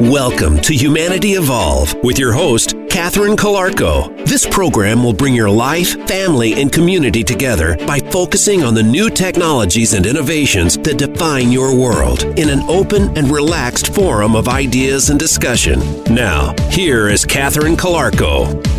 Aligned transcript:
Welcome 0.00 0.60
to 0.60 0.74
Humanity 0.74 1.36
Evolve 1.36 1.94
with 2.04 2.18
your 2.18 2.30
host, 2.30 2.74
Catherine 2.90 3.34
Calarco. 3.34 4.14
This 4.26 4.46
program 4.46 5.02
will 5.02 5.14
bring 5.14 5.34
your 5.34 5.48
life, 5.48 5.94
family, 6.06 6.52
and 6.60 6.70
community 6.70 7.24
together 7.24 7.78
by 7.86 8.00
focusing 8.00 8.62
on 8.62 8.74
the 8.74 8.82
new 8.82 9.08
technologies 9.08 9.94
and 9.94 10.04
innovations 10.04 10.76
that 10.76 10.98
define 10.98 11.50
your 11.50 11.74
world 11.74 12.24
in 12.38 12.50
an 12.50 12.60
open 12.68 13.16
and 13.16 13.30
relaxed 13.30 13.94
forum 13.94 14.36
of 14.36 14.48
ideas 14.48 15.08
and 15.08 15.18
discussion. 15.18 15.80
Now, 16.04 16.54
here 16.68 17.08
is 17.08 17.24
Catherine 17.24 17.74
Calarco. 17.74 18.75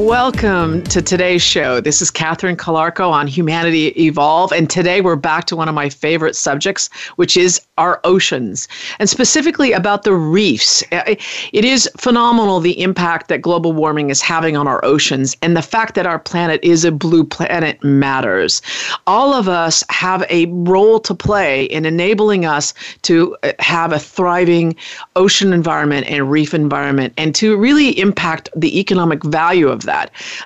Welcome 0.00 0.82
to 0.84 1.02
today's 1.02 1.42
show. 1.42 1.78
This 1.78 2.00
is 2.00 2.10
Catherine 2.10 2.56
Calarco 2.56 3.10
on 3.10 3.26
Humanity 3.26 3.88
Evolve, 4.02 4.50
and 4.50 4.68
today 4.68 5.02
we're 5.02 5.14
back 5.14 5.44
to 5.44 5.56
one 5.56 5.68
of 5.68 5.74
my 5.74 5.90
favorite 5.90 6.34
subjects, 6.34 6.88
which 7.16 7.36
is 7.36 7.60
our 7.76 8.00
oceans, 8.02 8.66
and 8.98 9.10
specifically 9.10 9.72
about 9.72 10.04
the 10.04 10.14
reefs. 10.14 10.82
It 10.90 11.64
is 11.66 11.88
phenomenal 11.98 12.60
the 12.60 12.80
impact 12.80 13.28
that 13.28 13.42
global 13.42 13.74
warming 13.74 14.08
is 14.08 14.22
having 14.22 14.56
on 14.56 14.66
our 14.66 14.82
oceans, 14.82 15.36
and 15.42 15.54
the 15.54 15.62
fact 15.62 15.96
that 15.96 16.06
our 16.06 16.18
planet 16.18 16.60
is 16.62 16.86
a 16.86 16.90
blue 16.90 17.22
planet 17.22 17.84
matters. 17.84 18.62
All 19.06 19.34
of 19.34 19.48
us 19.48 19.84
have 19.90 20.24
a 20.30 20.46
role 20.46 20.98
to 21.00 21.14
play 21.14 21.64
in 21.64 21.84
enabling 21.84 22.46
us 22.46 22.72
to 23.02 23.36
have 23.58 23.92
a 23.92 23.98
thriving 23.98 24.74
ocean 25.14 25.52
environment 25.52 26.06
and 26.08 26.30
reef 26.30 26.54
environment, 26.54 27.12
and 27.18 27.34
to 27.34 27.54
really 27.58 27.98
impact 28.00 28.48
the 28.56 28.80
economic 28.80 29.22
value 29.24 29.68
of 29.68 29.82
that. 29.82 29.90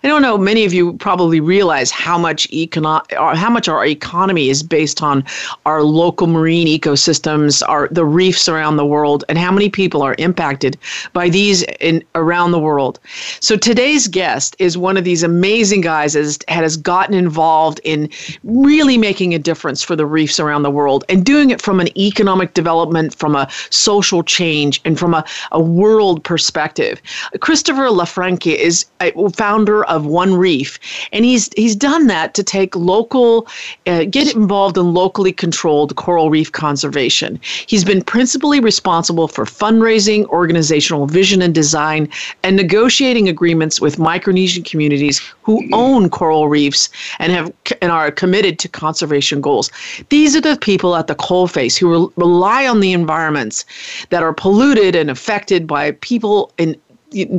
I 0.02 0.08
don't 0.08 0.22
know. 0.22 0.38
Many 0.38 0.64
of 0.64 0.72
you 0.72 0.94
probably 0.94 1.40
realize 1.40 1.90
how 1.90 2.18
much 2.18 2.48
econo- 2.50 3.04
how 3.36 3.50
much 3.50 3.68
our 3.68 3.84
economy 3.84 4.48
is 4.48 4.62
based 4.62 5.02
on 5.02 5.24
our 5.66 5.82
local 5.82 6.26
marine 6.26 6.66
ecosystems, 6.66 7.62
our 7.68 7.88
the 7.90 8.04
reefs 8.04 8.48
around 8.48 8.76
the 8.76 8.86
world, 8.86 9.24
and 9.28 9.38
how 9.38 9.52
many 9.52 9.68
people 9.68 10.02
are 10.02 10.14
impacted 10.18 10.76
by 11.12 11.28
these 11.28 11.62
in 11.80 12.02
around 12.14 12.52
the 12.52 12.58
world. 12.58 12.98
So 13.40 13.56
today's 13.56 14.08
guest 14.08 14.56
is 14.58 14.78
one 14.78 14.96
of 14.96 15.04
these 15.04 15.22
amazing 15.22 15.82
guys 15.82 16.14
that 16.14 16.44
has 16.48 16.76
gotten 16.76 17.14
involved 17.14 17.80
in 17.84 18.08
really 18.42 18.98
making 18.98 19.34
a 19.34 19.38
difference 19.38 19.82
for 19.82 19.96
the 19.96 20.06
reefs 20.06 20.40
around 20.40 20.62
the 20.62 20.70
world 20.70 21.04
and 21.08 21.24
doing 21.24 21.50
it 21.50 21.60
from 21.60 21.80
an 21.80 21.96
economic 21.98 22.54
development, 22.54 23.14
from 23.14 23.36
a 23.36 23.48
social 23.70 24.22
change, 24.22 24.80
and 24.84 24.98
from 24.98 25.14
a, 25.14 25.24
a 25.52 25.60
world 25.60 26.22
perspective. 26.24 27.00
Christopher 27.40 27.88
LaFranchi 27.88 28.54
is 28.54 28.86
founder 29.34 29.84
of 29.84 30.06
One 30.06 30.34
Reef, 30.34 30.78
and 31.12 31.24
he's 31.24 31.50
he's 31.56 31.76
done 31.76 32.06
that 32.06 32.34
to 32.34 32.42
take 32.42 32.74
local, 32.76 33.46
uh, 33.86 34.04
get 34.04 34.34
involved 34.34 34.78
in 34.78 34.94
locally 34.94 35.32
controlled 35.32 35.96
coral 35.96 36.30
reef 36.30 36.52
conservation. 36.52 37.40
He's 37.66 37.84
been 37.84 38.02
principally 38.02 38.60
responsible 38.60 39.28
for 39.28 39.44
fundraising, 39.44 40.26
organizational 40.26 41.06
vision 41.06 41.42
and 41.42 41.54
design, 41.54 42.08
and 42.42 42.56
negotiating 42.56 43.28
agreements 43.28 43.80
with 43.80 43.96
Micronesian 43.96 44.64
communities 44.64 45.20
who 45.42 45.62
own 45.72 46.08
coral 46.08 46.48
reefs 46.48 46.88
and 47.18 47.32
have 47.32 47.52
and 47.82 47.90
are 47.92 48.10
committed 48.10 48.58
to 48.60 48.68
conservation 48.68 49.40
goals. 49.40 49.70
These 50.08 50.36
are 50.36 50.40
the 50.40 50.56
people 50.56 50.96
at 50.96 51.06
the 51.06 51.14
coalface 51.14 51.76
who 51.76 52.12
rely 52.16 52.66
on 52.66 52.80
the 52.80 52.92
environments 52.92 53.64
that 54.10 54.22
are 54.22 54.32
polluted 54.32 54.94
and 54.94 55.10
affected 55.10 55.66
by 55.66 55.92
people 55.92 56.52
in 56.58 56.76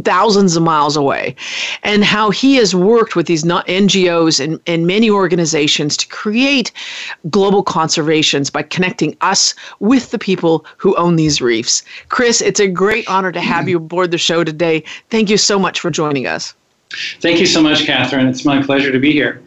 thousands 0.03 0.55
of 0.55 0.63
miles 0.63 0.95
away, 0.95 1.35
and 1.83 2.03
how 2.03 2.29
he 2.29 2.55
has 2.55 2.75
worked 2.75 3.15
with 3.15 3.27
these 3.27 3.43
NGOs 3.43 4.43
and, 4.43 4.59
and 4.67 4.87
many 4.87 5.09
organizations 5.09 5.97
to 5.97 6.07
create 6.07 6.71
global 7.29 7.63
conservations 7.63 8.49
by 8.49 8.63
connecting 8.63 9.15
us 9.21 9.53
with 9.79 10.11
the 10.11 10.19
people 10.19 10.65
who 10.77 10.95
own 10.95 11.15
these 11.15 11.41
reefs. 11.41 11.83
Chris, 12.09 12.41
it's 12.41 12.59
a 12.59 12.67
great 12.67 13.07
honor 13.07 13.31
to 13.31 13.41
have 13.41 13.69
you 13.69 13.77
aboard 13.77 14.11
the 14.11 14.17
show 14.17 14.43
today. 14.43 14.83
Thank 15.09 15.29
you 15.29 15.37
so 15.37 15.59
much 15.59 15.79
for 15.79 15.91
joining 15.91 16.27
us. 16.27 16.53
Thank 17.19 17.39
you 17.39 17.45
so 17.45 17.61
much, 17.61 17.85
Catherine. 17.85 18.27
It's 18.27 18.45
my 18.45 18.61
pleasure 18.61 18.91
to 18.91 18.99
be 18.99 19.11
here. 19.11 19.41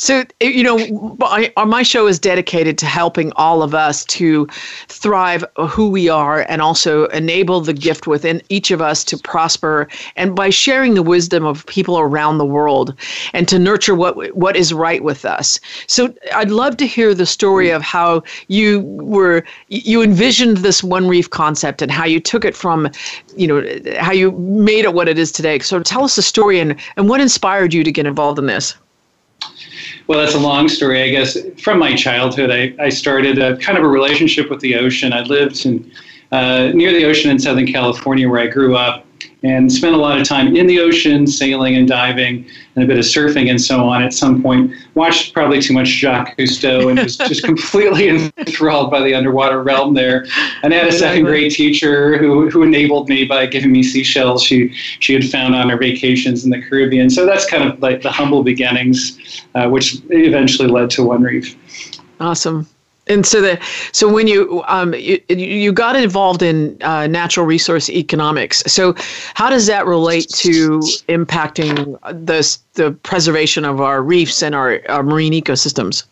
So, 0.00 0.24
you 0.40 0.62
know, 0.62 1.18
uh, 1.20 1.66
my 1.66 1.82
show 1.82 2.06
is 2.06 2.18
dedicated 2.18 2.78
to 2.78 2.86
helping 2.86 3.32
all 3.36 3.62
of 3.62 3.74
us 3.74 4.02
to 4.06 4.46
thrive 4.88 5.44
who 5.68 5.90
we 5.90 6.08
are 6.08 6.46
and 6.48 6.62
also 6.62 7.04
enable 7.08 7.60
the 7.60 7.74
gift 7.74 8.06
within 8.06 8.40
each 8.48 8.70
of 8.70 8.80
us 8.80 9.04
to 9.04 9.18
prosper 9.18 9.88
and 10.16 10.34
by 10.34 10.48
sharing 10.48 10.94
the 10.94 11.02
wisdom 11.02 11.44
of 11.44 11.66
people 11.66 11.98
around 11.98 12.38
the 12.38 12.46
world 12.46 12.94
and 13.34 13.46
to 13.48 13.58
nurture 13.58 13.94
what 13.94 14.34
what 14.34 14.56
is 14.56 14.72
right 14.72 15.04
with 15.04 15.26
us. 15.26 15.60
So, 15.86 16.14
I'd 16.34 16.50
love 16.50 16.78
to 16.78 16.86
hear 16.86 17.12
the 17.12 17.26
story 17.26 17.68
of 17.68 17.82
how 17.82 18.22
you 18.48 18.80
were 18.80 19.44
you 19.68 20.00
envisioned 20.00 20.56
this 20.58 20.82
one 20.82 21.08
reef 21.08 21.28
concept 21.28 21.82
and 21.82 21.92
how 21.92 22.06
you 22.06 22.20
took 22.20 22.46
it 22.46 22.56
from, 22.56 22.88
you 23.36 23.46
know, 23.46 23.60
how 23.98 24.12
you 24.12 24.32
made 24.32 24.86
it 24.86 24.94
what 24.94 25.08
it 25.08 25.18
is 25.18 25.30
today. 25.30 25.58
So, 25.58 25.78
tell 25.82 26.04
us 26.04 26.16
the 26.16 26.22
story 26.22 26.58
and 26.58 26.74
and 26.96 27.10
what 27.10 27.20
inspired 27.20 27.74
you 27.74 27.84
to 27.84 27.92
get 27.92 28.06
involved 28.06 28.38
in 28.38 28.46
this. 28.46 28.76
Well, 30.10 30.18
that's 30.18 30.34
a 30.34 30.40
long 30.40 30.68
story, 30.68 31.04
I 31.04 31.08
guess. 31.08 31.38
From 31.62 31.78
my 31.78 31.94
childhood, 31.94 32.50
I, 32.50 32.74
I 32.84 32.88
started 32.88 33.38
a 33.38 33.56
kind 33.58 33.78
of 33.78 33.84
a 33.84 33.86
relationship 33.86 34.50
with 34.50 34.58
the 34.58 34.74
ocean. 34.74 35.12
I 35.12 35.20
lived 35.20 35.64
in, 35.64 35.88
uh, 36.32 36.72
near 36.74 36.92
the 36.92 37.04
ocean 37.04 37.30
in 37.30 37.38
Southern 37.38 37.68
California 37.68 38.28
where 38.28 38.40
I 38.40 38.48
grew 38.48 38.74
up 38.74 39.06
and 39.42 39.72
spent 39.72 39.94
a 39.94 39.98
lot 39.98 40.20
of 40.20 40.26
time 40.26 40.54
in 40.54 40.66
the 40.66 40.80
ocean, 40.80 41.26
sailing 41.26 41.76
and 41.76 41.88
diving, 41.88 42.46
and 42.74 42.84
a 42.84 42.86
bit 42.86 42.98
of 42.98 43.04
surfing 43.04 43.48
and 43.48 43.60
so 43.60 43.84
on. 43.84 44.02
At 44.02 44.12
some 44.12 44.42
point, 44.42 44.72
watched 44.94 45.32
probably 45.32 45.62
too 45.62 45.72
much 45.72 45.88
Jacques 45.88 46.36
Cousteau 46.36 46.90
and 46.90 46.98
was 46.98 47.16
just 47.16 47.42
completely 47.44 48.08
enthralled 48.08 48.90
by 48.90 49.00
the 49.00 49.14
underwater 49.14 49.62
realm 49.62 49.94
there. 49.94 50.26
And 50.62 50.74
I 50.74 50.78
had 50.78 50.88
a 50.88 50.92
second 50.92 51.24
grade 51.24 51.52
teacher 51.52 52.18
who, 52.18 52.50
who 52.50 52.62
enabled 52.62 53.08
me 53.08 53.24
by 53.24 53.46
giving 53.46 53.72
me 53.72 53.82
seashells 53.82 54.42
she 54.42 54.74
she 55.00 55.14
had 55.14 55.24
found 55.24 55.54
on 55.54 55.70
her 55.70 55.76
vacations 55.76 56.44
in 56.44 56.50
the 56.50 56.60
Caribbean. 56.60 57.08
So 57.08 57.24
that's 57.24 57.48
kind 57.48 57.64
of 57.64 57.80
like 57.80 58.02
the 58.02 58.10
humble 58.10 58.42
beginnings, 58.42 59.18
uh, 59.54 59.68
which 59.68 59.96
eventually 60.10 60.68
led 60.68 60.90
to 60.90 61.04
One 61.04 61.22
Reef. 61.22 61.56
Awesome 62.20 62.66
and 63.10 63.26
so 63.26 63.40
the 63.40 63.58
so 63.92 64.10
when 64.10 64.26
you 64.26 64.62
um 64.66 64.94
you, 64.94 65.20
you 65.28 65.72
got 65.72 65.96
involved 65.96 66.42
in 66.42 66.80
uh, 66.82 67.06
natural 67.06 67.44
resource 67.44 67.90
economics 67.90 68.62
so 68.66 68.94
how 69.34 69.50
does 69.50 69.66
that 69.66 69.86
relate 69.86 70.28
to 70.28 70.80
impacting 71.08 71.98
the 72.24 72.58
the 72.74 72.92
preservation 73.02 73.64
of 73.64 73.80
our 73.80 74.02
reefs 74.02 74.42
and 74.42 74.54
our, 74.54 74.80
our 74.88 75.02
marine 75.02 75.32
ecosystems 75.32 76.04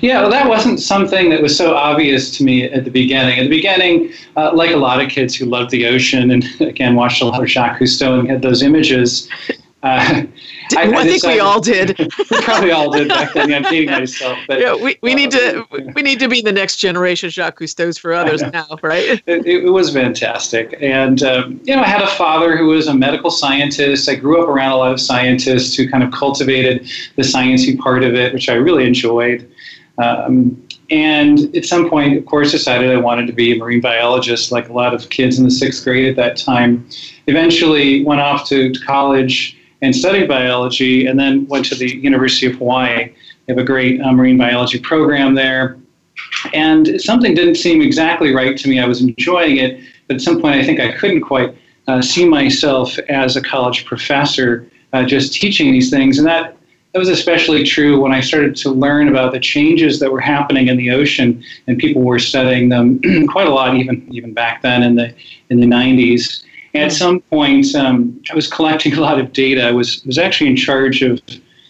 yeah, 0.00 0.20
well, 0.20 0.30
that 0.30 0.48
wasn't 0.48 0.80
something 0.80 1.30
that 1.30 1.40
was 1.40 1.56
so 1.56 1.74
obvious 1.74 2.36
to 2.36 2.44
me 2.44 2.64
at 2.64 2.84
the 2.84 2.90
beginning. 2.90 3.38
At 3.38 3.44
the 3.44 3.48
beginning, 3.48 4.12
uh, 4.36 4.52
like 4.54 4.72
a 4.72 4.76
lot 4.76 5.00
of 5.00 5.08
kids 5.08 5.34
who 5.34 5.46
loved 5.46 5.70
the 5.70 5.86
ocean 5.86 6.30
and 6.30 6.44
again 6.60 6.96
watched 6.96 7.22
a 7.22 7.24
lot 7.24 7.42
of 7.42 7.48
Jacques 7.48 7.78
Cousteau 7.78 8.18
and 8.18 8.28
had 8.28 8.42
those 8.42 8.62
images, 8.62 9.28
uh, 9.82 10.24
I, 10.76 10.82
I, 10.82 11.04
think 11.04 11.22
we 11.24 11.40
all 11.40 11.60
did. 11.60 11.98
we 11.98 12.40
probably 12.42 12.70
all 12.70 12.90
did 12.90 13.08
back 13.08 13.32
then. 13.32 13.52
I'm 13.52 13.62
dating 13.62 13.90
myself, 13.90 14.38
but 14.46 14.60
yeah, 14.60 14.74
we, 14.74 14.98
we 15.02 15.12
uh, 15.12 15.16
need 15.16 15.30
to 15.32 15.66
we 15.94 16.02
need 16.02 16.18
to 16.20 16.28
be 16.28 16.40
the 16.40 16.52
next 16.52 16.76
generation 16.76 17.30
Jacques 17.30 17.58
Cousteau's 17.58 17.98
for 17.98 18.12
others 18.12 18.42
now, 18.52 18.66
right? 18.82 19.22
It, 19.26 19.46
it, 19.46 19.70
was 19.70 19.92
fantastic, 19.92 20.76
and 20.80 21.22
um, 21.22 21.60
you 21.64 21.74
know, 21.74 21.82
I 21.82 21.86
had 21.86 22.02
a 22.02 22.08
father 22.08 22.56
who 22.56 22.66
was 22.66 22.86
a 22.86 22.94
medical 22.94 23.30
scientist. 23.30 24.08
I 24.08 24.14
grew 24.14 24.42
up 24.42 24.48
around 24.48 24.72
a 24.72 24.76
lot 24.76 24.92
of 24.92 25.00
scientists 25.00 25.74
who 25.74 25.88
kind 25.88 26.04
of 26.04 26.12
cultivated 26.12 26.88
the 27.16 27.22
sciencey 27.22 27.78
part 27.78 28.02
of 28.02 28.14
it, 28.14 28.32
which 28.32 28.48
I 28.48 28.54
really 28.54 28.86
enjoyed. 28.86 29.50
Um, 29.98 30.66
and 30.90 31.54
at 31.54 31.64
some 31.64 31.88
point, 31.88 32.16
of 32.16 32.26
course, 32.26 32.50
decided 32.50 32.90
I 32.90 32.96
wanted 32.96 33.26
to 33.28 33.32
be 33.32 33.52
a 33.52 33.56
marine 33.56 33.80
biologist, 33.80 34.50
like 34.50 34.68
a 34.68 34.72
lot 34.72 34.92
of 34.92 35.08
kids 35.10 35.38
in 35.38 35.44
the 35.44 35.50
sixth 35.50 35.84
grade 35.84 36.08
at 36.08 36.16
that 36.16 36.36
time. 36.36 36.88
Eventually, 37.28 38.04
went 38.04 38.20
off 38.20 38.48
to 38.48 38.72
college 38.84 39.56
and 39.82 39.94
studied 39.94 40.28
biology, 40.28 41.06
and 41.06 41.18
then 41.18 41.46
went 41.46 41.64
to 41.66 41.74
the 41.74 41.96
University 41.96 42.46
of 42.46 42.56
Hawaii. 42.56 43.12
They 43.46 43.52
have 43.52 43.58
a 43.58 43.64
great 43.64 44.00
uh, 44.00 44.12
marine 44.12 44.38
biology 44.38 44.78
program 44.78 45.34
there. 45.34 45.78
And 46.52 47.00
something 47.00 47.34
didn't 47.34 47.54
seem 47.54 47.80
exactly 47.80 48.34
right 48.34 48.56
to 48.56 48.68
me. 48.68 48.78
I 48.78 48.86
was 48.86 49.00
enjoying 49.00 49.56
it, 49.56 49.80
but 50.06 50.16
at 50.16 50.22
some 50.22 50.40
point, 50.40 50.56
I 50.56 50.64
think 50.64 50.80
I 50.80 50.92
couldn't 50.92 51.22
quite 51.22 51.56
uh, 51.88 52.02
see 52.02 52.28
myself 52.28 52.98
as 53.08 53.36
a 53.36 53.42
college 53.42 53.84
professor 53.86 54.70
uh, 54.92 55.04
just 55.04 55.32
teaching 55.32 55.72
these 55.72 55.90
things. 55.90 56.18
And 56.18 56.26
that, 56.26 56.56
that 56.92 56.98
was 56.98 57.08
especially 57.08 57.64
true 57.64 58.00
when 58.00 58.12
I 58.12 58.20
started 58.20 58.56
to 58.56 58.70
learn 58.70 59.08
about 59.08 59.32
the 59.32 59.40
changes 59.40 60.00
that 60.00 60.10
were 60.10 60.20
happening 60.20 60.68
in 60.68 60.76
the 60.76 60.90
ocean, 60.90 61.42
and 61.66 61.78
people 61.78 62.02
were 62.02 62.18
studying 62.18 62.68
them 62.68 63.00
quite 63.28 63.46
a 63.46 63.50
lot, 63.50 63.76
even 63.76 64.06
even 64.12 64.34
back 64.34 64.62
then 64.62 64.82
in 64.82 64.96
the 64.96 65.14
in 65.50 65.60
the 65.60 65.66
90s. 65.66 66.44
At 66.74 66.92
some 66.92 67.20
point, 67.20 67.74
um, 67.74 68.22
I 68.30 68.34
was 68.34 68.46
collecting 68.46 68.94
a 68.98 69.00
lot 69.00 69.18
of 69.18 69.32
data. 69.32 69.66
I 69.66 69.72
was, 69.72 70.04
was 70.04 70.18
actually 70.18 70.50
in 70.50 70.56
charge 70.56 71.02
of 71.02 71.20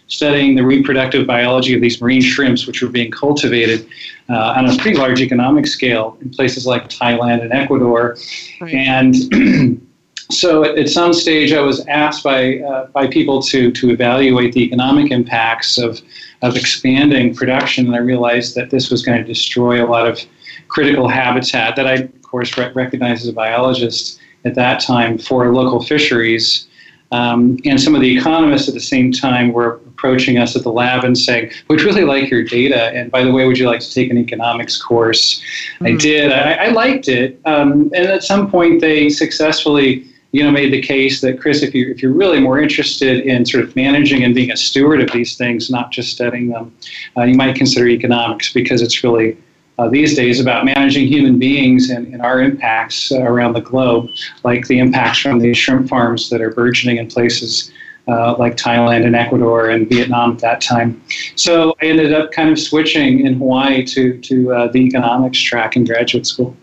studying 0.09 0.57
the 0.57 0.65
reproductive 0.65 1.27
biology 1.27 1.73
of 1.75 1.81
these 1.81 2.01
marine 2.01 2.21
shrimps, 2.21 2.67
which 2.67 2.83
were 2.83 2.89
being 2.89 3.11
cultivated 3.11 3.87
uh, 4.29 4.55
on 4.57 4.67
a 4.67 4.77
pretty 4.77 4.99
large 4.99 5.21
economic 5.21 5.67
scale 5.67 6.19
in 6.21 6.31
places 6.31 6.67
like 6.67 6.89
Thailand 6.89 7.43
and 7.43 7.53
Ecuador. 7.53 8.17
Right. 8.61 8.75
And 8.75 9.81
so 10.31 10.65
at, 10.65 10.89
some 10.89 11.13
stage, 11.13 11.53
I 11.53 11.61
was 11.61 11.87
asked 11.87 12.25
by, 12.25 12.59
uh, 12.59 12.87
by 12.89 13.07
people 13.07 13.41
to, 13.43 13.71
to 13.71 13.91
evaluate 13.91 14.53
the 14.53 14.65
economic 14.65 15.13
impacts 15.13 15.79
of, 15.79 16.01
of 16.43 16.57
expanding 16.57 17.33
production, 17.35 17.87
and 17.87 17.95
I 17.95 18.01
realized 18.01 18.57
that 18.57 18.71
this 18.71 18.91
was 18.91 19.03
going 19.05 19.19
to 19.19 19.25
destroy 19.25 19.85
a 19.85 19.89
lot 19.89 20.09
of 20.09 20.21
critical 20.67 21.09
habitat 21.09 21.77
that 21.77 21.87
I 21.87 21.95
of 21.95 22.23
course, 22.31 22.57
recognized 22.57 23.23
as 23.23 23.29
a 23.29 23.33
biologist 23.33 24.21
at 24.45 24.55
that 24.55 24.81
time 24.81 25.19
for 25.19 25.53
local 25.53 25.83
fisheries. 25.83 26.67
Um, 27.13 27.59
and 27.65 27.81
some 27.81 27.95
of 27.95 28.01
the 28.01 28.17
economists 28.17 28.69
at 28.69 28.75
the 28.75 28.81
same 28.81 29.11
time 29.11 29.53
were 29.53 29.81
approaching 29.89 30.39
us 30.39 30.55
at 30.55 30.63
the 30.63 30.71
lab 30.71 31.05
and 31.05 31.19
saying, 31.19 31.51
We'd 31.69 31.83
really 31.83 32.05
like 32.05 32.31
your 32.31 32.45
data. 32.45 32.91
And 32.95 33.11
by 33.11 33.25
the 33.25 33.33
way, 33.33 33.47
would 33.47 33.59
you 33.59 33.67
like 33.67 33.81
to 33.81 33.93
take 33.93 34.11
an 34.11 34.19
economics 34.19 34.81
course? 34.81 35.43
Mm-hmm. 35.75 35.87
I 35.87 35.91
hmm. 35.91 35.97
did. 35.99 36.33
I, 36.33 36.53
I 36.53 36.69
liked 36.69 37.09
it. 37.09 37.41
Um, 37.45 37.91
and 37.95 38.07
at 38.07 38.23
some 38.23 38.51
point, 38.51 38.81
they 38.81 39.11
successfully 39.11 40.07
you 40.33 40.45
know, 40.45 40.51
made 40.51 40.73
the 40.73 40.81
case 40.81 41.21
that 41.23 41.41
Chris, 41.41 41.63
if 41.63 41.75
you 41.75 41.91
if 41.91 42.03
you're 42.03 42.13
really 42.13 42.39
more 42.39 42.61
interested 42.61 43.27
in 43.27 43.45
sort 43.45 43.65
of 43.65 43.75
managing 43.75 44.23
and 44.23 44.35
being 44.35 44.51
a 44.51 44.57
steward 44.57 45.01
of 45.01 45.11
these 45.11 45.37
things, 45.37 45.71
not 45.71 45.91
just 45.91 46.13
studying 46.13 46.49
them, 46.51 46.73
uh, 47.17 47.23
you 47.23 47.35
might 47.35 47.57
consider 47.57 47.89
economics 47.89 48.53
because 48.53 48.81
it's 48.81 49.03
really 49.03 49.37
uh, 49.81 49.89
these 49.89 50.15
days 50.15 50.41
about 50.41 50.67
managing 50.67 51.07
human 51.07 51.39
beings 51.39 51.89
and, 51.89 52.13
and 52.13 52.21
our 52.21 52.43
impacts 52.43 53.11
uh, 53.11 53.23
around 53.23 53.55
the 53.55 53.63
globe, 53.63 54.11
like 54.45 54.67
the 54.67 54.79
impacts 54.79 55.21
from 55.21 55.39
these 55.39 55.57
shrimp 55.57 55.89
farms 55.89 56.29
that 56.29 56.43
are 56.43 56.51
burgeoning 56.51 56.99
in 56.99 57.07
places 57.07 57.73
uh, 58.07 58.37
like 58.37 58.57
Thailand 58.57 59.07
and 59.07 59.17
Ecuador 59.17 59.71
and 59.71 59.89
Vietnam 59.89 60.33
at 60.33 60.39
that 60.41 60.61
time. 60.61 61.03
So 61.35 61.75
I 61.81 61.87
ended 61.87 62.13
up 62.13 62.31
kind 62.31 62.51
of 62.51 62.59
switching 62.59 63.25
in 63.25 63.35
Hawaii 63.39 63.83
to, 63.87 64.19
to 64.19 64.53
uh, 64.53 64.69
the 64.69 64.81
economics 64.81 65.39
track 65.39 65.77
in 65.77 65.85
graduate 65.87 66.27
school. 66.27 66.55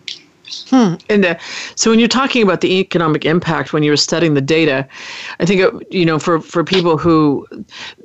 Hmm. 0.69 0.95
And 1.09 1.25
uh, 1.25 1.35
so, 1.75 1.89
when 1.89 1.99
you're 1.99 2.07
talking 2.07 2.44
about 2.44 2.61
the 2.61 2.79
economic 2.79 3.25
impact, 3.25 3.73
when 3.73 3.83
you 3.83 3.91
were 3.91 3.97
studying 3.97 4.33
the 4.33 4.41
data, 4.41 4.88
I 5.39 5.45
think 5.45 5.61
it, 5.61 5.94
you 5.94 6.05
know 6.05 6.19
for 6.19 6.39
for 6.39 6.63
people 6.63 6.97
who 6.97 7.47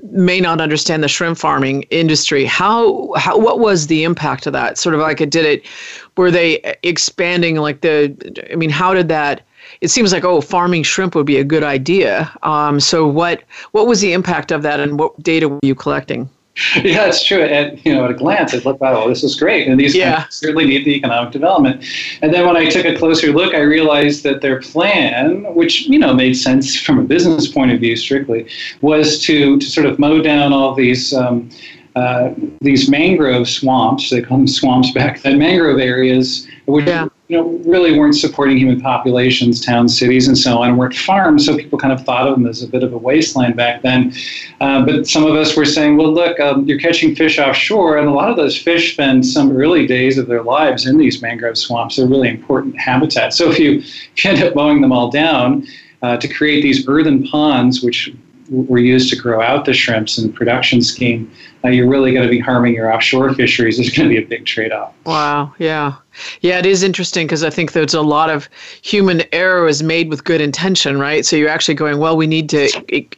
may 0.03 0.41
not 0.41 0.61
understand 0.61 1.03
the 1.03 1.09
shrimp 1.09 1.39
farming 1.39 1.83
industry, 1.91 2.45
how 2.45 3.13
how 3.17 3.39
what 3.39 3.59
was 3.59 3.87
the 3.87 4.05
impact 4.05 4.47
of 4.47 4.53
that? 4.53 4.79
Sort 4.79 4.95
of 4.95 5.01
like 5.01 5.21
it 5.21 5.31
did 5.31 5.45
it. 5.45 5.67
Were 6.17 6.31
they 6.31 6.77
expanding 6.83 7.57
like 7.57 7.81
the? 7.81 8.15
I 8.53 8.57
mean, 8.57 8.71
how 8.71 8.95
did 8.95 9.09
that? 9.09 9.43
It 9.81 9.89
seems 9.89 10.13
like 10.13 10.25
oh, 10.25 10.41
farming 10.41 10.83
shrimp 10.83 11.15
would 11.15 11.27
be 11.27 11.39
a 11.39 11.45
good 11.45 11.65
idea. 11.65 12.33
Um, 12.43 12.81
so 12.81 13.07
what 13.07 13.43
what 13.73 13.87
was 13.87 14.01
the 14.01 14.13
impact 14.13 14.53
of 14.53 14.63
that, 14.63 14.81
and 14.81 14.99
what 14.99 15.21
data 15.23 15.49
were 15.49 15.61
you 15.63 15.75
collecting? 15.75 16.29
yeah, 16.77 17.07
it's 17.07 17.25
true. 17.25 17.43
And 17.43 17.81
you 17.85 17.95
know, 17.95 18.05
at 18.05 18.11
a 18.11 18.15
glance, 18.15 18.53
it 18.53 18.65
looked, 18.67 18.83
like 18.83 18.95
oh, 18.95 19.09
this 19.09 19.25
is 19.25 19.37
great, 19.37 19.69
and 19.69 19.81
these 19.81 19.95
yeah. 19.95 20.27
certainly 20.29 20.67
need 20.67 20.85
the 20.85 20.95
economic 20.95 21.33
development. 21.33 21.85
And 22.21 22.33
then 22.33 22.47
when 22.47 22.57
I 22.57 22.69
took 22.69 22.85
a 22.85 22.95
closer 22.95 23.33
look, 23.33 23.55
I 23.55 23.61
realized 23.61 24.23
that 24.25 24.43
their 24.43 24.61
plan, 24.61 25.55
which 25.55 25.89
you 25.89 25.99
know 25.99 26.13
made 26.13 26.35
sense 26.35 26.79
from 26.85 26.99
a 26.99 27.05
business 27.05 27.49
point 27.49 27.73
of 27.73 27.81
view, 27.81 27.97
strictly, 27.97 28.49
was 28.83 29.19
to 29.25 29.59
to 29.59 29.67
sort 29.67 29.87
of 29.87 29.99
mow 29.99 30.21
down 30.21 30.53
all 30.53 30.75
these. 30.75 31.15
Um, 31.15 31.51
uh, 31.95 32.33
these 32.63 32.89
mangrove 32.89 33.47
swamps, 33.47 34.09
they 34.09 34.23
call 34.23 34.39
them 34.39 34.49
swamps 34.49 34.91
back 34.93 35.21
then, 35.21 35.39
mangrove 35.39 35.79
areas, 35.79 36.49
which 36.65 36.87
yeah 36.87 37.07
you 37.33 37.39
know, 37.39 37.49
really 37.65 37.99
weren't 37.99 38.15
supporting 38.15 38.59
human 38.59 38.79
populations, 38.79 39.65
towns, 39.65 39.99
cities, 39.99 40.29
and 40.29 40.37
so 40.37 40.59
on, 40.59 40.77
weren't 40.77 40.95
farms. 40.95 41.47
So 41.47 41.57
people 41.57 41.79
kind 41.79 41.91
of 41.91 42.05
thought 42.05 42.29
of 42.29 42.35
them 42.35 42.45
as 42.47 42.63
a 42.63 42.67
bit 42.67 42.83
of 42.83 42.93
a 42.93 42.99
wasteland 42.99 43.57
back 43.57 43.81
then. 43.81 44.13
Uh, 44.61 44.85
but 44.85 45.07
some 45.07 45.25
of 45.25 45.35
us 45.35 45.57
were 45.57 45.65
saying, 45.65 45.97
well, 45.97 46.13
look, 46.13 46.39
um, 46.41 46.67
you're 46.67 46.79
catching 46.79 47.15
fish 47.17 47.39
offshore, 47.39 47.97
and 47.97 48.07
a 48.07 48.11
lot 48.13 48.29
of 48.29 48.37
those 48.37 48.55
fish 48.55 48.93
spend 48.93 49.25
some 49.25 49.57
early 49.57 49.87
days 49.87 50.19
of 50.19 50.27
their 50.27 50.43
lives 50.43 50.85
in 50.85 50.99
these 50.99 51.23
mangrove 51.23 51.57
swamps. 51.57 51.97
They're 51.97 52.07
really 52.07 52.29
important 52.29 52.79
habitats. 52.79 53.39
So 53.39 53.51
if 53.51 53.59
you, 53.59 53.79
if 53.79 54.25
you 54.25 54.31
end 54.31 54.43
up 54.43 54.55
mowing 54.55 54.83
them 54.83 54.93
all 54.93 55.11
down 55.11 55.67
uh, 56.03 56.19
to 56.19 56.29
create 56.29 56.61
these 56.61 56.87
earthen 56.87 57.27
ponds, 57.27 57.83
which 57.83 58.15
were 58.51 58.79
used 58.79 59.09
to 59.09 59.17
grow 59.17 59.41
out 59.41 59.65
the 59.65 59.73
shrimps 59.73 60.19
in 60.19 60.27
the 60.27 60.33
production 60.35 60.83
scheme, 60.83 61.33
uh, 61.65 61.69
you're 61.69 61.89
really 61.89 62.13
going 62.13 62.25
to 62.25 62.31
be 62.31 62.39
harming 62.39 62.75
your 62.75 62.93
offshore 62.93 63.33
fisheries. 63.35 63.79
There's 63.79 63.91
going 63.91 64.11
to 64.11 64.15
be 64.15 64.23
a 64.23 64.27
big 64.27 64.45
trade 64.45 64.73
off. 64.73 64.93
Wow. 65.07 65.55
Yeah. 65.59 65.95
Yeah, 66.41 66.59
it 66.59 66.67
is 66.67 66.83
interesting 66.83 67.27
because 67.27 67.43
I 67.43 67.51
think 67.51 67.73
there's 67.73 67.95
a 67.95 68.03
lot 68.03 68.31
of 68.31 68.49
human 68.83 69.23
error 69.33 69.67
is 69.67 69.83
made 69.83 70.09
with 70.09 70.25
good 70.25 70.41
intention, 70.41 70.99
right? 70.99 71.25
So 71.25 71.37
you're 71.37 71.49
actually 71.49 71.75
going, 71.75 71.99
well, 71.99 72.17
we 72.17 72.27
need 72.27 72.49
to 72.51 72.69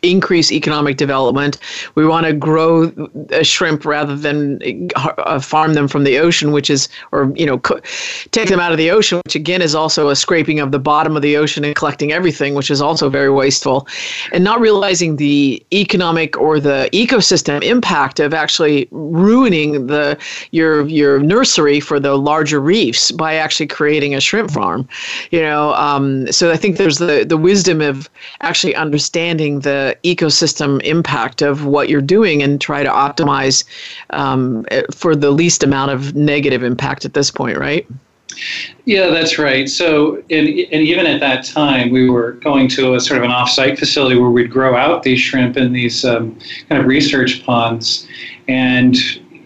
increase 0.02 0.52
economic 0.52 0.96
development. 0.96 1.58
We 1.94 2.06
want 2.06 2.26
to 2.26 2.32
grow 2.32 2.92
a 3.30 3.44
shrimp 3.44 3.84
rather 3.84 4.16
than 4.16 4.88
uh, 4.96 5.40
farm 5.40 5.74
them 5.74 5.88
from 5.88 6.04
the 6.04 6.18
ocean, 6.18 6.52
which 6.52 6.70
is, 6.70 6.88
or, 7.12 7.32
you 7.34 7.46
know, 7.46 7.58
co- 7.58 7.80
take 8.30 8.48
them 8.48 8.60
out 8.60 8.72
of 8.72 8.78
the 8.78 8.90
ocean, 8.90 9.20
which 9.24 9.34
again 9.34 9.62
is 9.62 9.74
also 9.74 10.08
a 10.08 10.16
scraping 10.16 10.60
of 10.60 10.72
the 10.72 10.78
bottom 10.78 11.16
of 11.16 11.22
the 11.22 11.36
ocean 11.36 11.64
and 11.64 11.74
collecting 11.74 12.12
everything, 12.12 12.54
which 12.54 12.70
is 12.70 12.80
also 12.80 13.08
very 13.08 13.30
wasteful. 13.30 13.86
And 14.32 14.44
not 14.44 14.60
realizing 14.60 15.16
the 15.16 15.64
economic 15.72 16.36
or 16.36 16.60
the 16.60 16.88
ecosystem 16.92 17.62
impact 17.62 18.20
of 18.20 18.34
actually 18.34 18.88
ruining 18.90 19.86
the 19.86 20.18
your 20.50 20.86
your 20.86 21.18
nursery 21.20 21.80
for 21.80 21.98
the 21.98 22.16
larger 22.16 22.60
by 23.16 23.34
actually 23.34 23.66
creating 23.66 24.14
a 24.14 24.20
shrimp 24.20 24.50
farm. 24.50 24.88
You 25.30 25.42
know, 25.42 25.74
um, 25.74 26.30
so 26.32 26.50
I 26.50 26.56
think 26.56 26.76
there's 26.76 26.98
the 26.98 27.24
the 27.26 27.36
wisdom 27.36 27.80
of 27.80 28.08
actually 28.40 28.74
understanding 28.74 29.60
the 29.60 29.96
ecosystem 30.04 30.82
impact 30.82 31.42
of 31.42 31.64
what 31.64 31.88
you're 31.88 32.00
doing 32.00 32.42
and 32.42 32.60
try 32.60 32.82
to 32.82 32.90
optimize 32.90 33.64
um, 34.10 34.66
for 34.94 35.16
the 35.16 35.30
least 35.30 35.62
amount 35.62 35.90
of 35.90 36.14
negative 36.14 36.62
impact 36.62 37.04
at 37.04 37.14
this 37.14 37.30
point, 37.30 37.58
right? 37.58 37.86
Yeah, 38.84 39.10
that's 39.10 39.38
right. 39.38 39.68
So, 39.68 40.16
and, 40.30 40.48
and 40.48 40.82
even 40.82 41.06
at 41.06 41.20
that 41.20 41.44
time, 41.44 41.90
we 41.90 42.10
were 42.10 42.32
going 42.32 42.68
to 42.70 42.94
a 42.94 43.00
sort 43.00 43.18
of 43.18 43.24
an 43.24 43.30
off-site 43.30 43.78
facility 43.78 44.18
where 44.18 44.30
we'd 44.30 44.50
grow 44.50 44.76
out 44.76 45.02
these 45.02 45.20
shrimp 45.20 45.56
in 45.56 45.72
these 45.72 46.04
um, 46.04 46.36
kind 46.68 46.80
of 46.80 46.86
research 46.86 47.44
ponds, 47.44 48.08
and 48.48 48.96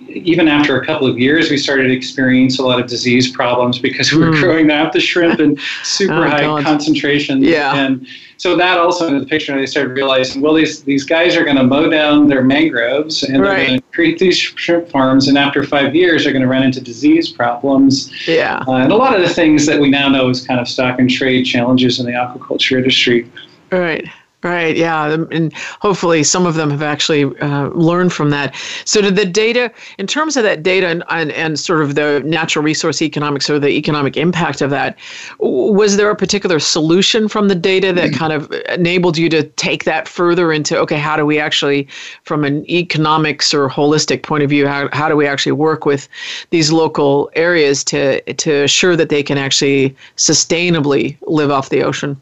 even 0.08 0.49
after 0.49 0.81
a 0.81 0.84
couple 0.84 1.06
of 1.06 1.19
years, 1.19 1.50
we 1.50 1.56
started 1.56 1.88
to 1.88 1.94
experience 1.94 2.58
a 2.58 2.62
lot 2.62 2.81
of 2.81 2.87
disease 2.87 3.31
problems 3.31 3.78
because 3.78 4.12
we 4.12 4.19
were 4.19 4.32
mm. 4.32 4.40
growing 4.40 4.70
out 4.70 4.93
the 4.93 5.00
shrimp 5.00 5.40
in 5.40 5.58
super 5.82 6.25
oh, 6.25 6.28
high 6.28 6.40
God. 6.40 6.64
concentrations. 6.64 7.44
Yeah. 7.44 7.76
And 7.76 8.06
so 8.38 8.56
that 8.56 8.78
also 8.78 9.08
in 9.08 9.19
the 9.19 9.26
picture, 9.26 9.56
they 9.58 9.66
started 9.66 9.94
realizing, 9.94 10.40
well, 10.40 10.55
these, 10.55 10.82
these 10.84 11.05
guys 11.05 11.37
are 11.37 11.44
going 11.44 11.56
to 11.56 11.64
mow 11.64 11.90
down 11.90 12.28
their 12.28 12.43
mangroves 12.43 13.22
and 13.22 13.43
right. 13.43 13.56
they're 13.56 13.66
going 13.66 13.81
to 13.81 13.87
create 13.93 14.19
these 14.19 14.38
shrimp 14.38 14.88
farms. 14.88 15.28
And 15.28 15.37
after 15.37 15.62
five 15.64 15.94
years, 15.94 16.25
they're 16.25 16.32
going 16.32 16.43
to 16.43 16.49
run 16.49 16.62
into 16.62 16.81
disease 16.81 17.31
problems. 17.31 18.11
Yeah. 18.26 18.62
Uh, 18.66 18.76
and 18.76 18.93
a 18.93 18.96
lot 18.96 19.14
of 19.14 19.22
the 19.22 19.32
things 19.32 19.66
that 19.66 19.81
we 19.81 19.90
now 19.90 20.08
know 20.08 20.31
as 20.31 20.46
kind 20.46 20.61
of 20.61 20.69
stock 20.69 20.99
and 20.99 21.11
trade 21.11 21.44
challenges 21.44 22.00
in 22.00 22.06
the 22.06 22.12
aquaculture 22.12 22.78
industry. 22.78 23.31
Right. 23.70 24.08
Right. 24.44 24.76
Yeah, 24.76 25.14
and 25.32 25.52
hopefully 25.81 26.23
some 26.23 26.46
of 26.46 26.55
them 26.55 26.70
have 26.70 26.81
actually 26.81 27.25
uh, 27.40 27.70
learned 27.70 28.12
from 28.12 28.31
that. 28.31 28.55
So, 28.85 29.00
did 29.00 29.17
the 29.17 29.25
data, 29.25 29.73
in 29.99 30.06
terms 30.06 30.37
of 30.37 30.44
that 30.44 30.62
data 30.62 30.87
and, 30.87 31.02
and, 31.08 31.32
and 31.32 31.58
sort 31.58 31.82
of 31.82 31.96
the 31.96 32.23
natural 32.25 32.64
resource 32.64 33.02
economics 33.02 33.50
or 33.50 33.58
the 33.58 33.70
economic 33.70 34.16
impact 34.16 34.62
of 34.62 34.71
that, 34.71 34.97
was 35.40 35.97
there 35.97 36.09
a 36.09 36.14
particular 36.14 36.61
solution 36.61 37.26
from 37.26 37.49
the 37.49 37.57
data 37.57 37.92
that 37.92 38.12
kind 38.12 38.33
of 38.33 38.52
enabled 38.68 39.18
you 39.18 39.28
to 39.28 39.42
take 39.42 39.83
that 39.85 40.07
further 40.07 40.52
into 40.52 40.78
okay, 40.78 40.99
how 40.99 41.16
do 41.16 41.26
we 41.26 41.40
actually, 41.40 41.88
from 42.23 42.45
an 42.45 42.64
economics 42.71 43.52
or 43.52 43.68
holistic 43.68 44.23
point 44.23 44.45
of 44.45 44.50
view, 44.50 44.68
how, 44.68 44.88
how 44.92 45.09
do 45.09 45.16
we 45.16 45.26
actually 45.26 45.50
work 45.50 45.85
with 45.85 46.09
these 46.50 46.71
local 46.71 47.28
areas 47.35 47.83
to 47.83 48.21
to 48.35 48.62
assure 48.62 48.95
that 48.95 49.09
they 49.09 49.23
can 49.25 49.37
actually 49.37 49.97
sustainably 50.16 51.16
live 51.23 51.50
off 51.50 51.71
the 51.71 51.83
ocean? 51.83 52.21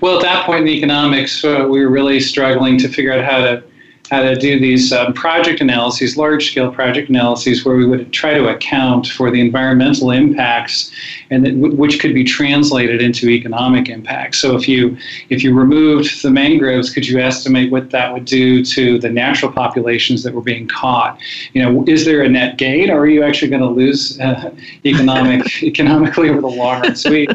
Well, 0.00 0.16
at 0.16 0.22
that 0.22 0.44
point 0.44 0.62
in 0.62 0.68
economics, 0.68 1.44
uh, 1.44 1.66
we 1.70 1.80
were 1.80 1.90
really 1.90 2.18
struggling 2.18 2.78
to 2.78 2.88
figure 2.88 3.12
out 3.12 3.24
how 3.24 3.38
to 3.38 3.62
how 4.10 4.20
to 4.20 4.34
do 4.34 4.60
these 4.60 4.92
um, 4.92 5.14
project 5.14 5.62
analyses, 5.62 6.18
large 6.18 6.50
scale 6.50 6.70
project 6.70 7.08
analyses, 7.08 7.64
where 7.64 7.76
we 7.76 7.86
would 7.86 8.12
try 8.12 8.34
to 8.34 8.48
account 8.48 9.06
for 9.06 9.30
the 9.30 9.40
environmental 9.40 10.10
impacts, 10.10 10.92
and 11.30 11.46
that, 11.46 11.54
which 11.54 11.98
could 11.98 12.12
be 12.12 12.22
translated 12.22 13.00
into 13.00 13.30
economic 13.30 13.88
impacts. 13.88 14.38
So, 14.38 14.54
if 14.54 14.68
you 14.68 14.98
if 15.30 15.42
you 15.42 15.54
removed 15.54 16.22
the 16.22 16.30
mangroves, 16.30 16.90
could 16.90 17.08
you 17.08 17.20
estimate 17.20 17.72
what 17.72 17.90
that 17.90 18.12
would 18.12 18.26
do 18.26 18.62
to 18.62 18.98
the 18.98 19.08
natural 19.08 19.50
populations 19.50 20.22
that 20.24 20.34
were 20.34 20.42
being 20.42 20.68
caught? 20.68 21.18
You 21.54 21.62
know, 21.62 21.84
is 21.86 22.04
there 22.04 22.22
a 22.22 22.28
net 22.28 22.58
gain, 22.58 22.90
or 22.90 22.98
are 22.98 23.08
you 23.08 23.22
actually 23.22 23.48
going 23.48 23.62
to 23.62 23.68
lose 23.68 24.20
uh, 24.20 24.54
economic 24.84 25.62
economically 25.62 26.28
over 26.28 26.42
the 26.42 26.48
long 26.48 26.82
run? 26.82 26.96
So 26.96 27.10
we 27.10 27.28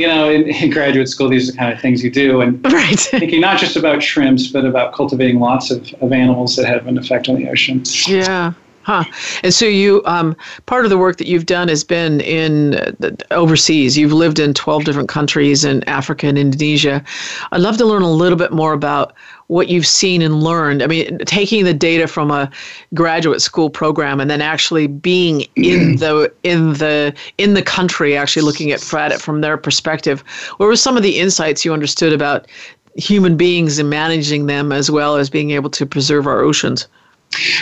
you 0.00 0.06
know, 0.06 0.30
in, 0.30 0.48
in, 0.48 0.70
graduate 0.70 1.10
school, 1.10 1.28
these 1.28 1.46
are 1.46 1.52
the 1.52 1.58
kind 1.58 1.74
of 1.74 1.78
things 1.78 2.02
you 2.02 2.10
do, 2.10 2.40
and 2.40 2.64
right. 2.72 2.98
thinking 2.98 3.42
not 3.42 3.58
just 3.58 3.76
about 3.76 4.02
shrimps, 4.02 4.46
but 4.46 4.64
about 4.64 4.94
cultivating 4.94 5.38
lots 5.38 5.70
of, 5.70 5.92
of 6.00 6.10
animals 6.10 6.56
that 6.56 6.64
have 6.64 6.86
an 6.86 6.96
effect 6.96 7.28
on 7.28 7.36
the 7.36 7.46
ocean. 7.50 7.82
Yeah. 8.06 8.54
Huh. 8.82 9.04
And 9.42 9.52
so 9.52 9.66
you, 9.66 10.00
um, 10.06 10.34
part 10.64 10.86
of 10.86 10.90
the 10.90 10.96
work 10.96 11.18
that 11.18 11.26
you've 11.26 11.44
done 11.44 11.68
has 11.68 11.84
been 11.84 12.22
in 12.22 12.76
uh, 12.76 13.10
overseas. 13.30 13.98
You've 13.98 14.14
lived 14.14 14.38
in 14.38 14.54
12 14.54 14.84
different 14.84 15.10
countries 15.10 15.66
in 15.66 15.86
Africa 15.86 16.26
and 16.26 16.38
Indonesia. 16.38 17.04
I'd 17.52 17.60
love 17.60 17.76
to 17.76 17.84
learn 17.84 18.00
a 18.00 18.10
little 18.10 18.38
bit 18.38 18.52
more 18.52 18.72
about 18.72 19.12
what 19.50 19.66
you've 19.66 19.86
seen 19.86 20.22
and 20.22 20.44
learned. 20.44 20.80
I 20.80 20.86
mean, 20.86 21.18
taking 21.26 21.64
the 21.64 21.74
data 21.74 22.06
from 22.06 22.30
a 22.30 22.48
graduate 22.94 23.42
school 23.42 23.68
program 23.68 24.20
and 24.20 24.30
then 24.30 24.40
actually 24.40 24.86
being 24.86 25.44
in 25.56 25.96
the 25.96 26.32
in 26.44 26.74
the 26.74 27.12
in 27.36 27.54
the 27.54 27.62
country, 27.62 28.16
actually 28.16 28.42
looking 28.42 28.70
at 28.70 28.80
it 28.80 29.20
from 29.20 29.40
their 29.40 29.56
perspective. 29.56 30.20
What 30.58 30.66
were 30.66 30.76
some 30.76 30.96
of 30.96 31.02
the 31.02 31.18
insights 31.18 31.64
you 31.64 31.72
understood 31.72 32.12
about 32.12 32.46
human 32.94 33.36
beings 33.36 33.80
and 33.80 33.90
managing 33.90 34.46
them, 34.46 34.70
as 34.70 34.88
well 34.88 35.16
as 35.16 35.28
being 35.28 35.50
able 35.50 35.70
to 35.70 35.84
preserve 35.84 36.28
our 36.28 36.40
oceans? 36.40 36.86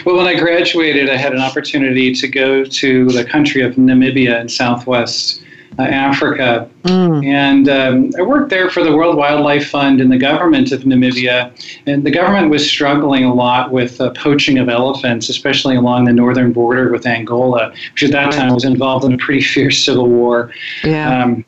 Well, 0.04 0.16
when 0.16 0.26
I 0.26 0.38
graduated, 0.38 1.08
I 1.08 1.16
had 1.16 1.32
an 1.32 1.40
opportunity 1.40 2.14
to 2.14 2.28
go 2.28 2.64
to 2.64 3.06
the 3.06 3.24
country 3.24 3.62
of 3.62 3.76
Namibia 3.76 4.40
in 4.42 4.48
southwest 4.50 5.42
uh, 5.78 5.82
Africa. 5.82 6.68
Mm. 6.82 7.24
And 7.24 7.68
um, 7.68 8.10
I 8.18 8.22
worked 8.22 8.50
there 8.50 8.70
for 8.70 8.82
the 8.82 8.94
World 8.94 9.16
Wildlife 9.16 9.68
Fund 9.68 10.00
and 10.00 10.10
the 10.10 10.18
government 10.18 10.72
of 10.72 10.82
Namibia. 10.82 11.52
And 11.86 12.04
the 12.04 12.10
government 12.10 12.50
was 12.50 12.68
struggling 12.68 13.24
a 13.24 13.34
lot 13.34 13.70
with 13.70 14.00
uh, 14.00 14.10
poaching 14.10 14.58
of 14.58 14.68
elephants, 14.68 15.28
especially 15.28 15.76
along 15.76 16.04
the 16.06 16.12
northern 16.12 16.52
border 16.52 16.90
with 16.90 17.06
Angola, 17.06 17.72
which 17.92 18.02
at 18.02 18.12
that 18.12 18.32
time 18.32 18.52
was 18.52 18.64
involved 18.64 19.04
in 19.04 19.12
a 19.12 19.18
pretty 19.18 19.42
fierce 19.42 19.84
civil 19.84 20.08
war. 20.08 20.52
Yeah. 20.82 21.22
Um, 21.22 21.44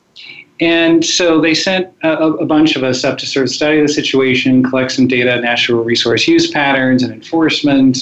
and 0.61 1.03
so 1.03 1.41
they 1.41 1.55
sent 1.55 1.93
a, 2.03 2.19
a, 2.19 2.45
bunch 2.45 2.77
of 2.77 2.85
us 2.85 3.03
up 3.03 3.17
to 3.19 3.27
sort 3.27 3.45
of 3.45 3.51
study 3.51 3.81
the 3.81 3.89
situation, 3.89 4.63
collect 4.63 4.93
some 4.93 5.09
data, 5.09 5.41
natural 5.41 5.83
resource 5.83 6.29
use 6.29 6.51
patterns, 6.51 7.03
and 7.03 7.13
enforcement. 7.13 7.99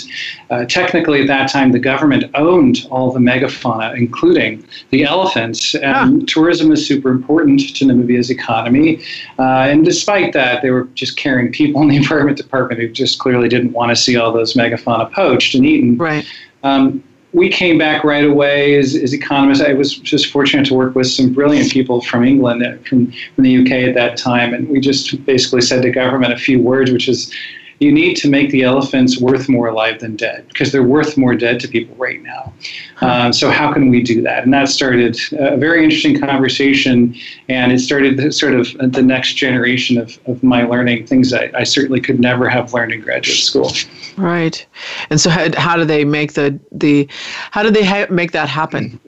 Uh, 0.51 0.65
technically, 0.65 1.21
at 1.21 1.29
that 1.29 1.49
time, 1.49 1.71
the 1.71 1.79
government 1.79 2.25
owned 2.35 2.87
all 2.91 3.13
the 3.13 3.21
megafauna, 3.21 3.97
including 3.97 4.67
the 4.91 5.05
elephants. 5.05 5.77
And 5.77 6.23
ah. 6.23 6.25
tourism 6.27 6.73
is 6.73 6.85
super 6.85 7.11
important 7.11 7.61
to 7.77 7.85
Namibia's 7.85 8.29
economy. 8.29 9.03
Uh, 9.39 9.69
and 9.71 9.85
despite 9.85 10.33
that, 10.33 10.61
they 10.63 10.71
were 10.71 10.85
just 10.95 11.17
carrying 11.17 11.53
people 11.53 11.81
in 11.83 11.89
the 11.89 11.97
environment 11.97 12.39
department 12.39 12.81
who 12.81 12.89
just 12.89 13.21
clearly 13.21 13.49
didn't 13.49 13.73
want 13.73 13.91
to 13.91 13.97
see 13.97 14.17
all 14.17 14.33
those 14.33 14.55
megafauna 14.55 15.13
poached 15.13 15.55
and 15.55 15.65
eaten. 15.65 15.97
Right. 15.97 16.27
Um, 16.65 17.05
we 17.33 17.49
came 17.51 17.77
back 17.77 18.05
right 18.05 18.25
away 18.25 18.77
as, 18.77 18.95
as 18.95 19.13
economists. 19.13 19.63
I 19.63 19.75
was 19.75 19.97
just 19.97 20.33
fortunate 20.33 20.67
to 20.67 20.75
work 20.75 20.95
with 20.95 21.09
some 21.09 21.33
brilliant 21.33 21.71
people 21.71 22.01
from 22.01 22.25
England, 22.25 22.63
from, 22.87 23.13
from 23.35 23.45
the 23.45 23.63
UK 23.63 23.73
at 23.89 23.95
that 23.95 24.17
time, 24.17 24.55
and 24.55 24.69
we 24.69 24.81
just 24.81 25.25
basically 25.27 25.61
said 25.61 25.83
to 25.83 25.91
government 25.91 26.33
a 26.33 26.39
few 26.39 26.61
words, 26.61 26.91
which 26.91 27.09
is, 27.09 27.33
you 27.81 27.93
need 27.93 28.17
to 28.17 28.29
make 28.29 28.51
the 28.51 28.63
elephants 28.63 29.21
worth 29.21 29.49
more 29.49 29.69
alive 29.69 30.01
than 30.01 30.17
dead 30.17 30.47
because 30.49 30.73
they're 30.73 30.83
worth 30.83 31.17
more 31.17 31.35
dead 31.35 31.61
to 31.61 31.69
people 31.69 31.95
right 31.97 32.23
now. 32.23 32.53
Uh, 33.01 33.31
so 33.31 33.51
how 33.51 33.73
can 33.73 33.89
we 33.89 34.03
do 34.03 34.21
that? 34.23 34.43
And 34.45 34.53
that 34.53 34.69
started 34.69 35.17
a 35.39 35.57
very 35.57 35.85
interesting 35.85 36.21
conversation, 36.21 37.15
and 37.49 37.71
it 37.71 37.79
started 37.79 38.35
sort 38.35 38.55
of 38.55 38.73
the 38.93 39.03
next 39.03 39.35
generation 39.35 39.99
of, 39.99 40.19
of 40.27 40.43
my 40.43 40.65
learning, 40.65 41.07
things 41.07 41.33
I, 41.33 41.51
I 41.55 41.65
certainly 41.65 42.01
could 42.01 42.19
never 42.19 42.49
have 42.49 42.73
learned 42.75 42.93
in 42.93 43.01
graduate 43.01 43.39
school. 43.39 43.71
Right. 44.17 44.67
And 45.11 45.21
so 45.21 45.31
how, 45.31 45.49
how 45.57 45.77
do 45.77 45.85
they 45.85 46.05
make 46.05 46.33
the, 46.33 46.59
the 46.73 47.09
how 47.53 47.63
do 47.63 47.71
they 47.71 47.85
ha- 47.85 48.07
make 48.11 48.33
that 48.33 48.49
happen? 48.49 48.99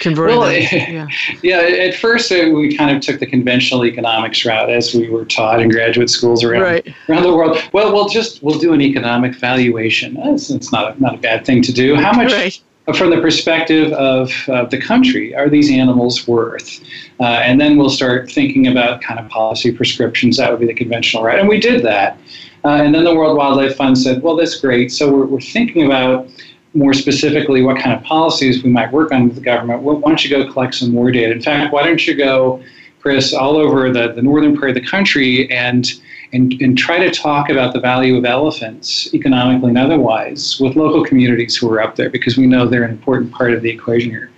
Converting 0.00 0.38
well, 0.38 0.52
yeah. 0.72 1.06
yeah 1.42 1.58
at 1.58 1.94
first 1.94 2.32
uh, 2.32 2.50
we 2.52 2.76
kind 2.76 2.94
of 2.94 3.02
took 3.02 3.20
the 3.20 3.26
conventional 3.26 3.84
economics 3.84 4.44
route 4.44 4.70
as 4.70 4.94
we 4.94 5.08
were 5.08 5.24
taught 5.24 5.60
in 5.60 5.68
graduate 5.68 6.10
schools 6.10 6.42
around, 6.42 6.62
right. 6.62 6.94
around 7.08 7.22
the 7.22 7.34
world. 7.34 7.58
Well 7.72 7.92
we'll 7.92 8.08
just 8.08 8.42
we'll 8.42 8.58
do 8.58 8.72
an 8.72 8.80
economic 8.80 9.36
valuation. 9.36 10.16
It's, 10.16 10.50
it's 10.50 10.72
not, 10.72 10.96
a, 10.96 11.00
not 11.00 11.14
a 11.14 11.18
bad 11.18 11.46
thing 11.46 11.62
to 11.62 11.72
do. 11.72 11.94
How 11.94 12.12
much 12.12 12.32
right. 12.32 12.96
from 12.96 13.10
the 13.10 13.20
perspective 13.20 13.92
of 13.92 14.32
uh, 14.48 14.64
the 14.64 14.80
country 14.80 15.34
are 15.34 15.48
these 15.48 15.70
animals 15.70 16.26
worth? 16.26 16.80
Uh, 17.20 17.24
and 17.24 17.60
then 17.60 17.76
we'll 17.76 17.90
start 17.90 18.30
thinking 18.30 18.66
about 18.66 19.02
kind 19.02 19.20
of 19.20 19.28
policy 19.28 19.70
prescriptions. 19.70 20.38
That 20.38 20.50
would 20.50 20.60
be 20.60 20.66
the 20.66 20.74
conventional 20.74 21.22
route. 21.22 21.38
And 21.38 21.48
we 21.48 21.60
did 21.60 21.84
that. 21.84 22.18
Uh, 22.64 22.68
and 22.68 22.94
then 22.94 23.04
the 23.04 23.14
world 23.14 23.38
wildlife 23.38 23.76
fund 23.76 23.96
said 23.96 24.22
well 24.22 24.36
that's 24.36 24.60
great. 24.60 24.92
So 24.92 25.12
we're, 25.12 25.26
we're 25.26 25.40
thinking 25.40 25.86
about 25.86 26.28
more 26.74 26.92
specifically 26.92 27.62
what 27.62 27.78
kind 27.78 27.96
of 27.96 28.02
policies 28.04 28.62
we 28.62 28.70
might 28.70 28.92
work 28.92 29.12
on 29.12 29.24
with 29.24 29.34
the 29.34 29.40
government, 29.40 29.82
why 29.82 30.00
don't 30.00 30.24
you 30.24 30.30
go 30.30 30.50
collect 30.52 30.74
some 30.74 30.92
more 30.92 31.10
data? 31.10 31.32
In 31.32 31.42
fact, 31.42 31.72
why 31.72 31.82
don't 31.82 32.06
you 32.06 32.14
go, 32.14 32.62
Chris, 33.00 33.32
all 33.32 33.56
over 33.56 33.92
the, 33.92 34.12
the 34.12 34.22
northern 34.22 34.56
part 34.56 34.70
of 34.70 34.74
the 34.76 34.86
country 34.86 35.50
and, 35.50 35.92
and, 36.32 36.52
and 36.60 36.78
try 36.78 36.98
to 36.98 37.10
talk 37.10 37.50
about 37.50 37.72
the 37.72 37.80
value 37.80 38.16
of 38.16 38.24
elephants, 38.24 39.12
economically 39.12 39.70
and 39.70 39.78
otherwise, 39.78 40.60
with 40.60 40.76
local 40.76 41.04
communities 41.04 41.56
who 41.56 41.68
are 41.70 41.80
up 41.80 41.96
there, 41.96 42.10
because 42.10 42.36
we 42.36 42.46
know 42.46 42.66
they're 42.66 42.84
an 42.84 42.90
important 42.90 43.32
part 43.32 43.52
of 43.52 43.62
the 43.62 43.70
equation 43.70 44.10
here. 44.10 44.30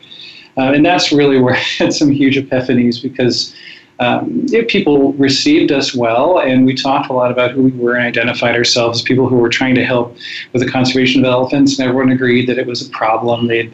Uh, 0.56 0.72
and 0.72 0.84
that's 0.84 1.12
really 1.12 1.40
where 1.40 1.54
I 1.56 1.58
had 1.58 1.92
some 1.92 2.10
huge 2.10 2.36
epiphanies 2.36 3.02
because 3.02 3.54
um, 3.98 4.46
yeah, 4.46 4.62
people 4.68 5.12
received 5.14 5.70
us 5.70 5.94
well, 5.94 6.40
and 6.40 6.64
we 6.66 6.74
talked 6.74 7.10
a 7.10 7.12
lot 7.12 7.30
about 7.30 7.52
who 7.52 7.64
we 7.64 7.70
were 7.70 7.94
and 7.94 8.06
identified 8.06 8.56
ourselves 8.56 9.00
as 9.00 9.02
people 9.02 9.28
who 9.28 9.36
were 9.36 9.48
trying 9.48 9.74
to 9.76 9.84
help 9.84 10.16
with 10.52 10.62
the 10.62 10.70
conservation 10.70 11.24
of 11.24 11.30
elephants. 11.30 11.78
And 11.78 11.88
everyone 11.88 12.10
agreed 12.10 12.48
that 12.48 12.58
it 12.58 12.66
was 12.66 12.86
a 12.86 12.90
problem. 12.90 13.46
They'd 13.46 13.72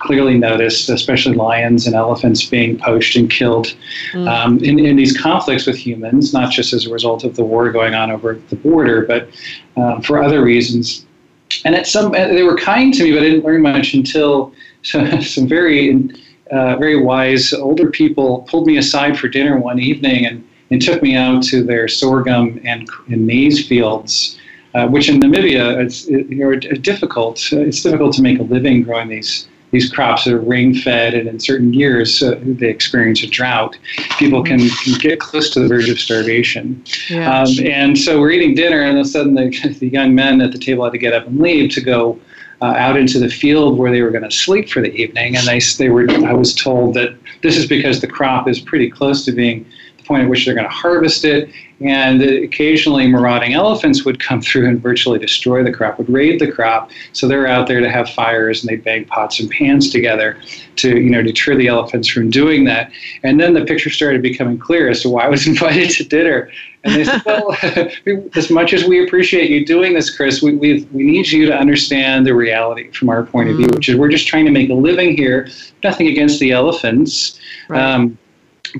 clearly 0.00 0.36
noticed, 0.36 0.88
especially 0.88 1.34
lions 1.34 1.86
and 1.86 1.94
elephants 1.94 2.44
being 2.44 2.78
poached 2.78 3.16
and 3.16 3.30
killed 3.30 3.74
mm. 4.12 4.28
um, 4.28 4.58
in, 4.58 4.78
in, 4.78 4.96
these 4.96 5.16
conflicts 5.16 5.66
with 5.66 5.76
humans, 5.76 6.32
not 6.32 6.52
just 6.52 6.72
as 6.72 6.86
a 6.86 6.92
result 6.92 7.24
of 7.24 7.36
the 7.36 7.44
war 7.44 7.70
going 7.70 7.94
on 7.94 8.10
over 8.10 8.40
the 8.50 8.56
border, 8.56 9.06
but 9.06 9.28
um, 9.76 10.02
for 10.02 10.22
other 10.22 10.42
reasons. 10.42 11.06
And 11.64 11.74
at 11.74 11.86
some, 11.86 12.12
they 12.12 12.42
were 12.42 12.56
kind 12.56 12.92
to 12.94 13.04
me, 13.04 13.12
but 13.12 13.20
I 13.20 13.30
didn't 13.30 13.44
learn 13.44 13.62
much 13.62 13.94
until 13.94 14.52
some 14.82 15.48
very 15.48 15.88
uh, 16.50 16.76
very 16.76 17.00
wise 17.00 17.52
older 17.52 17.90
people 17.90 18.46
pulled 18.48 18.66
me 18.66 18.78
aside 18.78 19.18
for 19.18 19.28
dinner 19.28 19.58
one 19.58 19.78
evening 19.78 20.26
and, 20.26 20.48
and 20.70 20.82
took 20.82 21.02
me 21.02 21.14
out 21.14 21.42
to 21.44 21.62
their 21.62 21.88
sorghum 21.88 22.60
and, 22.64 22.88
and 23.08 23.26
maize 23.26 23.66
fields, 23.66 24.38
uh, 24.74 24.86
which 24.86 25.08
in 25.08 25.20
Namibia 25.20 25.84
is 25.84 26.08
you 26.08 26.24
know, 26.24 26.54
difficult. 26.58 27.40
It's 27.52 27.82
difficult 27.82 28.14
to 28.14 28.22
make 28.22 28.38
a 28.38 28.44
living 28.44 28.82
growing 28.82 29.08
these 29.08 29.48
these 29.70 29.92
crops 29.92 30.24
that 30.24 30.32
are 30.32 30.40
rain 30.40 30.74
fed, 30.74 31.12
and 31.14 31.28
in 31.28 31.38
certain 31.38 31.74
years 31.74 32.22
uh, 32.22 32.40
they 32.42 32.68
experience 32.68 33.22
a 33.22 33.26
drought. 33.26 33.76
People 34.18 34.42
can, 34.42 34.58
can, 34.58 34.94
get 34.98 35.20
close 35.20 35.50
to 35.50 35.60
the 35.60 35.68
verge 35.68 35.90
of 35.90 36.00
starvation. 36.00 36.82
Yeah. 37.10 37.42
Um, 37.42 37.48
and 37.62 37.98
so 37.98 38.18
we're 38.18 38.30
eating 38.30 38.54
dinner, 38.54 38.80
and 38.80 38.96
all 38.96 39.00
of 39.00 39.06
a 39.06 39.10
sudden 39.10 39.34
the, 39.34 39.76
the 39.80 39.88
young 39.88 40.14
men 40.14 40.40
at 40.40 40.52
the 40.52 40.58
table 40.58 40.84
had 40.84 40.92
to 40.92 40.98
get 40.98 41.12
up 41.12 41.26
and 41.26 41.38
leave 41.38 41.70
to 41.72 41.82
go 41.82 42.18
uh, 42.60 42.74
out 42.76 42.96
into 42.96 43.18
the 43.18 43.28
field 43.28 43.78
where 43.78 43.90
they 43.90 44.02
were 44.02 44.10
going 44.10 44.24
to 44.24 44.30
sleep 44.30 44.68
for 44.68 44.80
the 44.80 44.92
evening, 44.94 45.36
and 45.36 45.46
they 45.46 45.60
they 45.78 45.88
were. 45.88 46.10
I 46.26 46.32
was 46.32 46.54
told 46.54 46.94
that 46.94 47.16
this 47.42 47.56
is 47.56 47.66
because 47.66 48.00
the 48.00 48.08
crop 48.08 48.48
is 48.48 48.60
pretty 48.60 48.90
close 48.90 49.24
to 49.26 49.32
being 49.32 49.64
point 50.08 50.24
at 50.24 50.28
which 50.28 50.44
they're 50.44 50.54
going 50.54 50.66
to 50.66 50.72
harvest 50.72 51.24
it, 51.24 51.50
and 51.80 52.20
occasionally 52.22 53.06
marauding 53.06 53.52
elephants 53.52 54.04
would 54.04 54.18
come 54.18 54.40
through 54.46 54.66
and 54.66 54.82
virtually 54.82 55.18
destroy 55.18 55.62
the 55.62 55.72
crop, 55.72 55.98
would 55.98 56.10
raid 56.10 56.40
the 56.40 56.50
crop. 56.50 56.90
So 57.12 57.28
they're 57.28 57.46
out 57.46 57.68
there 57.68 57.80
to 57.80 57.90
have 57.90 58.10
fires, 58.10 58.62
and 58.62 58.68
they 58.68 58.76
bang 58.76 59.04
pots 59.04 59.38
and 59.38 59.48
pans 59.50 59.90
together 59.90 60.40
to 60.76 60.98
you 60.98 61.10
know 61.10 61.22
deter 61.22 61.54
the 61.54 61.68
elephants 61.68 62.08
from 62.08 62.30
doing 62.30 62.64
that. 62.64 62.90
And 63.22 63.38
then 63.40 63.52
the 63.54 63.64
picture 63.64 63.90
started 63.90 64.22
becoming 64.22 64.58
clear 64.58 64.88
as 64.88 65.02
to 65.02 65.10
why 65.10 65.24
I 65.24 65.28
was 65.28 65.46
invited 65.52 65.90
to 65.90 66.04
dinner. 66.04 66.50
And 66.84 66.94
they 66.94 67.04
said, 67.04 67.22
well, 67.26 67.56
as 68.36 68.50
much 68.50 68.72
as 68.72 68.84
we 68.84 69.04
appreciate 69.04 69.50
you 69.50 69.66
doing 69.66 69.94
this, 69.94 70.14
Chris, 70.14 70.40
we, 70.40 70.54
we, 70.54 70.84
we 70.92 71.02
need 71.02 71.28
you 71.28 71.44
to 71.46 71.52
understand 71.56 72.24
the 72.24 72.34
reality 72.34 72.92
from 72.92 73.08
our 73.08 73.24
point 73.24 73.50
of 73.50 73.56
view, 73.56 73.66
mm. 73.66 73.74
which 73.74 73.88
is 73.88 73.96
we're 73.96 74.08
just 74.08 74.28
trying 74.28 74.44
to 74.44 74.52
make 74.52 74.70
a 74.70 74.74
living 74.74 75.16
here. 75.16 75.48
Nothing 75.82 76.06
against 76.06 76.38
the 76.38 76.52
elephants. 76.52 77.40
Right. 77.68 77.80
Um, 77.80 78.16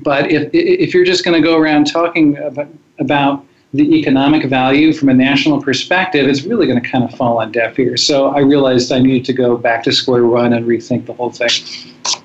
but 0.01 0.31
if, 0.31 0.49
if 0.53 0.93
you're 0.93 1.05
just 1.05 1.23
going 1.23 1.41
to 1.41 1.45
go 1.45 1.57
around 1.57 1.85
talking 1.85 2.37
about, 2.37 2.67
about 2.99 3.45
the 3.73 3.95
economic 3.95 4.45
value 4.49 4.91
from 4.93 5.09
a 5.09 5.13
national 5.13 5.61
perspective, 5.61 6.27
it's 6.27 6.43
really 6.43 6.65
going 6.65 6.81
to 6.81 6.89
kind 6.89 7.03
of 7.03 7.13
fall 7.15 7.39
on 7.39 7.51
deaf 7.51 7.77
ears. 7.77 8.03
So 8.03 8.29
I 8.29 8.39
realized 8.39 8.91
I 8.91 8.99
needed 8.99 9.25
to 9.25 9.33
go 9.33 9.57
back 9.57 9.83
to 9.83 9.91
square 9.91 10.25
one 10.25 10.53
and 10.53 10.65
rethink 10.65 11.05
the 11.05 11.13
whole 11.13 11.29
thing. 11.29 11.51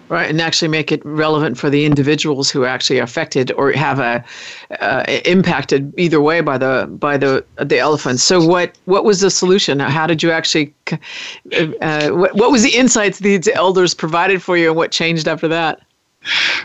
Right, 0.09 0.31
and 0.31 0.41
actually 0.41 0.69
make 0.69 0.93
it 0.93 1.05
relevant 1.05 1.59
for 1.59 1.69
the 1.69 1.85
individuals 1.85 2.51
who 2.51 2.63
are 2.63 2.67
actually 2.67 2.99
affected 2.99 3.53
or 3.53 3.73
have 3.73 3.99
a 3.99 4.25
uh, 4.81 5.05
impacted 5.25 5.93
either 5.99 6.21
way 6.21 6.41
by 6.41 6.59
the 6.59 6.87
by 6.91 7.17
the 7.17 7.45
the 7.57 7.79
elephants. 7.79 8.23
So 8.23 8.45
what 8.45 8.79
what 8.85 9.05
was 9.05 9.21
the 9.21 9.31
solution? 9.31 9.81
How 9.81 10.07
did 10.07 10.23
you 10.23 10.31
actually? 10.31 10.75
Uh, 11.81 12.11
what, 12.11 12.35
what 12.35 12.53
was 12.53 12.63
the 12.63 12.75
insights 12.75 13.19
these 13.19 13.49
elders 13.49 13.95
provided 13.95 14.43
for 14.43 14.57
you, 14.57 14.69
and 14.69 14.77
what 14.77 14.93
changed 14.93 15.27
after 15.27 15.49
that? 15.49 15.81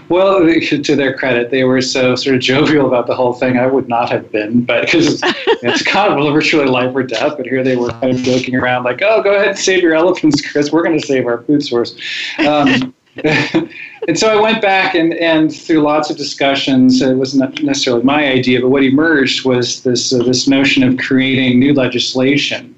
Well, 0.07 0.39
to 0.39 0.95
their 0.95 1.15
credit, 1.15 1.51
they 1.51 1.63
were 1.63 1.81
so 1.81 2.15
sort 2.15 2.35
of 2.35 2.41
jovial 2.41 2.87
about 2.87 3.07
the 3.07 3.15
whole 3.15 3.33
thing. 3.33 3.57
I 3.57 3.67
would 3.67 3.87
not 3.87 4.09
have 4.09 4.31
been, 4.31 4.63
but 4.63 4.85
because 4.85 5.21
it's, 5.21 5.21
it's 5.63 5.83
kind 5.83 6.13
of 6.13 6.33
virtually 6.33 6.65
life 6.65 6.95
or 6.95 7.03
death. 7.03 7.37
But 7.37 7.45
here 7.45 7.63
they 7.63 7.75
were 7.75 7.89
kind 7.89 8.15
of 8.15 8.17
joking 8.17 8.55
around, 8.55 8.83
like, 8.83 9.01
"Oh, 9.01 9.21
go 9.21 9.33
ahead 9.33 9.49
and 9.49 9.57
save 9.57 9.83
your 9.83 9.93
elephants, 9.93 10.41
Chris. 10.41 10.71
We're 10.71 10.83
going 10.83 10.99
to 10.99 11.05
save 11.05 11.27
our 11.27 11.43
food 11.43 11.63
source." 11.63 11.95
Um, 12.39 12.93
and 13.23 14.17
so 14.17 14.27
I 14.27 14.41
went 14.41 14.61
back 14.61 14.95
and, 14.95 15.13
and 15.15 15.53
through 15.53 15.81
lots 15.81 16.09
of 16.09 16.17
discussions, 16.17 17.01
it 17.01 17.15
wasn't 17.15 17.61
necessarily 17.63 18.03
my 18.03 18.27
idea, 18.27 18.61
but 18.61 18.69
what 18.69 18.83
emerged 18.83 19.45
was 19.45 19.83
this 19.83 20.13
uh, 20.13 20.23
this 20.23 20.47
notion 20.47 20.83
of 20.83 20.97
creating 20.97 21.59
new 21.59 21.73
legislation 21.73 22.75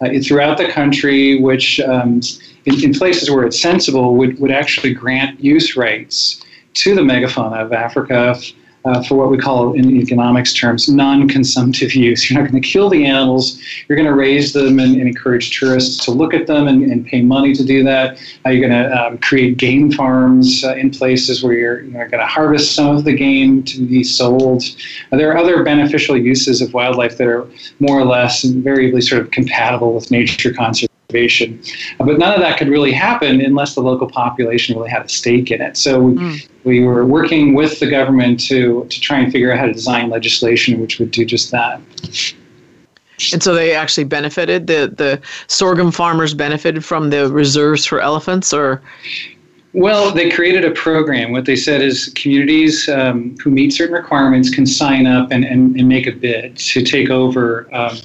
uh, 0.00 0.08
throughout 0.24 0.58
the 0.58 0.68
country, 0.68 1.40
which 1.40 1.78
um, 1.80 2.20
in, 2.64 2.84
in, 2.84 2.92
places 2.92 3.30
where 3.30 3.44
it's 3.44 3.60
sensible 3.60 4.14
would, 4.16 4.38
would 4.38 4.50
actually 4.50 4.94
grant 4.94 5.40
use 5.40 5.76
rights 5.76 6.42
to 6.74 6.94
the 6.94 7.00
megafauna 7.00 7.60
of 7.64 7.72
Africa 7.72 8.36
uh, 8.84 9.02
for 9.02 9.14
what 9.14 9.30
we 9.30 9.38
call 9.38 9.74
in 9.74 9.96
economics 9.96 10.52
terms 10.52 10.88
non-consumptive 10.88 11.94
use. 11.94 12.28
You're 12.28 12.42
not 12.42 12.50
going 12.50 12.60
to 12.60 12.68
kill 12.68 12.88
the 12.88 13.04
animals. 13.04 13.60
You're 13.88 13.96
going 13.96 14.08
to 14.08 14.14
raise 14.14 14.52
them 14.52 14.80
and, 14.80 14.96
and 14.96 15.06
encourage 15.06 15.58
tourists 15.58 16.04
to 16.04 16.10
look 16.10 16.34
at 16.34 16.46
them 16.46 16.66
and, 16.66 16.82
and 16.90 17.06
pay 17.06 17.22
money 17.22 17.54
to 17.54 17.64
do 17.64 17.84
that. 17.84 18.18
Uh, 18.44 18.50
you're 18.50 18.68
going 18.68 18.82
to 18.82 19.06
um, 19.06 19.18
create 19.18 19.56
game 19.56 19.92
farms 19.92 20.64
uh, 20.64 20.74
in 20.74 20.90
places 20.90 21.42
where 21.42 21.52
you're, 21.52 21.82
you're 21.82 22.08
going 22.08 22.20
to 22.20 22.26
harvest 22.26 22.74
some 22.74 22.96
of 22.96 23.04
the 23.04 23.12
game 23.14 23.62
to 23.64 23.86
be 23.86 24.02
sold. 24.02 24.64
Uh, 25.12 25.16
there 25.16 25.30
are 25.30 25.36
other 25.36 25.62
beneficial 25.62 26.16
uses 26.16 26.60
of 26.60 26.74
wildlife 26.74 27.18
that 27.18 27.28
are 27.28 27.46
more 27.78 28.00
or 28.00 28.04
less 28.04 28.44
invariably 28.44 29.00
sort 29.00 29.22
of 29.22 29.30
compatible 29.30 29.94
with 29.94 30.10
nature 30.10 30.52
conservation 30.52 30.88
Uh, 32.00 32.04
but 32.04 32.18
none 32.18 32.34
of 32.34 32.40
that 32.40 32.58
could 32.58 32.68
really 32.68 32.92
happen 32.92 33.40
unless 33.40 33.74
the 33.74 33.80
local 33.80 34.08
population 34.08 34.76
really 34.76 34.90
had 34.90 35.04
a 35.04 35.08
stake 35.08 35.50
in 35.50 35.60
it. 35.60 35.76
So 35.76 36.00
we, 36.00 36.14
mm. 36.14 36.48
we 36.64 36.84
were 36.84 37.04
working 37.04 37.54
with 37.54 37.80
the 37.80 37.88
government 37.88 38.40
to, 38.48 38.86
to 38.88 39.00
try 39.00 39.18
and 39.18 39.32
figure 39.32 39.52
out 39.52 39.58
how 39.58 39.66
to 39.66 39.72
design 39.72 40.10
legislation 40.10 40.80
which 40.80 40.98
would 40.98 41.10
do 41.10 41.24
just 41.24 41.50
that. 41.50 41.80
And 43.32 43.42
so 43.42 43.54
they 43.54 43.74
actually 43.74 44.04
benefited 44.04 44.66
the 44.66 44.92
the 44.96 45.20
sorghum 45.46 45.92
farmers 45.92 46.34
benefited 46.34 46.84
from 46.84 47.10
the 47.10 47.30
reserves 47.30 47.86
for 47.86 48.00
elephants, 48.00 48.52
or 48.52 48.82
well, 49.74 50.10
they 50.10 50.30
created 50.30 50.64
a 50.64 50.70
program. 50.72 51.32
What 51.32 51.46
they 51.46 51.56
said 51.56 51.80
is 51.80 52.12
communities 52.14 52.88
um, 52.88 53.36
who 53.38 53.50
meet 53.50 53.72
certain 53.72 53.94
requirements 53.94 54.50
can 54.50 54.66
sign 54.66 55.06
up 55.06 55.30
and, 55.30 55.44
and, 55.44 55.78
and 55.78 55.88
make 55.88 56.06
a 56.06 56.12
bid 56.12 56.56
to 56.58 56.82
take 56.82 57.08
over 57.08 57.74
um, 57.74 57.96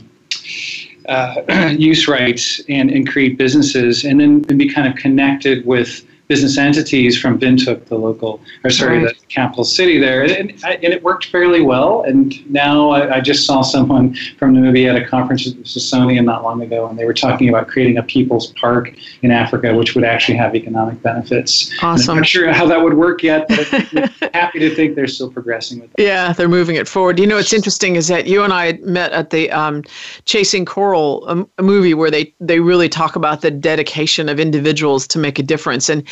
uh, 1.08 1.72
use 1.78 2.08
rights 2.08 2.62
and, 2.70 2.90
and 2.92 3.08
create 3.08 3.38
businesses 3.38 4.04
and 4.04 4.20
then 4.20 4.46
and 4.50 4.60
be 4.60 4.70
kind 4.70 4.88
of 4.88 4.96
connected 4.96 5.66
with 5.66 6.06
business 6.28 6.58
entities 6.58 7.20
from 7.20 7.40
Windhoek, 7.40 7.86
the 7.86 7.98
local, 7.98 8.42
or 8.64 8.70
sorry, 8.70 9.04
right. 9.04 9.17
Capital 9.30 9.64
city 9.64 10.00
there, 10.00 10.24
and, 10.24 10.52
and, 10.64 10.84
it 10.84 11.04
worked 11.04 11.26
fairly 11.26 11.62
well. 11.62 12.04
And 12.04 12.50
now 12.52 12.90
I, 12.90 13.18
I, 13.18 13.22
just 13.22 13.46
saw 13.46 13.62
someone 13.62 14.16
from 14.38 14.54
Namibia 14.54 14.96
at 14.96 15.02
a 15.02 15.06
conference 15.06 15.48
at 15.48 15.54
Smithsonian 15.68 16.26
not 16.26 16.44
long 16.44 16.62
ago, 16.62 16.88
and 16.88 16.98
they 16.98 17.06
were 17.06 17.14
talking 17.14 17.50
about 17.50 17.68
creating 17.68 17.98
a 17.98 18.04
people's 18.04 18.54
park 18.54 18.96
in 19.22 19.32
Africa, 19.32 19.76
which 19.76 19.96
would 19.96 20.04
actually 20.04 20.38
have 20.38 20.56
economic 20.56 21.02
benefits. 21.02 21.72
Awesome. 21.82 22.12
I'm 22.12 22.18
not 22.18 22.28
sure 22.28 22.52
how 22.54 22.66
that 22.68 22.82
would 22.82 22.94
work 22.94 23.24
yet, 23.24 23.48
but 23.50 23.68
happy 24.34 24.60
to 24.60 24.74
think 24.74 24.96
they're 24.96 25.08
still 25.08 25.32
progressing 25.32 25.82
with 25.82 25.92
that. 25.94 26.02
Yeah, 26.02 26.34
they're 26.34 26.48
moving 26.48 26.76
it 26.76 26.88
forward. 26.88 27.20
You 27.20 27.28
know, 27.28 27.36
what's 27.36 27.54
interesting 27.54 27.96
is 27.96 28.08
that 28.08 28.28
you 28.28 28.44
and 28.44 28.54
I 28.54 28.74
met 28.84 29.12
at 29.12 29.32
the 29.32 29.52
um, 29.52 29.84
Chasing 30.26 30.66
Coral, 30.66 31.28
a, 31.28 31.46
a 31.58 31.64
movie 31.64 31.94
where 31.94 32.12
they 32.12 32.34
they 32.40 32.60
really 32.60 32.90
talk 32.90 33.16
about 33.16 33.42
the 33.42 33.52
dedication 33.52 34.30
of 34.30 34.40
individuals 34.40 35.08
to 35.08 35.20
make 35.20 35.40
a 35.40 35.44
difference 35.44 35.90
and 35.90 36.08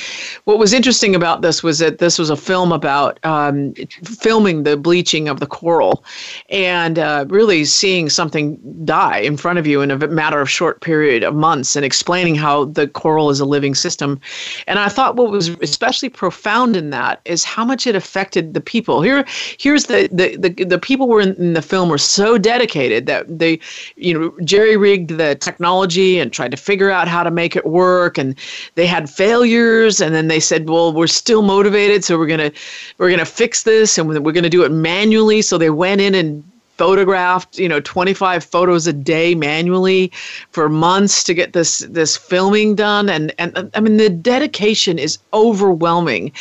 what 0.46 0.58
was 0.58 0.74
interesting 0.74 1.16
about 1.16 1.42
this 1.42 1.64
was 1.64 1.80
that 1.80 2.00
this 2.00 2.18
was 2.20 2.30
a 2.30 2.36
film 2.36 2.72
about 2.72 3.05
um, 3.24 3.74
filming 4.04 4.64
the 4.64 4.78
bleaching 4.78 5.28
of 5.28 5.40
the 5.40 5.48
coral 5.48 6.04
and 6.50 7.00
uh, 7.00 7.26
really 7.30 7.66
seeing 7.66 8.10
something 8.10 8.60
die 8.86 9.20
in 9.20 9.38
front 9.38 9.60
of 9.60 9.68
you 9.68 9.82
in 9.82 9.92
a 9.92 10.08
matter 10.08 10.40
of 10.40 10.50
short 10.50 10.82
period 10.82 11.24
of 11.24 11.36
months 11.36 11.76
and 11.76 11.86
explaining 11.86 12.36
how 12.36 12.66
the 12.66 12.88
coral 12.88 13.30
is 13.30 13.40
a 13.40 13.46
living 13.46 13.76
system. 13.76 14.20
And 14.68 14.80
I 14.80 14.90
thought 14.90 15.16
what 15.16 15.32
was 15.32 15.50
especially 15.62 16.10
profound 16.10 16.76
in 16.76 16.90
that 16.92 17.22
is 17.26 17.44
how 17.44 17.66
much 17.66 17.88
it 17.88 17.96
affected 17.96 18.54
the 18.54 18.62
people. 18.62 19.02
Here, 19.02 19.26
here's 19.58 19.86
the 19.86 20.10
the 20.12 20.36
the, 20.38 20.64
the 20.66 20.80
people 20.80 21.08
were 21.08 21.22
in, 21.22 21.36
in 21.36 21.54
the 21.54 21.62
film 21.62 21.90
were 21.90 21.98
so 21.98 22.38
dedicated 22.38 23.06
that 23.08 23.26
they, 23.28 23.60
you 23.96 24.14
know, 24.14 24.34
jerry 24.44 24.78
rigged 24.78 25.12
the 25.18 25.36
technology 25.36 26.20
and 26.20 26.32
tried 26.32 26.52
to 26.52 26.58
figure 26.58 26.92
out 26.92 27.08
how 27.08 27.24
to 27.24 27.32
make 27.32 27.56
it 27.56 27.66
work, 27.66 28.18
and 28.18 28.36
they 28.76 28.86
had 28.86 29.10
failures 29.10 30.02
and 30.02 30.14
then 30.14 30.28
they 30.28 30.40
said 30.40 30.70
well 30.70 30.94
we're 30.94 31.08
still 31.08 31.42
motivated 31.42 32.04
so 32.04 32.18
we're 32.18 32.28
going 32.28 32.52
to 32.52 32.52
we're 32.98 33.10
going 33.10 33.20
to 33.20 33.26
fix 33.26 33.64
this 33.64 33.98
and 33.98 34.08
we're 34.08 34.32
going 34.32 34.44
to 34.44 34.50
do 34.50 34.64
it 34.64 34.72
manually. 34.72 35.42
So 35.42 35.58
they 35.58 35.70
went 35.70 36.02
in 36.02 36.16
and 36.16 36.44
photographed 36.78 37.58
you 37.58 37.70
know 37.70 37.80
25 37.80 38.44
photos 38.44 38.86
a 38.86 38.92
day 38.92 39.34
manually 39.34 40.12
for 40.52 40.68
months 40.68 41.24
to 41.24 41.34
get 41.34 41.54
this 41.54 41.80
this 41.90 42.18
filming 42.18 42.76
done. 42.76 43.10
And 43.10 43.34
and 43.40 43.72
i 43.74 43.80
mean 43.80 43.98
the 43.98 44.10
dedication 44.10 45.00
is 45.00 45.18
overwhelming. 45.34 46.32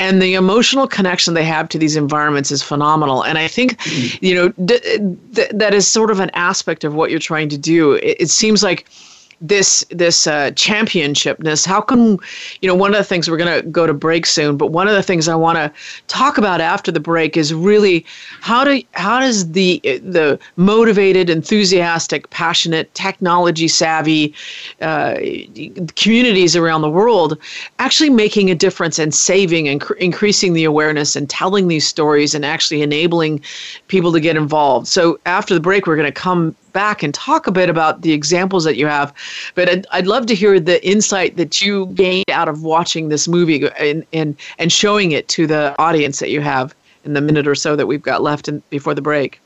And 0.00 0.22
the 0.22 0.34
emotional 0.34 0.86
connection 0.86 1.34
they 1.34 1.44
have 1.44 1.68
to 1.70 1.78
these 1.78 1.96
environments 1.96 2.50
is 2.50 2.62
phenomenal. 2.62 3.22
And 3.22 3.38
i 3.38 3.48
think 3.48 3.76
you 4.22 4.34
know 4.34 4.48
d- 4.64 4.80
that 5.52 5.74
is 5.74 5.86
sort 5.86 6.10
of 6.10 6.20
an 6.20 6.30
aspect 6.34 6.84
of 6.84 6.94
what 6.94 7.10
you're 7.10 7.20
trying 7.20 7.48
to 7.50 7.58
do. 7.58 7.92
It, 7.92 8.16
it 8.20 8.30
seems 8.30 8.62
like 8.62 8.86
this 9.42 9.84
this 9.90 10.26
uh, 10.26 10.50
championshipness 10.52 11.66
how 11.66 11.80
come 11.80 12.18
you 12.60 12.68
know 12.68 12.74
one 12.74 12.92
of 12.92 12.96
the 12.96 13.04
things 13.04 13.28
we're 13.28 13.36
going 13.36 13.62
to 13.62 13.68
go 13.70 13.86
to 13.86 13.92
break 13.92 14.24
soon 14.24 14.56
but 14.56 14.68
one 14.68 14.86
of 14.86 14.94
the 14.94 15.02
things 15.02 15.28
i 15.28 15.34
want 15.34 15.56
to 15.56 15.70
talk 16.06 16.38
about 16.38 16.60
after 16.60 16.92
the 16.92 17.00
break 17.00 17.36
is 17.36 17.52
really 17.52 18.06
how 18.40 18.62
do 18.64 18.80
how 18.92 19.18
does 19.18 19.50
the 19.52 19.80
the 19.82 20.38
motivated 20.56 21.28
enthusiastic 21.28 22.30
passionate 22.30 22.92
technology 22.94 23.66
savvy 23.66 24.32
uh, 24.80 25.16
communities 25.96 26.54
around 26.54 26.82
the 26.82 26.90
world 26.90 27.36
actually 27.80 28.10
making 28.10 28.48
a 28.48 28.54
difference 28.54 28.98
and 28.98 29.12
saving 29.12 29.66
and 29.66 29.80
cr- 29.80 29.94
increasing 29.94 30.52
the 30.52 30.64
awareness 30.64 31.16
and 31.16 31.28
telling 31.28 31.66
these 31.66 31.86
stories 31.86 32.32
and 32.34 32.44
actually 32.44 32.80
enabling 32.80 33.42
people 33.88 34.12
to 34.12 34.20
get 34.20 34.36
involved. 34.36 34.86
So 34.86 35.18
after 35.26 35.52
the 35.52 35.60
break 35.60 35.86
we're 35.86 35.96
going 35.96 36.06
to 36.06 36.12
come 36.12 36.54
back 36.72 37.02
and 37.02 37.12
talk 37.12 37.46
a 37.46 37.52
bit 37.52 37.68
about 37.68 38.02
the 38.02 38.12
examples 38.12 38.64
that 38.64 38.76
you 38.76 38.86
have. 38.86 39.12
But 39.54 39.68
I'd, 39.68 39.86
I'd 39.92 40.06
love 40.06 40.26
to 40.26 40.34
hear 40.34 40.58
the 40.58 40.84
insight 40.86 41.36
that 41.36 41.60
you 41.60 41.86
gained 41.86 42.30
out 42.30 42.48
of 42.48 42.62
watching 42.62 43.08
this 43.08 43.28
movie 43.28 43.66
and, 43.78 44.04
and, 44.12 44.36
and 44.58 44.72
showing 44.72 45.12
it 45.12 45.28
to 45.28 45.46
the 45.46 45.74
audience 45.78 46.18
that 46.20 46.30
you 46.30 46.40
have 46.40 46.74
in 47.04 47.14
the 47.14 47.20
minute 47.20 47.46
or 47.46 47.54
so 47.54 47.76
that 47.76 47.86
we've 47.86 48.02
got 48.02 48.22
left 48.22 48.48
in, 48.48 48.62
before 48.70 48.94
the 48.94 49.02
break. 49.02 49.40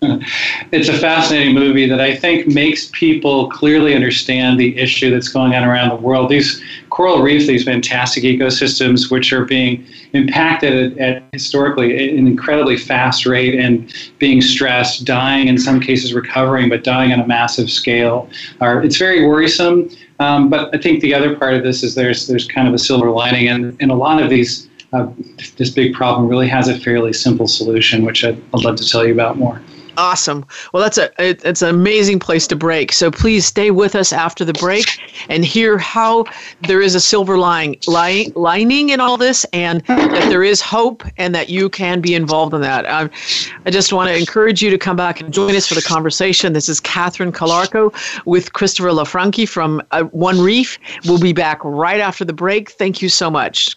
It's 0.70 0.88
a 0.88 0.98
fascinating 0.98 1.54
movie 1.54 1.88
that 1.88 2.00
I 2.00 2.14
think 2.14 2.46
makes 2.46 2.90
people 2.92 3.48
clearly 3.48 3.94
understand 3.94 4.60
the 4.60 4.76
issue 4.76 5.10
that's 5.10 5.28
going 5.28 5.54
on 5.54 5.64
around 5.64 5.88
the 5.88 5.96
world. 5.96 6.28
These 6.28 6.62
coral 6.98 7.22
reefs, 7.22 7.46
these 7.46 7.62
fantastic 7.62 8.24
ecosystems, 8.24 9.08
which 9.08 9.32
are 9.32 9.44
being 9.44 9.86
impacted 10.14 10.98
at, 10.98 11.16
at 11.16 11.22
historically 11.32 12.18
an 12.18 12.26
incredibly 12.26 12.76
fast 12.76 13.24
rate 13.24 13.54
and 13.54 13.94
being 14.18 14.40
stressed, 14.40 15.04
dying 15.04 15.46
in 15.46 15.56
some 15.56 15.78
cases, 15.78 16.12
recovering, 16.12 16.68
but 16.68 16.82
dying 16.82 17.12
on 17.12 17.20
a 17.20 17.26
massive 17.28 17.70
scale. 17.70 18.28
Are, 18.60 18.82
it's 18.82 18.96
very 18.96 19.24
worrisome. 19.24 19.88
Um, 20.18 20.50
but 20.50 20.74
I 20.74 20.78
think 20.78 21.00
the 21.00 21.14
other 21.14 21.36
part 21.36 21.54
of 21.54 21.62
this 21.62 21.84
is 21.84 21.94
there's 21.94 22.26
there's 22.26 22.48
kind 22.48 22.66
of 22.66 22.74
a 22.74 22.78
silver 22.78 23.12
lining, 23.12 23.46
and 23.46 23.80
in 23.80 23.90
a 23.90 23.94
lot 23.94 24.20
of 24.20 24.28
these. 24.28 24.68
Uh, 24.90 25.06
this 25.58 25.68
big 25.68 25.92
problem 25.92 26.26
really 26.26 26.48
has 26.48 26.66
a 26.66 26.80
fairly 26.80 27.12
simple 27.12 27.46
solution, 27.46 28.06
which 28.06 28.24
I'd, 28.24 28.42
I'd 28.54 28.64
love 28.64 28.76
to 28.76 28.88
tell 28.88 29.06
you 29.06 29.12
about 29.12 29.36
more. 29.36 29.60
Awesome. 29.98 30.46
Well, 30.72 30.80
that's 30.80 30.96
a 30.96 31.10
it's 31.18 31.60
an 31.60 31.70
amazing 31.70 32.20
place 32.20 32.46
to 32.46 32.56
break. 32.56 32.92
So 32.92 33.10
please 33.10 33.44
stay 33.44 33.72
with 33.72 33.96
us 33.96 34.12
after 34.12 34.44
the 34.44 34.52
break 34.52 34.86
and 35.28 35.44
hear 35.44 35.76
how 35.76 36.24
there 36.68 36.80
is 36.80 36.94
a 36.94 37.00
silver 37.00 37.36
line 37.36 37.74
lining 37.88 38.90
in 38.90 39.00
all 39.00 39.16
this, 39.16 39.44
and 39.52 39.80
that 39.86 40.28
there 40.30 40.44
is 40.44 40.60
hope, 40.60 41.02
and 41.16 41.34
that 41.34 41.48
you 41.48 41.68
can 41.68 42.00
be 42.00 42.14
involved 42.14 42.54
in 42.54 42.60
that. 42.60 42.88
I, 42.88 43.10
I 43.66 43.70
just 43.70 43.92
want 43.92 44.08
to 44.08 44.16
encourage 44.16 44.62
you 44.62 44.70
to 44.70 44.78
come 44.78 44.96
back 44.96 45.20
and 45.20 45.34
join 45.34 45.56
us 45.56 45.66
for 45.66 45.74
the 45.74 45.82
conversation. 45.82 46.52
This 46.52 46.68
is 46.68 46.78
Catherine 46.78 47.32
Calarco 47.32 47.92
with 48.24 48.52
Christopher 48.52 48.90
LaFranchi 48.90 49.48
from 49.48 49.82
uh, 49.90 50.04
One 50.04 50.40
Reef. 50.40 50.78
We'll 51.06 51.18
be 51.18 51.32
back 51.32 51.58
right 51.64 51.98
after 51.98 52.24
the 52.24 52.32
break. 52.32 52.70
Thank 52.70 53.02
you 53.02 53.08
so 53.08 53.28
much. 53.30 53.76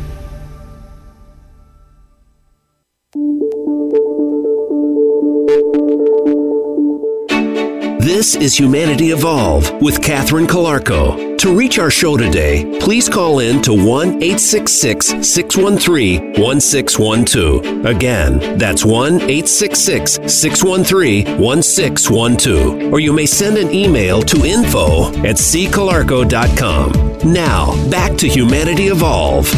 This 8.11 8.35
is 8.35 8.59
Humanity 8.59 9.11
Evolve 9.11 9.81
with 9.81 10.03
Catherine 10.03 10.45
Calarco. 10.45 11.37
To 11.37 11.55
reach 11.55 11.79
our 11.79 11.89
show 11.89 12.17
today, 12.17 12.77
please 12.81 13.07
call 13.07 13.39
in 13.39 13.61
to 13.61 13.71
1 13.71 14.21
866 14.21 15.25
613 15.25 16.33
1612. 16.33 17.85
Again, 17.85 18.57
that's 18.57 18.83
1 18.83 19.13
866 19.13 20.19
613 20.27 21.39
1612. 21.39 22.91
Or 22.91 22.99
you 22.99 23.13
may 23.13 23.25
send 23.25 23.57
an 23.57 23.73
email 23.73 24.21
to 24.23 24.43
info 24.45 25.07
at 25.25 25.37
ccalarco.com. 25.37 26.91
Now, 27.31 27.89
back 27.89 28.17
to 28.17 28.27
Humanity 28.27 28.89
Evolve. 28.89 29.49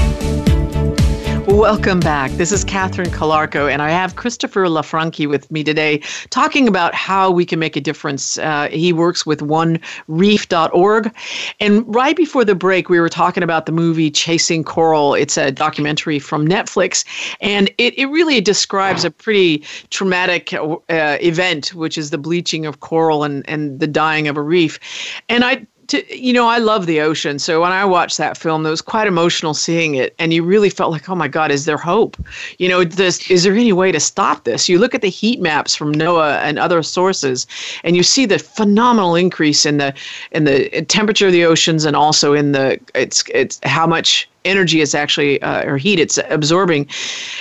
Welcome 1.48 2.00
back. 2.00 2.32
This 2.32 2.54
is 2.54 2.64
Catherine 2.64 3.10
Calarco, 3.10 3.70
and 3.70 3.82
I 3.82 3.90
have 3.90 4.16
Christopher 4.16 4.66
LaFranchi 4.68 5.28
with 5.28 5.52
me 5.52 5.62
today 5.62 5.98
talking 6.30 6.70
about 6.70 6.96
how 6.96 7.32
we 7.32 7.46
can 7.46 7.60
make 7.60 7.76
a 7.76 7.82
difference. 7.82 8.38
Uh, 8.38 8.70
he 8.72 8.94
works 8.94 9.26
with 9.26 9.42
onereef.org. 9.42 11.14
And 11.60 11.96
right 11.96 12.16
before 12.16 12.46
the 12.46 12.56
break, 12.56 12.88
we 12.88 12.98
were 12.98 13.10
talking 13.10 13.44
about 13.44 13.66
the 13.66 13.74
movie 13.74 14.10
Chasing 14.10 14.64
Coral. 14.64 15.16
It's 15.16 15.38
a 15.38 15.52
documentary 15.52 16.18
from 16.18 16.48
Netflix, 16.48 17.04
and 17.42 17.70
it, 17.78 17.98
it 18.00 18.06
really 18.06 18.40
describes 18.40 19.04
a 19.04 19.12
pretty 19.12 19.66
traumatic 19.90 20.54
uh, 20.54 20.78
event, 20.90 21.74
which 21.74 21.98
is 21.98 22.10
the 22.10 22.18
bleaching 22.18 22.66
of 22.66 22.80
coral 22.80 23.26
and, 23.26 23.48
and 23.50 23.82
the 23.82 23.88
dying 23.88 24.30
of 24.30 24.38
a 24.38 24.42
reef. 24.42 24.80
And 25.28 25.44
I 25.44 25.68
to, 25.88 26.18
you 26.18 26.34
know, 26.34 26.48
I 26.48 26.58
love 26.58 26.86
the 26.86 27.02
ocean. 27.02 27.40
So 27.40 27.62
when 27.62 27.72
I 27.72 27.86
watched 27.86 28.18
that 28.18 28.38
film, 28.38 28.66
it 28.66 28.70
was 28.70 28.82
quite 28.82 29.08
emotional 29.08 29.54
seeing 29.54 29.96
it. 29.96 30.16
And 30.20 30.34
you 30.34 30.44
really 30.44 30.70
felt 30.70 30.92
like, 30.92 31.10
oh 31.10 31.16
my 31.16 31.28
God, 31.28 31.52
is 31.52 31.66
there 31.66 31.78
hope? 31.78 32.18
You 32.58 32.70
know, 32.70 32.84
does, 32.84 33.30
is 33.30 33.44
there 33.44 33.54
any 33.54 33.74
way 33.74 33.92
to 33.92 34.00
stop 34.00 34.44
this? 34.44 34.70
You 34.70 34.80
look 34.80 34.96
at 34.96 35.02
the 35.02 35.10
heat 35.10 35.40
maps 35.42 35.76
from 35.76 35.94
NOAA 35.94 36.38
and 36.38 36.60
other 36.60 36.84
sources, 36.84 37.48
and 37.84 37.96
you 37.96 38.04
see 38.04 38.26
the 38.26 38.40
phenomenal 38.40 39.16
increase 39.16 39.66
in 39.66 39.78
the 39.78 39.94
in 40.32 40.46
the 40.46 40.84
temperature 40.88 41.28
of 41.28 41.34
the 41.34 41.46
oceans 41.46 41.86
and 41.86 41.96
also 41.96 42.34
in 42.34 42.52
the 42.52 42.80
it's 42.96 43.24
it's 43.34 43.60
how 43.64 43.88
much 43.88 44.28
energy 44.46 44.82
is 44.82 44.94
actually 44.96 45.42
uh, 45.42 45.64
or 45.66 45.78
heat 45.78 46.00
it's 46.00 46.20
absorbing. 46.30 46.88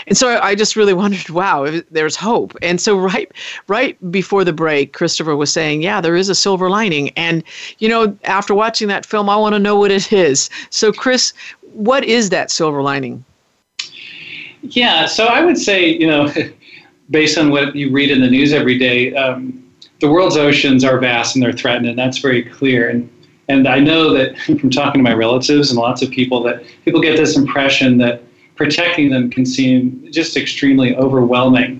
And 0.06 0.16
so 0.16 0.38
I, 0.40 0.54
just 0.54 0.76
really 0.76 0.94
wondered 1.02 1.28
wow 1.30 1.80
there's 1.90 2.16
hope. 2.16 2.56
And 2.62 2.80
so 2.80 2.96
right 2.96 3.30
right 3.68 4.10
before 4.10 4.44
the 4.44 4.52
break 4.52 4.92
christopher 4.92 5.36
was 5.36 5.52
saying 5.52 5.82
yeah 5.82 6.00
there 6.00 6.16
is 6.16 6.28
a 6.28 6.34
silver 6.34 6.70
lining. 6.70 7.10
And 7.10 7.42
you 7.78 7.88
know 7.88 8.16
after 8.24 8.54
watching 8.54 8.88
that 8.88 9.06
film 9.06 9.28
i 9.28 9.36
want 9.36 9.54
to 9.54 9.58
know 9.58 9.76
what 9.76 9.90
it 9.90 10.12
is. 10.12 10.50
So 10.70 10.92
chris 10.92 11.32
what 11.72 12.04
is 12.04 12.30
that 12.30 12.50
silver 12.50 12.82
lining? 12.82 13.24
Yeah 14.62 15.06
so 15.06 15.26
i 15.26 15.44
would 15.44 15.58
say 15.58 15.86
you 15.86 16.06
know 16.06 16.32
based 17.10 17.36
on 17.36 17.50
what 17.50 17.74
you 17.74 17.90
read 17.90 18.10
in 18.10 18.20
the 18.20 18.30
news 18.30 18.52
every 18.52 18.78
day 18.78 19.14
um, 19.14 19.62
the 20.02 20.10
world's 20.10 20.36
oceans 20.36 20.82
are 20.82 20.98
vast 20.98 21.36
and 21.36 21.42
they're 21.42 21.52
threatened 21.52 21.86
and 21.86 21.96
that's 21.96 22.18
very 22.18 22.42
clear. 22.42 22.88
And 22.90 23.08
and 23.52 23.68
I 23.68 23.78
know 23.78 24.12
that 24.14 24.38
from 24.60 24.70
talking 24.70 24.98
to 24.98 25.02
my 25.02 25.14
relatives 25.14 25.70
and 25.70 25.78
lots 25.78 26.02
of 26.02 26.10
people 26.10 26.42
that 26.44 26.64
people 26.84 27.00
get 27.00 27.16
this 27.16 27.36
impression 27.36 27.98
that 27.98 28.22
protecting 28.56 29.10
them 29.10 29.30
can 29.30 29.44
seem 29.44 30.08
just 30.10 30.36
extremely 30.36 30.96
overwhelming. 30.96 31.78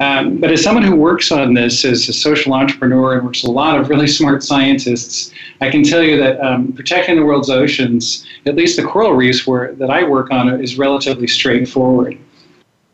Um, 0.00 0.38
but 0.38 0.52
as 0.52 0.62
someone 0.62 0.84
who 0.84 0.94
works 0.94 1.32
on 1.32 1.54
this 1.54 1.84
as 1.84 2.08
a 2.08 2.12
social 2.12 2.54
entrepreneur 2.54 3.14
and 3.14 3.24
works 3.24 3.42
with 3.42 3.50
a 3.50 3.52
lot 3.52 3.80
of 3.80 3.88
really 3.88 4.06
smart 4.06 4.44
scientists, 4.44 5.32
I 5.60 5.70
can 5.70 5.82
tell 5.82 6.02
you 6.02 6.16
that 6.18 6.40
um, 6.40 6.72
protecting 6.72 7.16
the 7.16 7.24
world's 7.24 7.50
oceans, 7.50 8.24
at 8.46 8.54
least 8.54 8.76
the 8.76 8.84
coral 8.84 9.14
reefs 9.14 9.44
where, 9.44 9.74
that 9.74 9.90
I 9.90 10.04
work 10.04 10.30
on, 10.30 10.60
is 10.62 10.78
relatively 10.78 11.26
straightforward. 11.26 12.16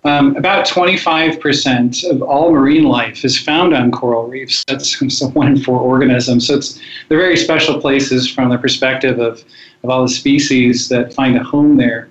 Um, 0.06 0.36
about 0.36 0.66
25% 0.66 2.10
of 2.10 2.20
all 2.20 2.52
marine 2.52 2.84
life 2.84 3.24
is 3.24 3.38
found 3.40 3.72
on 3.74 3.90
coral 3.90 4.26
reefs. 4.26 4.62
That's 4.68 5.00
one 5.34 5.48
in 5.48 5.62
four 5.62 5.80
organisms. 5.80 6.46
So 6.46 6.56
it's, 6.56 6.78
they're 7.08 7.18
very 7.18 7.38
special 7.38 7.80
places 7.80 8.30
from 8.30 8.50
the 8.50 8.58
perspective 8.58 9.18
of, 9.18 9.42
of 9.82 9.90
all 9.90 10.02
the 10.02 10.10
species 10.10 10.90
that 10.90 11.14
find 11.14 11.36
a 11.36 11.42
home 11.42 11.78
there. 11.78 12.10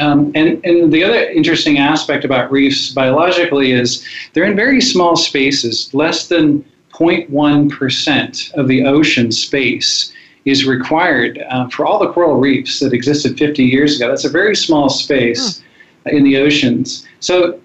Um, 0.00 0.32
and, 0.34 0.64
and 0.64 0.92
the 0.92 1.04
other 1.04 1.30
interesting 1.30 1.78
aspect 1.78 2.24
about 2.24 2.50
reefs 2.50 2.90
biologically 2.90 3.72
is 3.72 4.04
they're 4.32 4.44
in 4.44 4.56
very 4.56 4.80
small 4.80 5.16
spaces, 5.16 5.92
less 5.94 6.26
than 6.26 6.64
0.1% 6.92 8.54
of 8.54 8.66
the 8.66 8.84
ocean 8.84 9.30
space 9.30 10.12
is 10.44 10.66
required 10.66 11.44
uh, 11.50 11.68
for 11.68 11.86
all 11.86 12.00
the 12.00 12.10
coral 12.12 12.40
reefs 12.40 12.80
that 12.80 12.92
existed 12.92 13.38
50 13.38 13.62
years 13.62 13.96
ago. 13.96 14.08
That's 14.08 14.24
a 14.24 14.30
very 14.30 14.56
small 14.56 14.88
space. 14.88 15.58
Hmm 15.58 15.64
in 16.10 16.24
the 16.24 16.36
oceans. 16.36 17.06
So 17.20 17.60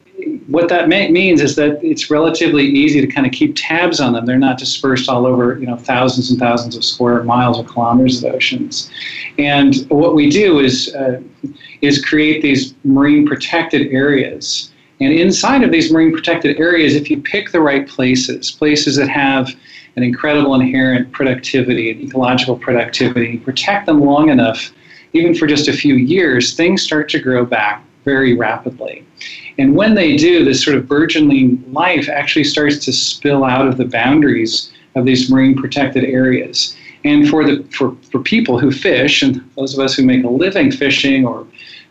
what 0.48 0.70
that 0.70 0.88
may, 0.88 1.10
means 1.10 1.42
is 1.42 1.56
that 1.56 1.84
it's 1.84 2.10
relatively 2.10 2.66
easy 2.66 3.02
to 3.02 3.08
kind 3.08 3.26
of 3.26 3.34
keep 3.34 3.54
tabs 3.56 4.00
on 4.00 4.14
them. 4.14 4.26
They're 4.26 4.38
not 4.38 4.58
dispersed 4.58 5.10
all 5.10 5.26
over, 5.26 5.58
you 5.60 5.66
know, 5.66 5.78
thousands 5.78 6.30
and 6.30 6.40
thousands 6.40 6.76
of 6.76 6.84
square 6.84 7.24
miles 7.24 7.58
or 7.58 7.66
kilometers 7.66 8.24
of 8.24 8.34
oceans. 8.34 8.92
And 9.38 9.76
what 9.90 10.14
we 10.14 10.30
do 10.30 10.60
is 10.60 10.94
uh, 10.96 11.22
is 11.82 12.04
create 12.04 12.42
these 12.42 12.76
marine 12.84 13.28
protected 13.28 13.92
areas. 13.92 14.72
And 15.00 15.12
inside 15.12 15.64
of 15.64 15.72
these 15.72 15.92
marine 15.92 16.14
protected 16.14 16.60
areas, 16.60 16.96
if 16.96 17.10
you 17.10 17.22
pick 17.22 17.52
the 17.52 17.60
right 17.60 17.88
places, 17.88 18.52
places 18.52 18.96
that 18.98 19.10
have 19.10 19.50
an 19.96 20.04
incredible 20.04 20.56
inherent 20.56 21.12
productivity 21.12 21.92
and 21.92 22.02
ecological 22.02 22.58
productivity, 22.58 23.38
protect 23.38 23.88
them 23.88 24.02
long 24.02 24.30
enough, 24.30 24.72
even 25.14 25.36
for 25.36 25.48
just 25.48 25.68
a 25.68 25.74
few 25.74 25.96
years, 25.96 26.56
things 26.56 26.82
start 26.82 27.10
to 27.10 27.20
grow 27.20 27.46
back 27.46 27.84
very 28.04 28.36
rapidly. 28.36 29.06
And 29.58 29.76
when 29.76 29.96
they 29.96 30.18
do, 30.18 30.44
this 30.44 30.64
sort 30.64 30.78
of 30.78 30.88
burgeoning 30.88 31.64
life 31.72 32.10
actually 32.10 32.44
starts 32.44 32.84
to 32.86 32.92
spill 32.92 33.44
out 33.44 33.68
of 33.68 33.78
the 33.78 33.86
boundaries 33.86 34.72
of 34.96 35.06
these 35.06 35.30
marine 35.30 35.56
protected 35.56 36.04
areas. 36.04 36.76
And 37.06 37.28
for 37.28 37.44
the 37.44 37.64
for, 37.72 37.96
for 38.12 38.20
people 38.20 38.60
who 38.60 38.72
fish, 38.72 39.24
and 39.24 39.44
those 39.58 39.74
of 39.74 39.84
us 39.84 39.94
who 39.96 40.06
make 40.06 40.24
a 40.24 40.30
living 40.30 40.72
fishing 40.72 41.26
or 41.26 41.46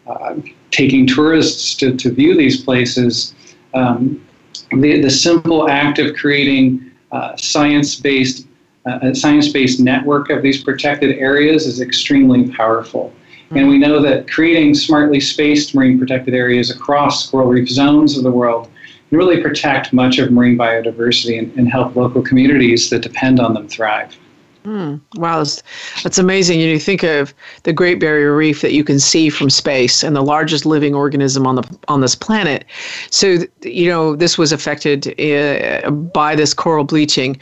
uh, 0.06 0.36
taking 0.70 1.06
tourists 1.06 1.74
to, 1.76 1.96
to 1.96 2.10
view 2.10 2.36
these 2.36 2.62
places, 2.62 3.34
um, 3.74 4.24
the, 4.70 5.00
the 5.00 5.10
simple 5.10 5.68
act 5.68 5.98
of 5.98 6.16
creating 6.16 6.90
uh, 7.12 7.36
science-based 7.36 8.46
uh, 8.84 8.98
a 9.02 9.14
science-based 9.14 9.78
network 9.78 10.28
of 10.30 10.42
these 10.42 10.64
protected 10.64 11.16
areas 11.18 11.66
is 11.66 11.80
extremely 11.80 12.50
powerful. 12.50 13.12
And 13.56 13.68
we 13.68 13.78
know 13.78 14.00
that 14.02 14.30
creating 14.30 14.74
smartly 14.74 15.20
spaced 15.20 15.74
marine 15.74 15.98
protected 15.98 16.34
areas 16.34 16.70
across 16.70 17.28
coral 17.28 17.48
reef 17.48 17.68
zones 17.68 18.16
of 18.16 18.24
the 18.24 18.30
world 18.30 18.70
can 19.08 19.18
really 19.18 19.42
protect 19.42 19.92
much 19.92 20.18
of 20.18 20.30
marine 20.30 20.56
biodiversity 20.56 21.38
and, 21.38 21.52
and 21.58 21.68
help 21.68 21.94
local 21.96 22.22
communities 22.22 22.88
that 22.90 23.02
depend 23.02 23.40
on 23.40 23.54
them 23.54 23.68
thrive. 23.68 24.16
Mm, 24.64 25.00
wow, 25.16 25.38
that's, 25.38 25.62
that's 26.04 26.18
amazing. 26.18 26.60
You, 26.60 26.66
know, 26.66 26.72
you 26.74 26.78
think 26.78 27.02
of 27.02 27.34
the 27.64 27.72
Great 27.72 27.98
Barrier 27.98 28.36
Reef 28.36 28.60
that 28.60 28.72
you 28.72 28.84
can 28.84 29.00
see 29.00 29.28
from 29.28 29.50
space, 29.50 30.04
and 30.04 30.14
the 30.14 30.22
largest 30.22 30.64
living 30.64 30.94
organism 30.94 31.48
on 31.48 31.56
the 31.56 31.78
on 31.88 32.00
this 32.00 32.14
planet. 32.14 32.64
So, 33.10 33.38
you 33.62 33.88
know, 33.88 34.14
this 34.14 34.38
was 34.38 34.52
affected 34.52 35.20
uh, 35.20 35.90
by 35.90 36.36
this 36.36 36.54
coral 36.54 36.84
bleaching. 36.84 37.40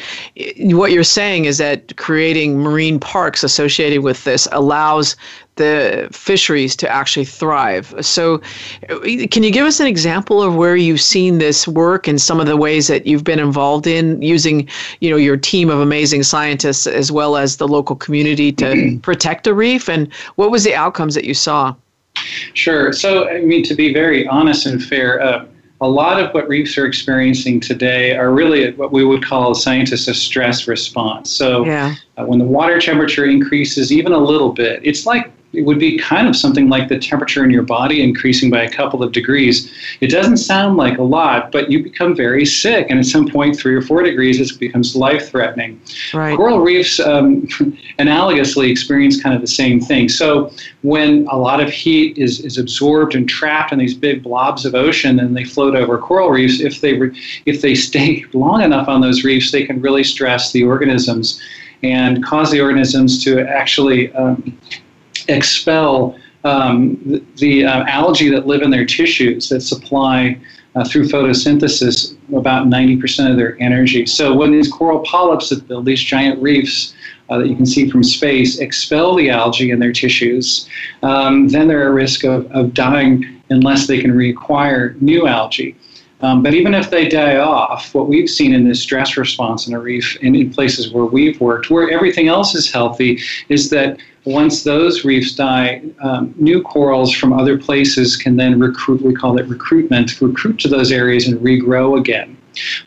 What 0.60 0.92
you're 0.92 1.04
saying 1.04 1.44
is 1.44 1.58
that 1.58 1.94
creating 1.96 2.58
marine 2.58 2.98
parks 2.98 3.44
associated 3.44 4.00
with 4.00 4.24
this 4.24 4.48
allows 4.52 5.14
the 5.60 6.08
fisheries 6.10 6.74
to 6.74 6.88
actually 6.88 7.26
thrive. 7.26 7.94
So, 8.00 8.38
can 9.30 9.42
you 9.42 9.52
give 9.52 9.66
us 9.66 9.78
an 9.78 9.86
example 9.86 10.42
of 10.42 10.56
where 10.56 10.74
you've 10.74 11.00
seen 11.00 11.36
this 11.36 11.68
work 11.68 12.08
and 12.08 12.18
some 12.20 12.40
of 12.40 12.46
the 12.46 12.56
ways 12.56 12.88
that 12.88 13.06
you've 13.06 13.24
been 13.24 13.38
involved 13.38 13.86
in 13.86 14.20
using, 14.22 14.66
you 15.00 15.10
know, 15.10 15.16
your 15.16 15.36
team 15.36 15.68
of 15.68 15.78
amazing 15.78 16.22
scientists 16.22 16.86
as 16.86 17.12
well 17.12 17.36
as 17.36 17.58
the 17.58 17.68
local 17.68 17.94
community 17.94 18.50
to 18.52 18.98
protect 19.02 19.46
a 19.46 19.52
reef? 19.52 19.88
And 19.88 20.10
what 20.36 20.50
was 20.50 20.64
the 20.64 20.74
outcomes 20.74 21.14
that 21.14 21.24
you 21.24 21.34
saw? 21.34 21.74
Sure. 22.54 22.92
So, 22.92 23.28
I 23.28 23.42
mean, 23.42 23.62
to 23.64 23.74
be 23.74 23.92
very 23.92 24.26
honest 24.26 24.66
and 24.66 24.82
fair. 24.82 25.22
Uh, 25.22 25.46
a 25.82 25.88
lot 25.88 26.22
of 26.22 26.34
what 26.34 26.46
reefs 26.46 26.76
are 26.76 26.84
experiencing 26.84 27.58
today 27.58 28.14
are 28.14 28.32
really 28.32 28.72
what 28.72 28.92
we 28.92 29.02
would 29.02 29.24
call 29.24 29.54
scientists 29.54 30.08
a 30.08 30.14
stress 30.14 30.68
response. 30.68 31.30
So, 31.30 31.64
yeah. 31.64 31.94
uh, 32.18 32.26
when 32.26 32.38
the 32.38 32.44
water 32.44 32.78
temperature 32.78 33.24
increases 33.24 33.90
even 33.90 34.12
a 34.12 34.18
little 34.18 34.52
bit, 34.52 34.80
it's 34.84 35.06
like 35.06 35.32
it 35.52 35.62
would 35.62 35.80
be 35.80 35.98
kind 35.98 36.28
of 36.28 36.36
something 36.36 36.68
like 36.68 36.88
the 36.88 36.98
temperature 36.98 37.42
in 37.42 37.50
your 37.50 37.64
body 37.64 38.02
increasing 38.02 38.50
by 38.50 38.62
a 38.62 38.70
couple 38.70 39.02
of 39.02 39.10
degrees. 39.10 39.72
It 40.00 40.08
doesn't 40.08 40.36
sound 40.36 40.76
like 40.76 40.98
a 40.98 41.02
lot, 41.02 41.50
but 41.50 41.70
you 41.70 41.82
become 41.82 42.14
very 42.14 42.46
sick, 42.46 42.86
and 42.88 42.98
at 43.00 43.06
some 43.06 43.28
point, 43.28 43.58
three 43.58 43.74
or 43.74 43.82
four 43.82 44.02
degrees, 44.02 44.40
it 44.40 44.58
becomes 44.60 44.94
life 44.94 45.30
threatening. 45.30 45.80
Right. 46.14 46.36
Coral 46.36 46.60
reefs 46.60 47.00
um, 47.00 47.42
analogously 47.98 48.70
experience 48.70 49.20
kind 49.20 49.34
of 49.34 49.40
the 49.40 49.48
same 49.48 49.80
thing. 49.80 50.08
So, 50.08 50.52
when 50.82 51.26
a 51.28 51.36
lot 51.36 51.60
of 51.60 51.70
heat 51.70 52.16
is, 52.16 52.40
is 52.40 52.56
absorbed 52.56 53.14
and 53.16 53.28
trapped 53.28 53.72
in 53.72 53.78
these 53.78 53.94
big 53.94 54.22
blobs 54.22 54.64
of 54.64 54.74
ocean 54.74 55.18
and 55.18 55.36
they 55.36 55.44
float 55.44 55.74
over 55.74 55.98
coral 55.98 56.30
reefs, 56.30 56.60
if 56.60 56.80
they, 56.80 56.94
re- 56.94 57.20
if 57.46 57.60
they 57.60 57.74
stay 57.90 58.24
long 58.32 58.62
enough 58.62 58.88
on 58.88 59.00
those 59.00 59.24
reefs, 59.24 59.50
they 59.50 59.64
can 59.64 59.80
really 59.80 60.04
stress 60.04 60.52
the 60.52 60.62
organisms 60.62 61.40
and 61.82 62.22
cause 62.22 62.50
the 62.50 62.60
organisms 62.60 63.24
to 63.24 63.40
actually 63.40 64.12
um, 64.12 64.58
expel 65.30 66.16
um, 66.44 66.96
the, 67.04 67.24
the 67.36 67.64
uh, 67.66 67.84
algae 67.84 68.30
that 68.30 68.46
live 68.46 68.62
in 68.62 68.70
their 68.70 68.86
tissues 68.86 69.48
that 69.48 69.60
supply 69.60 70.38
uh, 70.74 70.84
through 70.84 71.04
photosynthesis 71.04 72.16
about 72.34 72.66
90% 72.66 73.30
of 73.30 73.36
their 73.36 73.60
energy. 73.60 74.06
So 74.06 74.34
when 74.34 74.52
these 74.52 74.70
coral 74.70 75.00
polyps 75.00 75.48
that 75.50 75.66
build 75.66 75.84
these 75.84 76.00
giant 76.00 76.40
reefs 76.40 76.94
uh, 77.28 77.38
that 77.38 77.48
you 77.48 77.56
can 77.56 77.66
see 77.66 77.90
from 77.90 78.02
space 78.02 78.58
expel 78.58 79.14
the 79.14 79.30
algae 79.30 79.70
in 79.70 79.78
their 79.78 79.92
tissues, 79.92 80.68
um, 81.02 81.48
then 81.48 81.68
they're 81.68 81.88
at 81.88 81.92
risk 81.92 82.24
of, 82.24 82.50
of 82.52 82.72
dying 82.72 83.42
unless 83.50 83.86
they 83.86 84.00
can 84.00 84.12
reacquire 84.12 85.00
new 85.00 85.26
algae. 85.26 85.76
Um, 86.22 86.42
but 86.42 86.52
even 86.52 86.74
if 86.74 86.90
they 86.90 87.08
die 87.08 87.36
off, 87.36 87.94
what 87.94 88.08
we've 88.08 88.28
seen 88.28 88.52
in 88.52 88.68
this 88.68 88.80
stress 88.80 89.16
response 89.16 89.66
in 89.66 89.74
a 89.74 89.80
reef 89.80 90.18
and 90.22 90.36
in 90.36 90.52
places 90.52 90.92
where 90.92 91.06
we've 91.06 91.40
worked, 91.40 91.70
where 91.70 91.90
everything 91.90 92.28
else 92.28 92.54
is 92.54 92.70
healthy, 92.70 93.20
is 93.48 93.70
that 93.70 93.98
once 94.24 94.62
those 94.64 95.04
reefs 95.04 95.34
die, 95.34 95.82
um, 96.02 96.34
new 96.36 96.62
corals 96.62 97.12
from 97.12 97.32
other 97.32 97.56
places 97.58 98.16
can 98.16 98.36
then 98.36 98.58
recruit, 98.58 99.00
we 99.00 99.14
call 99.14 99.38
it 99.38 99.46
recruitment, 99.46 100.20
recruit 100.20 100.58
to 100.58 100.68
those 100.68 100.92
areas 100.92 101.26
and 101.26 101.40
regrow 101.40 101.98
again. 101.98 102.36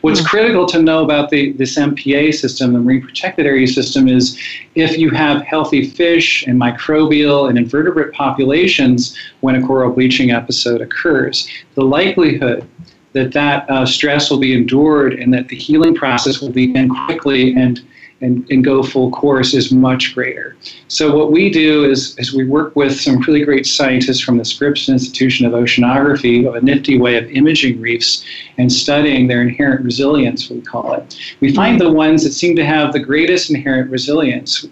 What's 0.02 0.20
mm. 0.20 0.26
critical 0.26 0.66
to 0.66 0.82
know 0.82 1.02
about 1.02 1.30
the, 1.30 1.52
this 1.52 1.76
MPA 1.76 2.34
system, 2.34 2.72
the 2.72 2.80
marine 2.80 3.02
protected 3.02 3.46
area 3.46 3.66
system, 3.66 4.08
is 4.08 4.38
if 4.74 4.98
you 4.98 5.10
have 5.10 5.42
healthy 5.42 5.88
fish 5.88 6.46
and 6.46 6.60
microbial 6.60 7.48
and 7.48 7.58
invertebrate 7.58 8.12
populations 8.12 9.16
when 9.40 9.56
a 9.56 9.66
coral 9.66 9.92
bleaching 9.92 10.30
episode 10.30 10.80
occurs, 10.80 11.48
the 11.74 11.82
likelihood 11.84 12.68
that 13.14 13.32
that 13.32 13.68
uh, 13.70 13.86
stress 13.86 14.30
will 14.30 14.38
be 14.38 14.52
endured 14.52 15.14
and 15.14 15.32
that 15.32 15.48
the 15.48 15.56
healing 15.56 15.94
process 15.94 16.40
will 16.40 16.50
begin 16.50 16.88
quickly 17.06 17.54
and 17.54 17.80
and, 18.20 18.46
and 18.50 18.64
go 18.64 18.82
full 18.82 19.10
course 19.10 19.52
is 19.52 19.70
much 19.70 20.14
greater. 20.14 20.56
So 20.88 21.14
what 21.14 21.30
we 21.30 21.50
do 21.50 21.84
is, 21.84 22.16
is 22.18 22.32
we 22.32 22.46
work 22.46 22.74
with 22.74 22.98
some 22.98 23.20
really 23.20 23.44
great 23.44 23.66
scientists 23.66 24.20
from 24.20 24.38
the 24.38 24.44
Scripps 24.44 24.88
Institution 24.88 25.46
of 25.46 25.52
Oceanography, 25.52 26.56
a 26.56 26.60
nifty 26.62 26.98
way 26.98 27.16
of 27.16 27.30
imaging 27.30 27.80
reefs 27.80 28.24
and 28.56 28.72
studying 28.72 29.26
their 29.26 29.42
inherent 29.42 29.84
resilience, 29.84 30.48
we 30.48 30.62
call 30.62 30.94
it. 30.94 31.18
We 31.40 31.54
find 31.54 31.78
the 31.78 31.92
ones 31.92 32.24
that 32.24 32.32
seem 32.32 32.56
to 32.56 32.64
have 32.64 32.92
the 32.92 33.00
greatest 33.00 33.50
inherent 33.50 33.90
resilience, 33.90 34.66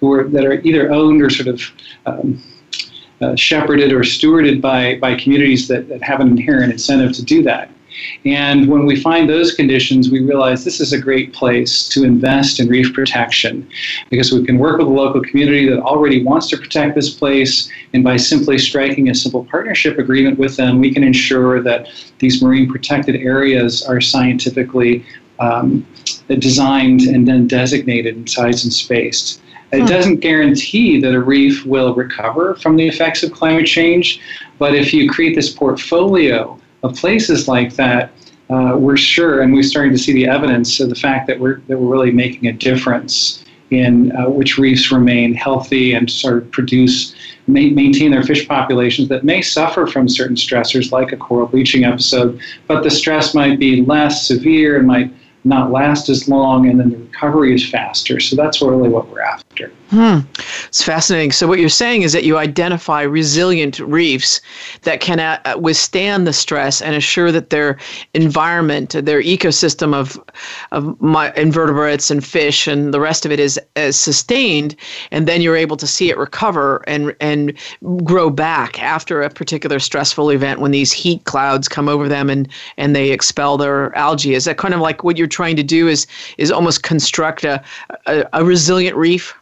who 0.00 0.12
are, 0.12 0.24
that 0.28 0.44
are 0.44 0.60
either 0.60 0.92
owned 0.92 1.22
or 1.22 1.30
sort 1.30 1.48
of 1.48 1.62
um, 2.04 2.42
uh, 3.20 3.34
shepherded 3.36 3.92
or 3.92 4.00
stewarded 4.00 4.60
by, 4.60 4.96
by 4.96 5.14
communities 5.14 5.66
that, 5.68 5.88
that 5.88 6.02
have 6.02 6.20
an 6.20 6.28
inherent 6.28 6.72
incentive 6.72 7.12
to 7.14 7.24
do 7.24 7.42
that. 7.42 7.70
And 8.24 8.68
when 8.68 8.86
we 8.86 9.00
find 9.00 9.28
those 9.28 9.54
conditions, 9.54 10.10
we 10.10 10.20
realize 10.20 10.64
this 10.64 10.80
is 10.80 10.92
a 10.92 11.00
great 11.00 11.32
place 11.32 11.88
to 11.88 12.04
invest 12.04 12.60
in 12.60 12.68
reef 12.68 12.92
protection 12.92 13.68
because 14.10 14.32
we 14.32 14.44
can 14.44 14.58
work 14.58 14.78
with 14.78 14.86
a 14.86 14.90
local 14.90 15.20
community 15.22 15.68
that 15.68 15.80
already 15.80 16.22
wants 16.22 16.48
to 16.50 16.56
protect 16.56 16.94
this 16.94 17.14
place. 17.14 17.70
And 17.94 18.04
by 18.04 18.16
simply 18.16 18.58
striking 18.58 19.08
a 19.08 19.14
simple 19.14 19.44
partnership 19.44 19.98
agreement 19.98 20.38
with 20.38 20.56
them, 20.56 20.80
we 20.80 20.92
can 20.92 21.04
ensure 21.04 21.62
that 21.62 21.88
these 22.18 22.42
marine 22.42 22.70
protected 22.70 23.16
areas 23.16 23.82
are 23.82 24.00
scientifically 24.00 25.04
um, 25.38 25.86
designed 26.28 27.02
and 27.02 27.26
then 27.26 27.46
designated 27.46 28.16
in 28.16 28.26
size 28.26 28.64
and 28.64 28.72
spaced. 28.72 29.40
It 29.72 29.80
hmm. 29.80 29.86
doesn't 29.86 30.16
guarantee 30.20 31.00
that 31.00 31.14
a 31.14 31.20
reef 31.20 31.64
will 31.64 31.94
recover 31.94 32.54
from 32.56 32.76
the 32.76 32.86
effects 32.88 33.22
of 33.22 33.32
climate 33.32 33.66
change, 33.66 34.20
but 34.58 34.74
if 34.74 34.92
you 34.92 35.08
create 35.10 35.34
this 35.34 35.52
portfolio 35.52 36.58
of 36.82 36.94
places 36.94 37.48
like 37.48 37.74
that, 37.74 38.12
uh, 38.50 38.76
we're 38.78 38.96
sure, 38.96 39.42
and 39.42 39.52
we're 39.52 39.62
starting 39.62 39.92
to 39.92 39.98
see 39.98 40.12
the 40.12 40.26
evidence 40.26 40.80
of 40.80 40.88
the 40.88 40.94
fact 40.94 41.26
that 41.26 41.38
we're 41.38 41.60
that 41.68 41.78
we're 41.78 41.92
really 41.92 42.10
making 42.10 42.48
a 42.48 42.52
difference 42.52 43.44
in 43.70 44.16
uh, 44.16 44.28
which 44.28 44.56
reefs 44.56 44.90
remain 44.90 45.34
healthy 45.34 45.92
and 45.92 46.10
sort 46.10 46.38
of 46.38 46.50
produce 46.50 47.14
maintain 47.46 48.10
their 48.10 48.22
fish 48.22 48.46
populations 48.46 49.08
that 49.08 49.24
may 49.24 49.40
suffer 49.40 49.86
from 49.86 50.06
certain 50.06 50.36
stressors 50.36 50.92
like 50.92 51.12
a 51.12 51.16
coral 51.16 51.46
bleaching 51.46 51.84
episode, 51.84 52.38
but 52.66 52.82
the 52.82 52.90
stress 52.90 53.34
might 53.34 53.58
be 53.58 53.82
less 53.82 54.26
severe 54.26 54.76
and 54.76 54.86
might 54.86 55.10
not 55.44 55.70
last 55.70 56.10
as 56.10 56.28
long, 56.28 56.68
and 56.68 56.78
then 56.78 56.90
the 56.90 57.07
recovery 57.18 57.54
is 57.54 57.68
faster. 57.68 58.20
So 58.20 58.36
that's 58.36 58.62
really 58.62 58.88
what 58.88 59.08
we're 59.08 59.20
after. 59.20 59.72
Hmm. 59.90 60.18
It's 60.66 60.84
fascinating. 60.84 61.32
So, 61.32 61.46
what 61.46 61.58
you're 61.58 61.70
saying 61.70 62.02
is 62.02 62.12
that 62.12 62.22
you 62.22 62.36
identify 62.36 63.00
resilient 63.00 63.78
reefs 63.80 64.42
that 64.82 65.00
can 65.00 65.18
uh, 65.18 65.56
withstand 65.58 66.26
the 66.26 66.32
stress 66.34 66.82
and 66.82 66.94
assure 66.94 67.32
that 67.32 67.48
their 67.48 67.78
environment, 68.12 68.90
their 68.90 69.22
ecosystem 69.22 69.94
of, 69.94 70.20
of 70.72 71.00
my 71.00 71.32
invertebrates 71.36 72.10
and 72.10 72.24
fish 72.24 72.68
and 72.68 72.92
the 72.92 73.00
rest 73.00 73.24
of 73.24 73.32
it 73.32 73.40
is, 73.40 73.58
is 73.76 73.98
sustained. 73.98 74.76
And 75.10 75.26
then 75.26 75.40
you're 75.40 75.56
able 75.56 75.78
to 75.78 75.86
see 75.86 76.10
it 76.10 76.18
recover 76.18 76.84
and, 76.86 77.16
and 77.20 77.54
grow 78.04 78.28
back 78.28 78.82
after 78.82 79.22
a 79.22 79.30
particular 79.30 79.78
stressful 79.78 80.28
event 80.28 80.60
when 80.60 80.70
these 80.70 80.92
heat 80.92 81.24
clouds 81.24 81.66
come 81.66 81.88
over 81.88 82.10
them 82.10 82.28
and, 82.28 82.46
and 82.76 82.94
they 82.94 83.10
expel 83.10 83.56
their 83.56 83.96
algae. 83.96 84.34
Is 84.34 84.44
that 84.44 84.58
kind 84.58 84.74
of 84.74 84.80
like 84.80 85.02
what 85.02 85.16
you're 85.16 85.26
trying 85.26 85.56
to 85.56 85.62
do? 85.62 85.88
Is, 85.88 86.06
is 86.36 86.50
almost 86.50 86.82
construct 87.08 87.44
a, 87.44 87.62
a, 88.06 88.24
a 88.34 88.44
resilient 88.44 88.96
reef? 88.96 89.34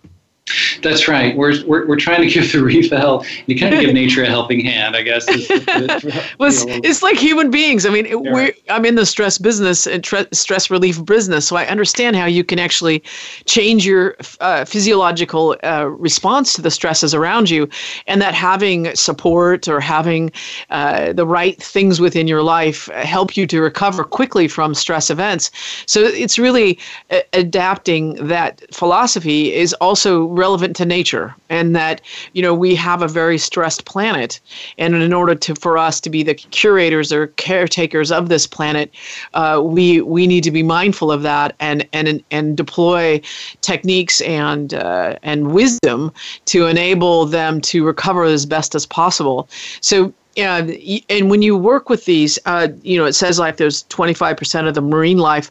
That's 0.82 1.09
right. 1.09 1.37
We're, 1.37 1.64
we're, 1.66 1.88
we're 1.88 1.96
trying 1.96 2.20
to 2.20 2.28
give 2.28 2.52
the 2.52 2.62
reef 2.62 2.92
a 2.92 2.98
help. 2.98 3.24
You 3.48 3.59
kind 3.59 3.74
of 3.74 3.80
give 3.80 3.92
nature 3.94 4.22
a 4.22 4.26
helping 4.26 4.61
hand, 4.61 4.94
I 4.94 5.02
guess. 5.02 5.26
well, 6.38 6.50
it's, 6.50 6.64
it's, 6.66 7.02
like 7.02 7.16
human 7.16 7.50
beings. 7.50 7.85
I 7.85 7.90
mean, 7.90 8.06
we're, 8.32 8.52
I'm 8.68 8.85
in 8.85 8.94
the 8.94 9.06
stress 9.06 9.38
business 9.38 9.87
and 9.87 10.04
tre- 10.04 10.26
stress 10.32 10.70
relief 10.70 11.04
business, 11.04 11.46
so 11.46 11.56
I 11.56 11.66
understand 11.66 12.14
how 12.14 12.26
you 12.26 12.44
can 12.44 12.61
actually 12.61 13.02
change 13.46 13.85
your 13.85 14.16
uh, 14.40 14.64
physiological 14.64 15.56
uh, 15.64 15.87
response 15.87 16.54
to 16.54 16.62
the 16.62 16.70
stresses 16.70 17.12
around 17.12 17.50
you, 17.50 17.68
and 18.06 18.22
that 18.22 18.35
having 18.35 18.94
support 18.94 19.66
or 19.66 19.80
having 19.80 20.30
uh, 20.70 21.12
the 21.12 21.26
right 21.26 21.61
things 21.61 22.00
within 22.00 22.28
your 22.28 22.42
life 22.42 22.87
help 22.94 23.37
you 23.37 23.46
to 23.48 23.61
recover 23.61 24.04
quickly 24.04 24.46
from 24.46 24.74
stress 24.74 25.11
events. 25.11 25.50
So 25.87 26.00
it's 26.02 26.38
really 26.38 26.78
uh, 27.11 27.20
adapting 27.32 28.14
that 28.26 28.62
philosophy 28.72 29.52
is 29.52 29.72
also 29.74 30.36
relevant 30.37 30.77
to 30.77 30.85
nature 30.85 31.35
and 31.49 31.75
that 31.75 32.01
you 32.33 32.42
know 32.42 32.55
we 32.55 32.75
have 32.75 33.03
a 33.03 33.09
very 33.09 33.38
stressed 33.38 33.85
planet. 33.85 34.40
And 34.79 34.94
in 34.94 35.12
order 35.12 35.35
to 35.35 35.55
for 35.55 35.79
us 35.79 36.01
to 36.01 36.11
be 36.11 36.22
the 36.22 36.35
curators 36.35 37.12
or 37.12 37.29
caretakers 37.29 38.12
of 38.12 38.29
this 38.29 38.46
planet 38.46 38.92
uh, 39.35 39.61
we 39.64 40.01
we 40.01 40.27
need 40.27 40.44
to 40.44 40.51
be 40.51 40.62
mindful 40.62 41.11
of 41.12 41.22
that 41.22 41.55
and 41.61 41.87
and 41.92 42.22
and 42.31 42.57
deploy 42.57 43.20
techniques 43.61 44.20
and 44.22 44.75
uh, 44.75 45.16
and 45.22 45.53
wisdom 45.53 46.12
to 46.46 46.66
enable 46.66 47.27
them 47.27 47.61
to 47.61 47.85
recover 47.85 48.25
as 48.25 48.46
best 48.46 48.75
as 48.75 48.87
possible. 48.87 49.49
So 49.81 50.12
yeah, 50.37 50.68
and 51.09 51.31
when 51.31 51.40
you 51.40 51.57
work 51.57 51.88
with 51.88 52.05
these, 52.05 52.38
uh, 52.44 52.68
you 52.83 52.99
know, 52.99 53.07
it 53.07 53.14
says 53.14 53.38
like 53.38 53.57
there's 53.57 53.85
25% 53.85 54.68
of 54.68 54.75
the 54.75 54.83
marine 54.83 55.16
life 55.16 55.51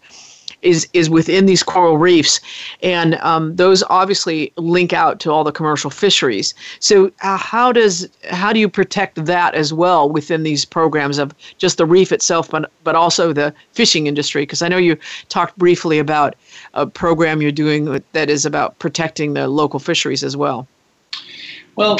is 0.65 0.87
is 0.93 1.09
within 1.09 1.45
these 1.45 1.63
coral 1.63 1.97
reefs, 1.97 2.41
and 2.81 3.15
um, 3.15 3.55
those 3.55 3.83
obviously 3.83 4.51
link 4.57 4.91
out 4.91 5.19
to 5.21 5.31
all 5.31 5.43
the 5.43 5.51
commercial 5.51 5.89
fisheries. 5.89 6.53
So 6.79 7.11
uh, 7.21 7.37
how 7.37 7.71
does 7.71 8.09
how 8.31 8.51
do 8.51 8.59
you 8.59 8.67
protect 8.67 9.23
that 9.25 9.55
as 9.55 9.71
well 9.71 10.09
within 10.09 10.43
these 10.43 10.65
programs 10.65 11.17
of 11.17 11.33
just 11.57 11.77
the 11.77 11.85
reef 11.85 12.11
itself, 12.11 12.49
but 12.49 12.71
but 12.83 12.95
also 12.95 13.31
the 13.31 13.53
fishing 13.73 14.07
industry? 14.07 14.41
Because 14.41 14.61
I 14.61 14.67
know 14.67 14.77
you 14.77 14.97
talked 15.29 15.57
briefly 15.57 15.99
about 15.99 16.35
a 16.73 16.87
program 16.87 17.41
you're 17.41 17.51
doing 17.51 18.03
that 18.13 18.29
is 18.29 18.45
about 18.45 18.77
protecting 18.79 19.33
the 19.33 19.47
local 19.47 19.79
fisheries 19.79 20.23
as 20.23 20.35
well. 20.35 20.67
Well, 21.75 21.99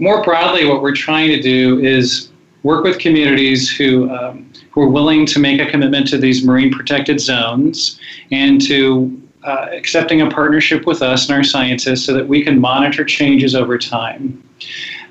more 0.00 0.22
broadly, 0.22 0.66
what 0.66 0.82
we're 0.82 0.94
trying 0.94 1.28
to 1.28 1.40
do 1.40 1.78
is 1.80 2.31
work 2.62 2.84
with 2.84 2.98
communities 2.98 3.70
who 3.70 4.10
um, 4.10 4.50
who 4.70 4.82
are 4.82 4.88
willing 4.88 5.26
to 5.26 5.38
make 5.38 5.60
a 5.60 5.70
commitment 5.70 6.06
to 6.08 6.18
these 6.18 6.44
marine 6.44 6.72
protected 6.72 7.20
zones 7.20 8.00
and 8.30 8.60
to 8.62 9.20
uh, 9.44 9.68
accepting 9.72 10.22
a 10.22 10.30
partnership 10.30 10.86
with 10.86 11.02
us 11.02 11.28
and 11.28 11.36
our 11.36 11.42
scientists 11.42 12.04
so 12.04 12.14
that 12.14 12.26
we 12.26 12.42
can 12.42 12.60
monitor 12.60 13.04
changes 13.04 13.54
over 13.54 13.76
time. 13.76 14.42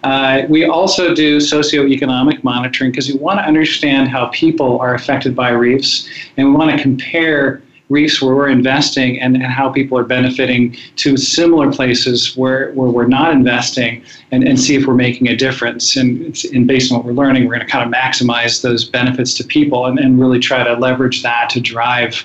Uh, 0.03 0.43
we 0.49 0.65
also 0.65 1.13
do 1.13 1.37
socioeconomic 1.37 2.43
monitoring 2.43 2.91
because 2.91 3.07
we 3.07 3.19
want 3.19 3.39
to 3.39 3.43
understand 3.43 4.07
how 4.07 4.27
people 4.27 4.79
are 4.79 4.95
affected 4.95 5.35
by 5.35 5.49
reefs 5.49 6.09
and 6.37 6.47
we 6.47 6.55
want 6.55 6.75
to 6.75 6.81
compare 6.81 7.61
reefs 7.91 8.21
where 8.21 8.35
we're 8.35 8.49
investing 8.49 9.19
and, 9.19 9.35
and 9.35 9.45
how 9.45 9.69
people 9.69 9.97
are 9.97 10.03
benefiting 10.03 10.75
to 10.95 11.17
similar 11.17 11.71
places 11.71 12.35
where, 12.37 12.71
where 12.71 12.89
we're 12.89 13.07
not 13.07 13.31
investing 13.31 14.03
and, 14.31 14.43
and 14.43 14.59
see 14.59 14.75
if 14.75 14.85
we're 14.87 14.95
making 14.95 15.27
a 15.27 15.35
difference. 15.35 15.95
And, 15.97 16.35
and 16.53 16.67
based 16.67 16.91
on 16.91 16.97
what 16.97 17.05
we're 17.05 17.13
learning, 17.13 17.45
we're 17.45 17.55
going 17.55 17.67
to 17.67 17.71
kind 17.71 17.85
of 17.85 17.93
maximize 17.93 18.61
those 18.61 18.85
benefits 18.85 19.33
to 19.35 19.43
people 19.43 19.85
and, 19.85 19.99
and 19.99 20.19
really 20.19 20.39
try 20.39 20.63
to 20.63 20.73
leverage 20.73 21.21
that 21.23 21.49
to 21.51 21.59
drive 21.59 22.23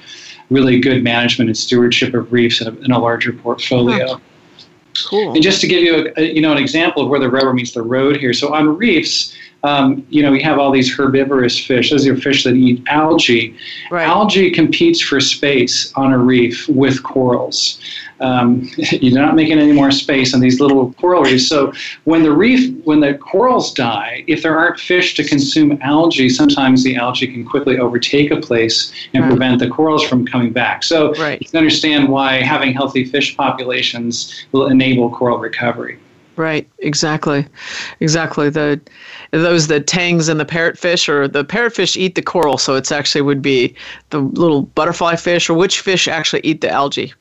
really 0.51 0.81
good 0.81 1.03
management 1.03 1.51
and 1.51 1.57
stewardship 1.57 2.15
of 2.15 2.33
reefs 2.33 2.61
in 2.61 2.69
a, 2.69 2.81
in 2.81 2.93
a 2.93 2.99
larger 2.99 3.33
portfolio. 3.33 4.21
Cool. 5.09 5.35
And 5.35 5.43
just 5.43 5.61
to 5.61 5.67
give 5.67 5.83
you 5.83 6.13
a, 6.17 6.21
a, 6.21 6.33
you 6.33 6.41
know 6.41 6.53
an 6.53 6.59
example 6.59 7.03
of 7.03 7.11
where 7.11 7.21
the 7.21 7.29
rubber 7.29 7.53
meets 7.53 7.73
the 7.73 7.83
road 7.83 8.17
here. 8.17 8.33
So 8.33 8.55
on 8.55 8.79
reefs, 8.79 9.37
um, 9.63 10.07
you 10.11 10.23
know, 10.23 10.31
we 10.31 10.41
have 10.43 10.59
all 10.59 10.71
these 10.71 10.95
herbivorous 10.95 11.59
fish. 11.59 11.91
Those 11.91 12.07
are 12.07 12.17
fish 12.17 12.45
that 12.45 12.55
eat 12.55 12.83
algae. 12.89 13.57
Right. 13.91 14.07
Algae 14.07 14.51
competes 14.51 15.01
for 15.01 15.21
space 15.21 15.93
on 15.95 16.13
a 16.13 16.19
reef 16.19 16.69
with 16.69 17.03
corals. 17.03 17.81
um, 18.21 18.69
you're 18.77 19.21
not 19.21 19.35
making 19.35 19.59
any 19.59 19.73
more 19.73 19.91
space 19.91 20.35
on 20.35 20.41
these 20.41 20.61
little 20.61 20.93
coral 20.95 21.23
reefs. 21.23 21.49
So 21.49 21.73
when 22.05 22.23
the 22.23 22.33
reef, 22.33 22.75
when 22.85 23.01
the 23.01 23.15
corals 23.15 23.75
die, 23.75 24.25
if 24.27 24.43
there 24.43 24.59
aren't 24.59 24.79
fish 24.79 25.15
to 25.17 25.25
consume 25.25 25.79
algae, 25.83 26.29
sometimes 26.29 26.85
the 26.85 26.97
algae 26.97 27.27
can 27.27 27.45
quickly 27.45 27.79
overtake 27.79 28.31
a 28.31 28.41
place 28.41 28.93
and 29.15 29.25
right. 29.25 29.31
prevent 29.31 29.59
the 29.59 29.69
corals 29.69 30.07
from 30.07 30.27
coming 30.27 30.53
back. 30.53 30.83
So 30.83 31.13
right. 31.15 31.41
you 31.41 31.49
can 31.49 31.59
understand 31.59 32.09
why 32.09 32.41
having 32.43 32.73
healthy 32.73 33.05
fish 33.05 33.37
populations 33.37 34.47
will 34.53 34.67
enable 34.67 35.11
coral 35.11 35.39
recovery. 35.39 35.99
Right, 36.37 36.69
exactly, 36.81 37.47
exactly. 38.01 38.51
The 38.51 38.81
those 39.31 39.69
the 39.69 39.81
tangs 39.81 40.29
and 40.29 40.39
the 40.39 40.45
parrotfish, 40.45 41.09
or 41.09 41.29
the 41.29 41.45
parrotfish 41.45 41.97
eat 41.97 42.15
the 42.15 42.23
coral, 42.23 42.59
so 42.59 42.75
it's 42.75 42.93
actually 42.93 43.23
would 43.23 43.41
be 43.41 43.75
the 44.11 44.21
little 44.21 44.63
butterfly 44.63 45.17
fish, 45.17 45.49
or 45.49 45.55
which 45.55 45.81
fish 45.81 46.07
actually 46.07 46.41
eat 46.45 46.61
the 46.61 46.71
algae. 46.71 47.15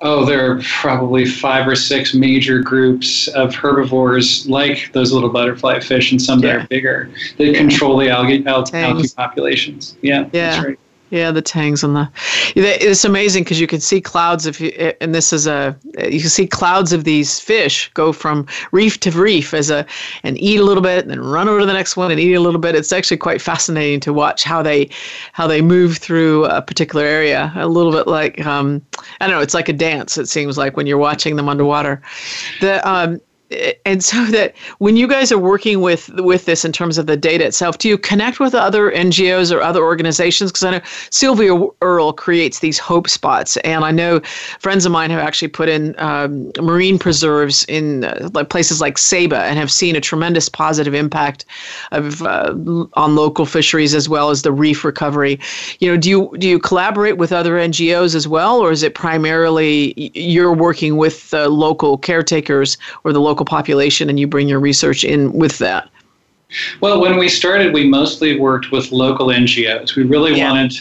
Oh, 0.00 0.26
there 0.26 0.50
are 0.50 0.60
probably 0.62 1.24
five 1.24 1.66
or 1.66 1.74
six 1.74 2.12
major 2.12 2.60
groups 2.60 3.28
of 3.28 3.54
herbivores 3.54 4.46
like 4.46 4.92
those 4.92 5.10
little 5.10 5.30
butterfly 5.30 5.80
fish 5.80 6.10
and 6.10 6.20
some 6.20 6.40
yeah. 6.40 6.52
that 6.52 6.64
are 6.64 6.66
bigger 6.66 7.10
that 7.38 7.46
yeah. 7.46 7.58
control 7.58 7.96
the 7.96 8.10
algae, 8.10 8.44
algae 8.46 9.08
populations. 9.16 9.96
Yeah, 10.02 10.28
yeah. 10.32 10.50
that's 10.50 10.66
right. 10.66 10.78
Yeah, 11.10 11.30
the 11.30 11.42
tangs 11.42 11.84
and 11.84 11.94
the 11.94 12.10
it's 12.56 13.04
amazing 13.04 13.44
because 13.44 13.60
you 13.60 13.68
can 13.68 13.78
see 13.78 14.00
clouds 14.00 14.44
of 14.44 14.60
and 15.00 15.14
this 15.14 15.32
is 15.32 15.46
a 15.46 15.76
you 15.98 16.20
can 16.20 16.28
see 16.28 16.48
clouds 16.48 16.92
of 16.92 17.04
these 17.04 17.38
fish 17.38 17.88
go 17.94 18.12
from 18.12 18.44
reef 18.72 18.98
to 19.00 19.12
reef 19.12 19.54
as 19.54 19.70
a 19.70 19.86
and 20.24 20.36
eat 20.40 20.58
a 20.58 20.64
little 20.64 20.82
bit 20.82 21.02
and 21.02 21.10
then 21.10 21.20
run 21.20 21.48
over 21.48 21.60
to 21.60 21.66
the 21.66 21.72
next 21.72 21.96
one 21.96 22.10
and 22.10 22.18
eat 22.18 22.34
a 22.34 22.40
little 22.40 22.60
bit. 22.60 22.74
It's 22.74 22.92
actually 22.92 23.18
quite 23.18 23.40
fascinating 23.40 24.00
to 24.00 24.12
watch 24.12 24.42
how 24.42 24.62
they 24.62 24.90
how 25.32 25.46
they 25.46 25.62
move 25.62 25.98
through 25.98 26.46
a 26.46 26.60
particular 26.60 27.04
area. 27.04 27.52
A 27.54 27.68
little 27.68 27.92
bit 27.92 28.08
like 28.08 28.44
um, 28.44 28.82
I 29.20 29.28
don't 29.28 29.36
know, 29.36 29.42
it's 29.42 29.54
like 29.54 29.68
a 29.68 29.72
dance. 29.72 30.18
It 30.18 30.26
seems 30.26 30.58
like 30.58 30.76
when 30.76 30.88
you're 30.88 30.98
watching 30.98 31.36
them 31.36 31.48
underwater. 31.48 32.02
The 32.60 32.86
um, 32.88 33.20
and 33.84 34.02
so 34.02 34.24
that 34.30 34.54
when 34.78 34.96
you 34.96 35.06
guys 35.06 35.30
are 35.30 35.38
working 35.38 35.80
with 35.80 36.08
with 36.20 36.46
this 36.46 36.64
in 36.64 36.72
terms 36.72 36.98
of 36.98 37.06
the 37.06 37.16
data 37.16 37.44
itself 37.44 37.78
do 37.78 37.88
you 37.88 37.98
connect 37.98 38.40
with 38.40 38.54
other 38.54 38.90
ngos 38.92 39.54
or 39.54 39.60
other 39.60 39.82
organizations? 39.82 40.50
Because 40.50 40.64
i 40.64 40.70
know 40.72 40.80
sylvia 41.10 41.56
earle 41.82 42.12
creates 42.12 42.60
these 42.60 42.78
hope 42.78 43.08
spots 43.08 43.56
and 43.58 43.84
i 43.84 43.90
know 43.90 44.20
friends 44.58 44.86
of 44.86 44.92
mine 44.92 45.10
have 45.10 45.20
actually 45.20 45.48
put 45.48 45.68
in 45.68 45.94
um, 45.98 46.50
marine 46.60 46.98
preserves 46.98 47.64
in 47.64 48.04
uh, 48.04 48.28
like 48.34 48.48
places 48.48 48.80
like 48.80 48.98
Saba 48.98 49.42
and 49.42 49.58
have 49.58 49.70
seen 49.70 49.96
a 49.96 50.00
tremendous 50.00 50.48
positive 50.48 50.94
impact 50.94 51.44
of 51.92 52.22
uh, 52.22 52.54
on 52.94 53.14
local 53.14 53.46
fisheries 53.46 53.94
as 53.94 54.08
well 54.08 54.30
as 54.30 54.42
the 54.42 54.52
reef 54.52 54.84
recovery. 54.84 55.38
You 55.78 55.90
know 55.90 55.96
do 55.96 56.08
you 56.08 56.34
do 56.38 56.48
you 56.48 56.58
collaborate 56.58 57.18
with 57.18 57.32
other 57.32 57.56
ngos 57.56 58.14
as 58.14 58.26
well 58.26 58.58
or 58.58 58.72
is 58.72 58.82
it 58.82 58.94
primarily 58.94 59.94
you're 60.14 60.52
working 60.52 60.96
with 60.96 61.30
the 61.30 61.48
local 61.48 61.98
caretakers 61.98 62.78
or 63.04 63.12
the 63.12 63.20
local 63.20 63.35
local 63.36 63.44
population 63.44 64.08
and 64.08 64.18
you 64.18 64.26
bring 64.26 64.48
your 64.48 64.60
research 64.60 65.04
in 65.04 65.30
with 65.34 65.58
that? 65.58 65.90
Well, 66.80 67.02
when 67.02 67.18
we 67.18 67.28
started, 67.28 67.74
we 67.74 67.86
mostly 67.86 68.40
worked 68.40 68.72
with 68.72 68.92
local 68.92 69.26
NGOs. 69.26 69.94
We 69.94 70.04
really 70.04 70.38
yeah. 70.38 70.50
wanted 70.50 70.72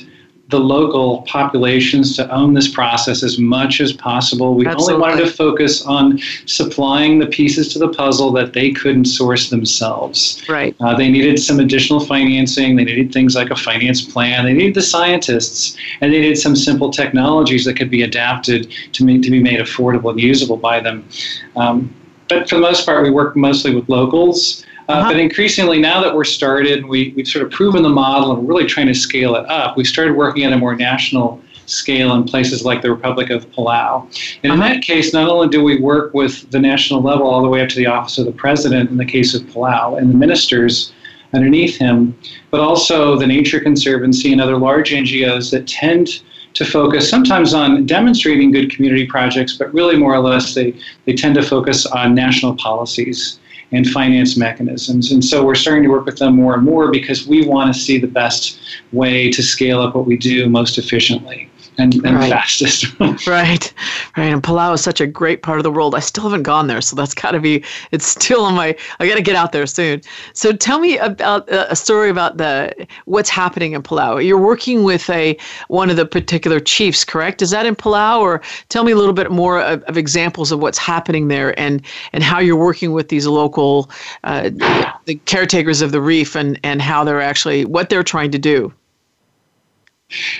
the 0.49 0.59
local 0.59 1.23
populations 1.23 2.15
to 2.15 2.31
own 2.31 2.53
this 2.53 2.71
process 2.71 3.23
as 3.23 3.39
much 3.39 3.81
as 3.81 3.91
possible. 3.91 4.53
We 4.53 4.67
Absolutely. 4.67 4.93
only 4.93 5.01
wanted 5.01 5.25
to 5.25 5.31
focus 5.31 5.83
on 5.85 6.19
supplying 6.45 7.17
the 7.17 7.25
pieces 7.25 7.73
to 7.73 7.79
the 7.79 7.89
puzzle 7.89 8.31
that 8.33 8.53
they 8.53 8.71
couldn't 8.71 9.05
source 9.05 9.49
themselves. 9.49 10.43
Right. 10.47 10.75
Uh, 10.79 10.95
they 10.95 11.09
needed 11.09 11.39
some 11.39 11.59
additional 11.59 11.99
financing. 11.99 12.75
They 12.75 12.83
needed 12.83 13.11
things 13.11 13.35
like 13.35 13.49
a 13.49 13.55
finance 13.55 14.01
plan. 14.01 14.45
They 14.45 14.53
needed 14.53 14.75
the 14.75 14.83
scientists, 14.83 15.75
and 15.99 16.13
they 16.13 16.21
needed 16.21 16.37
some 16.37 16.55
simple 16.55 16.91
technologies 16.91 17.65
that 17.65 17.73
could 17.73 17.89
be 17.89 18.03
adapted 18.03 18.71
to, 18.93 19.03
make, 19.03 19.23
to 19.23 19.31
be 19.31 19.41
made 19.41 19.59
affordable 19.59 20.11
and 20.11 20.21
usable 20.21 20.57
by 20.57 20.79
them. 20.79 21.07
Um, 21.55 21.93
but 22.27 22.49
for 22.49 22.55
the 22.55 22.61
most 22.61 22.85
part, 22.85 23.03
we 23.03 23.11
work 23.11 23.35
mostly 23.35 23.75
with 23.75 23.87
locals. 23.89 24.65
Uh, 24.87 24.93
uh-huh. 24.93 25.11
But 25.11 25.19
increasingly, 25.19 25.79
now 25.79 26.01
that 26.01 26.13
we're 26.13 26.23
started, 26.23 26.85
we, 26.85 27.13
we've 27.15 27.27
sort 27.27 27.45
of 27.45 27.51
proven 27.51 27.81
the 27.81 27.89
model 27.89 28.31
and 28.31 28.41
we're 28.41 28.53
really 28.53 28.69
trying 28.69 28.87
to 28.87 28.93
scale 28.93 29.35
it 29.35 29.45
up. 29.49 29.77
We 29.77 29.83
started 29.83 30.15
working 30.15 30.43
at 30.43 30.53
a 30.53 30.57
more 30.57 30.75
national 30.75 31.41
scale 31.65 32.13
in 32.13 32.23
places 32.23 32.63
like 32.63 32.83
the 32.83 32.91
Republic 32.91 33.31
of 33.31 33.49
Palau. 33.51 34.03
And 34.43 34.51
uh-huh. 34.51 34.53
in 34.53 34.59
that 34.59 34.83
case, 34.83 35.13
not 35.13 35.27
only 35.27 35.49
do 35.49 35.63
we 35.63 35.79
work 35.79 36.13
with 36.13 36.49
the 36.51 36.59
national 36.59 37.01
level 37.01 37.27
all 37.27 37.41
the 37.41 37.49
way 37.49 37.61
up 37.61 37.69
to 37.69 37.75
the 37.75 37.87
office 37.87 38.17
of 38.19 38.25
the 38.25 38.31
president 38.31 38.91
in 38.91 38.97
the 38.97 39.05
case 39.05 39.33
of 39.33 39.41
Palau 39.43 39.97
and 39.97 40.09
the 40.09 40.17
ministers 40.17 40.93
underneath 41.33 41.77
him, 41.77 42.17
but 42.51 42.61
also 42.61 43.17
the 43.17 43.27
Nature 43.27 43.59
Conservancy 43.59 44.31
and 44.31 44.39
other 44.39 44.57
large 44.57 44.91
NGOs 44.91 45.51
that 45.51 45.67
tend 45.67 46.21
to 46.55 46.65
focus 46.65 47.09
sometimes 47.09 47.53
on 47.53 47.85
demonstrating 47.85 48.51
good 48.51 48.71
community 48.71 49.05
projects, 49.05 49.55
but 49.55 49.73
really 49.73 49.97
more 49.97 50.13
or 50.13 50.19
less 50.19 50.53
they, 50.53 50.73
they 51.05 51.13
tend 51.13 51.35
to 51.35 51.43
focus 51.43 51.85
on 51.85 52.15
national 52.15 52.55
policies 52.55 53.39
and 53.71 53.87
finance 53.89 54.37
mechanisms. 54.37 55.11
And 55.11 55.23
so 55.23 55.45
we're 55.45 55.55
starting 55.55 55.83
to 55.83 55.89
work 55.89 56.05
with 56.05 56.17
them 56.17 56.35
more 56.35 56.53
and 56.53 56.63
more 56.63 56.91
because 56.91 57.27
we 57.27 57.45
want 57.45 57.73
to 57.73 57.79
see 57.79 57.97
the 57.97 58.07
best 58.07 58.59
way 58.93 59.29
to 59.31 59.43
scale 59.43 59.81
up 59.81 59.95
what 59.95 60.05
we 60.05 60.17
do 60.17 60.49
most 60.49 60.77
efficiently 60.77 61.49
and, 61.77 61.93
and 62.05 62.15
right. 62.15 62.29
fastest. 62.29 62.99
right, 62.99 63.27
right. 63.27 63.73
And 64.17 64.41
Palau 64.41 64.73
is 64.73 64.81
such 64.81 65.01
a 65.01 65.07
great 65.07 65.41
part 65.41 65.59
of 65.59 65.63
the 65.63 65.71
world. 65.71 65.95
I 65.95 65.99
still 65.99 66.23
haven't 66.23 66.43
gone 66.43 66.67
there, 66.67 66.81
so 66.81 66.95
that's 66.95 67.13
got 67.13 67.31
to 67.31 67.39
be. 67.39 67.63
It's 67.91 68.05
still 68.05 68.41
on 68.41 68.55
my. 68.55 68.75
I 68.99 69.07
got 69.07 69.15
to 69.15 69.21
get 69.21 69.35
out 69.35 69.51
there 69.51 69.65
soon. 69.65 70.01
So 70.33 70.53
tell 70.53 70.79
me 70.79 70.97
about 70.97 71.51
uh, 71.51 71.67
a 71.69 71.75
story 71.75 72.09
about 72.09 72.37
the 72.37 72.87
what's 73.05 73.29
happening 73.29 73.73
in 73.73 73.83
Palau. 73.83 74.25
You're 74.25 74.39
working 74.39 74.83
with 74.83 75.09
a 75.09 75.37
one 75.67 75.89
of 75.89 75.95
the 75.95 76.05
particular 76.05 76.59
chiefs, 76.59 77.03
correct? 77.03 77.41
Is 77.41 77.51
that 77.51 77.65
in 77.65 77.75
Palau, 77.75 78.19
or 78.19 78.41
tell 78.69 78.83
me 78.83 78.91
a 78.91 78.97
little 78.97 79.13
bit 79.13 79.31
more 79.31 79.61
of, 79.61 79.83
of 79.83 79.97
examples 79.97 80.51
of 80.51 80.59
what's 80.59 80.77
happening 80.77 81.27
there 81.27 81.57
and 81.59 81.81
and 82.13 82.23
how 82.23 82.39
you're 82.39 82.55
working 82.55 82.93
with 82.93 83.09
these 83.09 83.27
local 83.27 83.89
uh, 84.23 84.49
the 85.05 85.15
caretakers 85.25 85.81
of 85.81 85.91
the 85.91 86.01
reef 86.01 86.35
and 86.35 86.59
and 86.63 86.81
how 86.81 87.03
they're 87.03 87.21
actually 87.21 87.65
what 87.65 87.89
they're 87.89 88.03
trying 88.03 88.31
to 88.31 88.39
do 88.39 88.73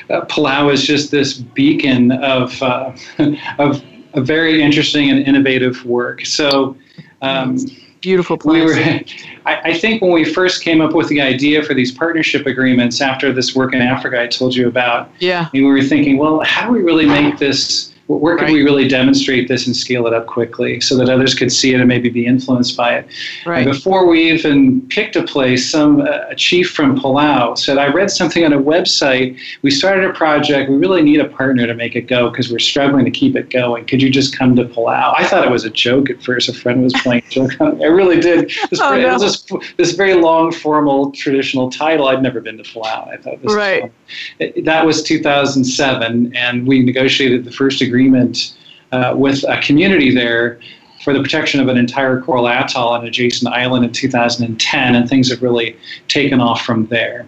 uh, 0.10 0.22
Palau 0.26 0.72
is 0.72 0.86
just 0.86 1.12
this 1.12 1.34
beacon 1.34 2.12
of 2.12 2.62
uh, 2.62 2.94
of 3.60 3.84
a 4.14 4.22
very 4.22 4.62
interesting 4.62 5.10
and 5.10 5.20
innovative 5.28 5.86
work. 5.86 6.26
So. 6.26 6.78
Um, 7.22 7.58
Beautiful 8.02 8.38
place. 8.38 8.64
We 8.64 8.66
were, 8.66 9.00
I, 9.48 9.72
I, 9.72 9.74
think 9.74 10.00
when 10.00 10.12
we 10.12 10.26
first 10.26 10.62
came 10.62 10.80
up 10.80 10.94
with 10.94 11.08
the 11.08 11.22
idea 11.22 11.64
for 11.64 11.74
these 11.74 11.92
partnership 11.92 12.46
agreements 12.46 13.02
after 13.02 13.34
this 13.34 13.56
work 13.56 13.74
in 13.74 13.82
Africa 13.82 14.22
I 14.22 14.28
told 14.28 14.56
you 14.56 14.68
about, 14.68 15.10
yeah. 15.18 15.50
we 15.54 15.64
were 15.64 15.82
thinking, 15.82 16.20
well, 16.20 16.42
how 16.42 16.68
do 16.68 16.74
we 16.74 16.84
really 16.84 17.08
make 17.08 17.40
this 17.40 17.95
where 18.08 18.36
right. 18.36 18.52
we 18.52 18.62
really 18.62 18.88
demonstrate 18.88 19.48
this 19.48 19.66
and 19.66 19.76
scale 19.76 20.06
it 20.06 20.14
up 20.14 20.28
quickly 20.28 20.80
so 20.80 20.96
that 20.96 21.10
others 21.10 21.34
could 21.34 21.52
see 21.52 21.74
it 21.74 21.80
and 21.80 21.88
maybe 21.88 22.10
be 22.10 22.26
influenced 22.26 22.78
by 22.78 22.96
it? 22.96 23.08
Right. 23.46 23.66
And 23.66 23.72
before 23.72 24.06
we 24.06 24.32
even 24.32 24.88
picked 24.90 25.16
a 25.16 25.24
place, 25.24 25.70
some 25.70 26.02
uh, 26.02 26.26
a 26.30 26.36
chief 26.36 26.70
from 26.72 27.00
Palau 27.00 27.58
said, 27.58 27.78
"I 27.80 27.88
read 27.88 28.12
something 28.12 28.46
on 28.46 28.54
a 28.54 28.60
website. 28.60 29.40
We 29.64 29.72
started 29.72 30.06
a 30.06 30.14
project. 30.14 30.70
We 30.70 30.78
really 30.78 31.02
need 31.02 31.20
a 31.20 31.28
partner 31.28 31.66
to 31.66 31.74
make 31.74 31.96
it 31.96 32.04
go 32.04 32.30
because 32.30 32.52
we're 32.52 32.60
struggling 32.60 33.06
to 33.06 33.12
keep 33.12 33.36
it 33.36 33.50
going. 33.50 33.86
Could 33.86 34.02
you 34.04 34.12
just 34.12 34.38
come 34.38 34.56
to 34.56 34.66
Palau?" 34.66 35.16
I 35.18 35.26
thought 35.28 35.44
it 35.44 35.52
was 35.52 35.66
a 35.66 35.72
joke 35.72 36.12
at 36.12 36.22
first. 36.22 36.48
A 36.48 36.54
friend 36.54 36.84
was 36.84 36.94
playing 37.02 37.24
a 37.26 37.30
joke. 37.30 37.60
On 37.60 37.80
me. 37.80 37.86
I 37.86 37.88
really 37.88 38.20
did. 38.20 38.52
This, 38.70 38.80
oh, 38.82 38.96
no. 38.96 39.18
this, 39.18 39.48
this 39.78 39.94
very 39.94 40.14
long, 40.14 40.52
formal, 40.52 41.12
traditional 41.12 41.72
title. 41.72 42.08
I'd 42.08 42.22
never 42.22 42.40
been 42.40 42.58
to 42.58 42.64
Palau. 42.64 43.08
I 43.08 43.18
thought 43.18 43.42
this 43.42 43.54
right. 43.54 43.92
Was 44.40 44.64
that 44.64 44.86
was 44.86 45.02
2007, 45.02 46.36
and 46.36 46.68
we 46.68 46.84
negotiated 46.84 47.46
the 47.46 47.52
first 47.52 47.82
agreement 47.82 47.95
agreement 47.96 48.58
uh, 48.92 49.14
with 49.16 49.44
a 49.48 49.62
community 49.62 50.14
there 50.14 50.60
for 51.04 51.14
the 51.14 51.22
protection 51.22 51.62
of 51.62 51.68
an 51.70 51.78
entire 51.78 52.20
coral 52.22 52.48
atoll 52.48 52.90
on 52.90 53.02
an 53.02 53.08
adjacent 53.08 53.54
island 53.54 53.86
in 53.86 53.92
2010, 53.92 54.96
and 54.96 55.10
things 55.10 55.30
have 55.30 55.42
really 55.42 55.78
taken 56.08 56.42
off 56.42 56.64
from 56.64 56.88
there. 56.88 57.26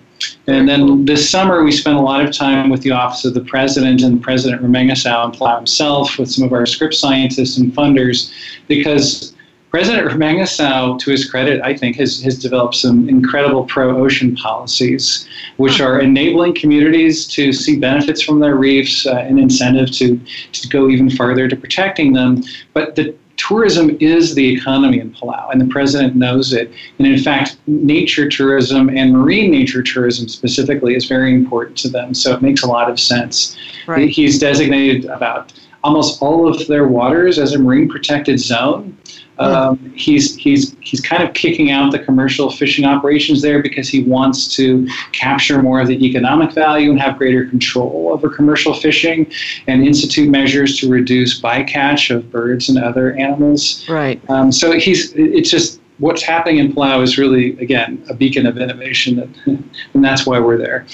And 0.48 0.68
then 0.68 1.06
this 1.06 1.30
summer, 1.30 1.64
we 1.64 1.72
spent 1.72 1.96
a 1.96 2.02
lot 2.02 2.26
of 2.26 2.36
time 2.36 2.70
with 2.70 2.82
the 2.82 2.92
Office 2.92 3.24
of 3.24 3.34
the 3.34 3.42
President 3.42 4.02
and 4.02 4.22
President 4.22 4.62
Remengesau 4.62 5.26
and 5.26 5.34
Palau 5.34 5.58
himself, 5.58 6.18
with 6.18 6.30
some 6.30 6.44
of 6.44 6.52
our 6.54 6.66
Scripps 6.66 7.00
scientists 7.00 7.58
and 7.58 7.72
funders, 7.72 8.32
because 8.68 9.36
President 9.70 10.08
Remengesau, 10.08 10.98
to 11.00 11.12
his 11.12 11.30
credit, 11.30 11.62
I 11.62 11.76
think, 11.76 11.98
has, 11.98 12.22
has 12.22 12.40
developed 12.40 12.76
some 12.76 13.10
incredible 13.10 13.66
pro 13.66 14.02
ocean 14.02 14.36
policies, 14.36 15.28
which 15.58 15.82
are 15.82 16.00
enabling 16.00 16.56
communities 16.56 17.28
to 17.28 17.52
see 17.52 17.78
benefits 17.78 18.22
from 18.22 18.40
their 18.40 18.56
reefs, 18.56 19.06
uh, 19.06 19.16
an 19.16 19.38
incentive 19.38 19.92
to, 19.92 20.20
to 20.54 20.68
go 20.70 20.90
even 20.90 21.10
farther 21.10 21.50
to 21.50 21.56
protecting 21.56 22.14
them. 22.14 22.44
But 22.74 22.96
the 22.96 23.14
tourism 23.36 23.96
is 24.00 24.36
the 24.36 24.54
economy 24.54 25.00
in 25.00 25.12
Palau, 25.12 25.52
and 25.52 25.62
the 25.62 25.68
president 25.68 26.16
knows 26.16 26.54
it. 26.54 26.72
And 26.98 27.08
in 27.08 27.20
fact, 27.20 27.58
nature 27.68 28.28
tourism 28.30 28.90
and 28.90 29.14
marine 29.14 29.52
nature 29.52 29.84
tourism 29.84 30.28
specifically 30.28 30.96
is 30.96 31.06
very 31.06 31.34
important 31.34 31.78
to 31.80 31.90
them. 31.90 32.14
So 32.14 32.34
it 32.34 32.42
makes 32.42 32.64
a 32.64 32.68
lot 32.68 32.90
of 32.90 33.00
sense. 33.00 33.58
Right. 33.86 34.10
He's 34.10 34.40
designated 34.40 35.06
about 35.06 35.54
almost 35.84 36.22
all 36.22 36.48
of 36.48 36.68
their 36.68 36.88
waters 36.88 37.38
as 37.38 37.54
a 37.54 37.60
marine 37.60 37.88
protected 37.88 38.40
zone. 38.40 38.98
Um, 39.40 39.94
he's 39.96 40.36
he's 40.36 40.76
he's 40.82 41.00
kind 41.02 41.24
of 41.24 41.34
kicking 41.34 41.72
out 41.72 41.92
the 41.92 42.00
commercial 42.00 42.50
fishing 42.50 42.86
operations 42.86 43.42
there 43.42 43.62
because 43.62 43.88
he 43.88 44.04
wants 44.04 44.56
to 44.56 44.88
capture 45.12 45.62
more 45.62 45.80
of 45.80 45.88
the 45.88 46.06
economic 46.06 46.54
value 46.54 46.90
and 46.90 47.00
have 47.00 47.18
greater 47.18 47.46
control 47.46 48.10
over 48.12 48.30
commercial 48.30 48.74
fishing, 48.74 49.32
and 49.68 49.86
institute 49.86 50.30
measures 50.30 50.80
to 50.80 50.90
reduce 50.90 51.40
bycatch 51.40 52.14
of 52.14 52.32
birds 52.32 52.70
and 52.70 52.78
other 52.78 53.14
animals. 53.14 53.88
Right. 53.88 54.22
Um, 54.30 54.52
so 54.52 54.72
he's 54.72 55.14
it's 55.14 55.52
just 55.52 55.82
what's 56.00 56.24
happening 56.24 56.58
in 56.60 56.74
Palau 56.74 57.02
is 57.04 57.18
really 57.18 57.60
again 57.60 58.04
a 58.10 58.14
beacon 58.14 58.46
of 58.46 58.58
innovation, 58.58 59.16
that, 59.18 59.30
and 59.94 60.04
that's 60.04 60.26
why 60.26 60.40
we're 60.40 60.58
there. 60.58 60.86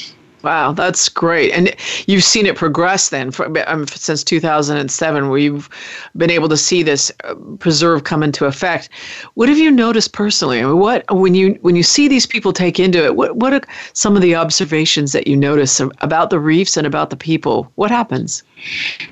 Wow, 0.44 0.74
that's 0.74 1.08
great. 1.08 1.54
And 1.54 1.74
you've 2.06 2.24
seen 2.24 2.46
it 2.46 2.58
progress 2.58 3.10
then 3.10 3.32
for, 3.32 3.46
um, 3.70 3.88
since 3.88 4.26
2007, 4.26 5.30
where 5.30 5.40
you've 5.40 5.70
been 6.18 6.30
able 6.30 6.50
to 6.50 6.58
see 6.58 6.84
this 6.84 7.12
uh, 7.24 7.36
preserve 7.60 8.04
come 8.04 8.24
into 8.24 8.46
effect. 8.46 8.90
What 9.36 9.48
have 9.48 9.58
you 9.58 9.72
noticed 9.72 10.12
personally? 10.12 10.60
I 10.60 10.64
mean, 10.64 10.80
what 10.80 11.06
when 11.10 11.34
you 11.34 11.58
when 11.62 11.78
you 11.78 11.84
see 11.84 12.10
these 12.10 12.26
people 12.26 12.52
take 12.52 12.78
into 12.78 13.06
it, 13.06 13.16
what 13.16 13.38
what 13.38 13.54
are 13.54 13.62
some 13.94 14.18
of 14.18 14.22
the 14.22 14.36
observations 14.36 15.14
that 15.14 15.28
you 15.28 15.38
notice 15.38 15.80
about 15.80 16.30
the 16.30 16.40
reefs 16.40 16.76
and 16.76 16.86
about 16.86 17.10
the 17.10 17.18
people? 17.18 17.72
What 17.76 17.90
happens? 17.90 18.44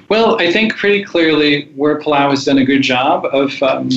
Well, 0.10 0.40
I 0.42 0.52
think 0.52 0.76
pretty 0.76 1.02
clearly 1.04 1.72
where 1.76 1.98
Palau 1.98 2.32
has 2.32 2.44
done 2.44 2.58
a 2.58 2.66
good 2.66 2.82
job 2.82 3.26
of 3.32 3.64
um, 3.64 3.90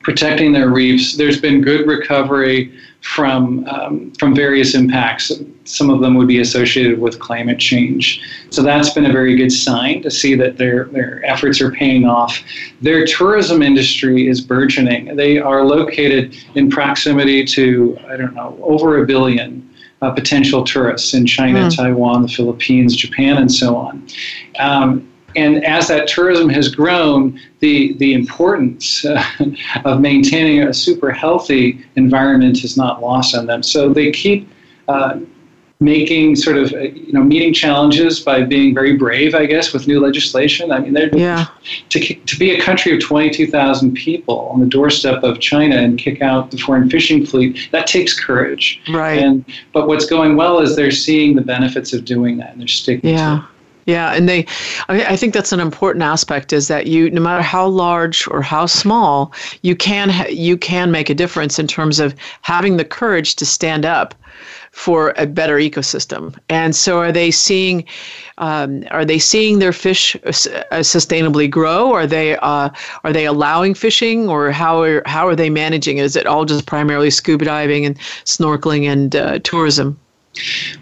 protecting 0.00 0.52
their 0.52 0.70
reefs. 0.70 1.16
There's 1.16 1.40
been 1.40 1.60
good 1.60 1.86
recovery 1.86 2.72
from 3.02 3.66
um, 3.68 4.12
from 4.12 4.34
various 4.34 4.74
impacts. 4.74 5.32
Some 5.64 5.90
of 5.90 6.00
them 6.00 6.14
would 6.14 6.28
be 6.28 6.40
associated 6.40 7.00
with 7.00 7.18
climate 7.18 7.58
change. 7.58 8.22
So 8.50 8.62
that's 8.62 8.90
been 8.90 9.06
a 9.06 9.12
very 9.12 9.36
good 9.36 9.52
sign 9.52 10.02
to 10.02 10.10
see 10.10 10.34
that 10.36 10.56
their 10.56 10.84
their 10.86 11.22
efforts 11.24 11.60
are 11.60 11.70
paying 11.72 12.06
off. 12.06 12.40
Their 12.80 13.04
tourism 13.04 13.60
industry 13.60 14.28
is 14.28 14.40
burgeoning. 14.40 15.16
They 15.16 15.38
are 15.38 15.64
located 15.64 16.36
in 16.54 16.70
proximity 16.70 17.44
to 17.46 17.98
I 18.06 18.16
don't 18.16 18.34
know 18.34 18.58
over 18.62 19.02
a 19.02 19.06
billion. 19.06 19.68
Uh, 20.00 20.10
potential 20.10 20.64
tourists 20.64 21.14
in 21.14 21.24
China, 21.24 21.60
mm. 21.60 21.76
Taiwan, 21.76 22.22
the 22.22 22.28
Philippines, 22.28 22.96
Japan, 22.96 23.36
and 23.36 23.52
so 23.52 23.76
on. 23.76 24.04
Um, 24.58 25.11
and 25.36 25.64
as 25.64 25.88
that 25.88 26.08
tourism 26.08 26.48
has 26.48 26.68
grown, 26.68 27.38
the, 27.60 27.94
the 27.94 28.14
importance 28.14 29.04
uh, 29.04 29.22
of 29.84 30.00
maintaining 30.00 30.62
a 30.62 30.74
super 30.74 31.10
healthy 31.10 31.84
environment 31.96 32.64
is 32.64 32.76
not 32.76 33.00
lost 33.00 33.34
on 33.34 33.46
them. 33.46 33.62
So 33.62 33.92
they 33.92 34.10
keep 34.10 34.48
uh, 34.88 35.20
making 35.82 36.36
sort 36.36 36.56
of 36.56 36.72
uh, 36.72 36.78
you 36.78 37.12
know 37.12 37.22
meeting 37.22 37.52
challenges 37.52 38.20
by 38.20 38.42
being 38.42 38.74
very 38.74 38.96
brave, 38.96 39.34
I 39.34 39.46
guess, 39.46 39.72
with 39.72 39.86
new 39.86 40.00
legislation. 40.00 40.70
I 40.72 40.78
mean, 40.78 40.92
they're 40.92 41.14
yeah. 41.14 41.46
to 41.90 42.00
to 42.00 42.38
be 42.38 42.52
a 42.52 42.60
country 42.60 42.94
of 42.94 43.00
22,000 43.00 43.94
people 43.94 44.48
on 44.52 44.60
the 44.60 44.66
doorstep 44.66 45.22
of 45.22 45.40
China 45.40 45.76
and 45.76 45.98
kick 45.98 46.22
out 46.22 46.50
the 46.50 46.58
foreign 46.58 46.88
fishing 46.88 47.26
fleet 47.26 47.68
that 47.72 47.86
takes 47.86 48.18
courage. 48.18 48.80
Right. 48.88 49.18
And 49.18 49.44
but 49.72 49.88
what's 49.88 50.06
going 50.06 50.36
well 50.36 50.60
is 50.60 50.76
they're 50.76 50.90
seeing 50.90 51.34
the 51.34 51.42
benefits 51.42 51.92
of 51.92 52.04
doing 52.04 52.38
that 52.38 52.52
and 52.52 52.60
they're 52.60 52.68
sticking 52.68 53.10
yeah. 53.10 53.46
Yeah, 53.86 54.12
and 54.14 54.28
they, 54.28 54.46
I, 54.88 55.16
think 55.16 55.34
that's 55.34 55.52
an 55.52 55.58
important 55.58 56.04
aspect 56.04 56.52
is 56.52 56.68
that 56.68 56.86
you, 56.86 57.10
no 57.10 57.20
matter 57.20 57.42
how 57.42 57.66
large 57.66 58.28
or 58.28 58.40
how 58.40 58.66
small, 58.66 59.32
you 59.62 59.74
can 59.74 60.12
you 60.30 60.56
can 60.56 60.92
make 60.92 61.10
a 61.10 61.14
difference 61.14 61.58
in 61.58 61.66
terms 61.66 61.98
of 61.98 62.14
having 62.42 62.76
the 62.76 62.84
courage 62.84 63.34
to 63.36 63.46
stand 63.46 63.84
up 63.84 64.14
for 64.70 65.12
a 65.16 65.26
better 65.26 65.56
ecosystem. 65.56 66.34
And 66.48 66.74
so, 66.76 66.98
are 66.98 67.12
they 67.12 67.30
seeing, 67.30 67.84
um, 68.38 68.84
are 68.90 69.04
they 69.04 69.18
seeing 69.18 69.58
their 69.58 69.72
fish 69.72 70.16
uh, 70.24 70.30
sustainably 70.80 71.50
grow? 71.50 71.92
Are 71.92 72.06
they 72.06 72.36
uh, 72.36 72.70
are 73.04 73.12
they 73.12 73.26
allowing 73.26 73.74
fishing, 73.74 74.28
or 74.28 74.52
how 74.52 74.80
are 74.80 75.02
how 75.06 75.26
are 75.26 75.36
they 75.36 75.50
managing? 75.50 75.98
Is 75.98 76.14
it 76.14 76.26
all 76.26 76.44
just 76.44 76.66
primarily 76.66 77.10
scuba 77.10 77.44
diving 77.44 77.84
and 77.84 77.98
snorkeling 78.24 78.84
and 78.84 79.16
uh, 79.16 79.38
tourism? 79.40 79.98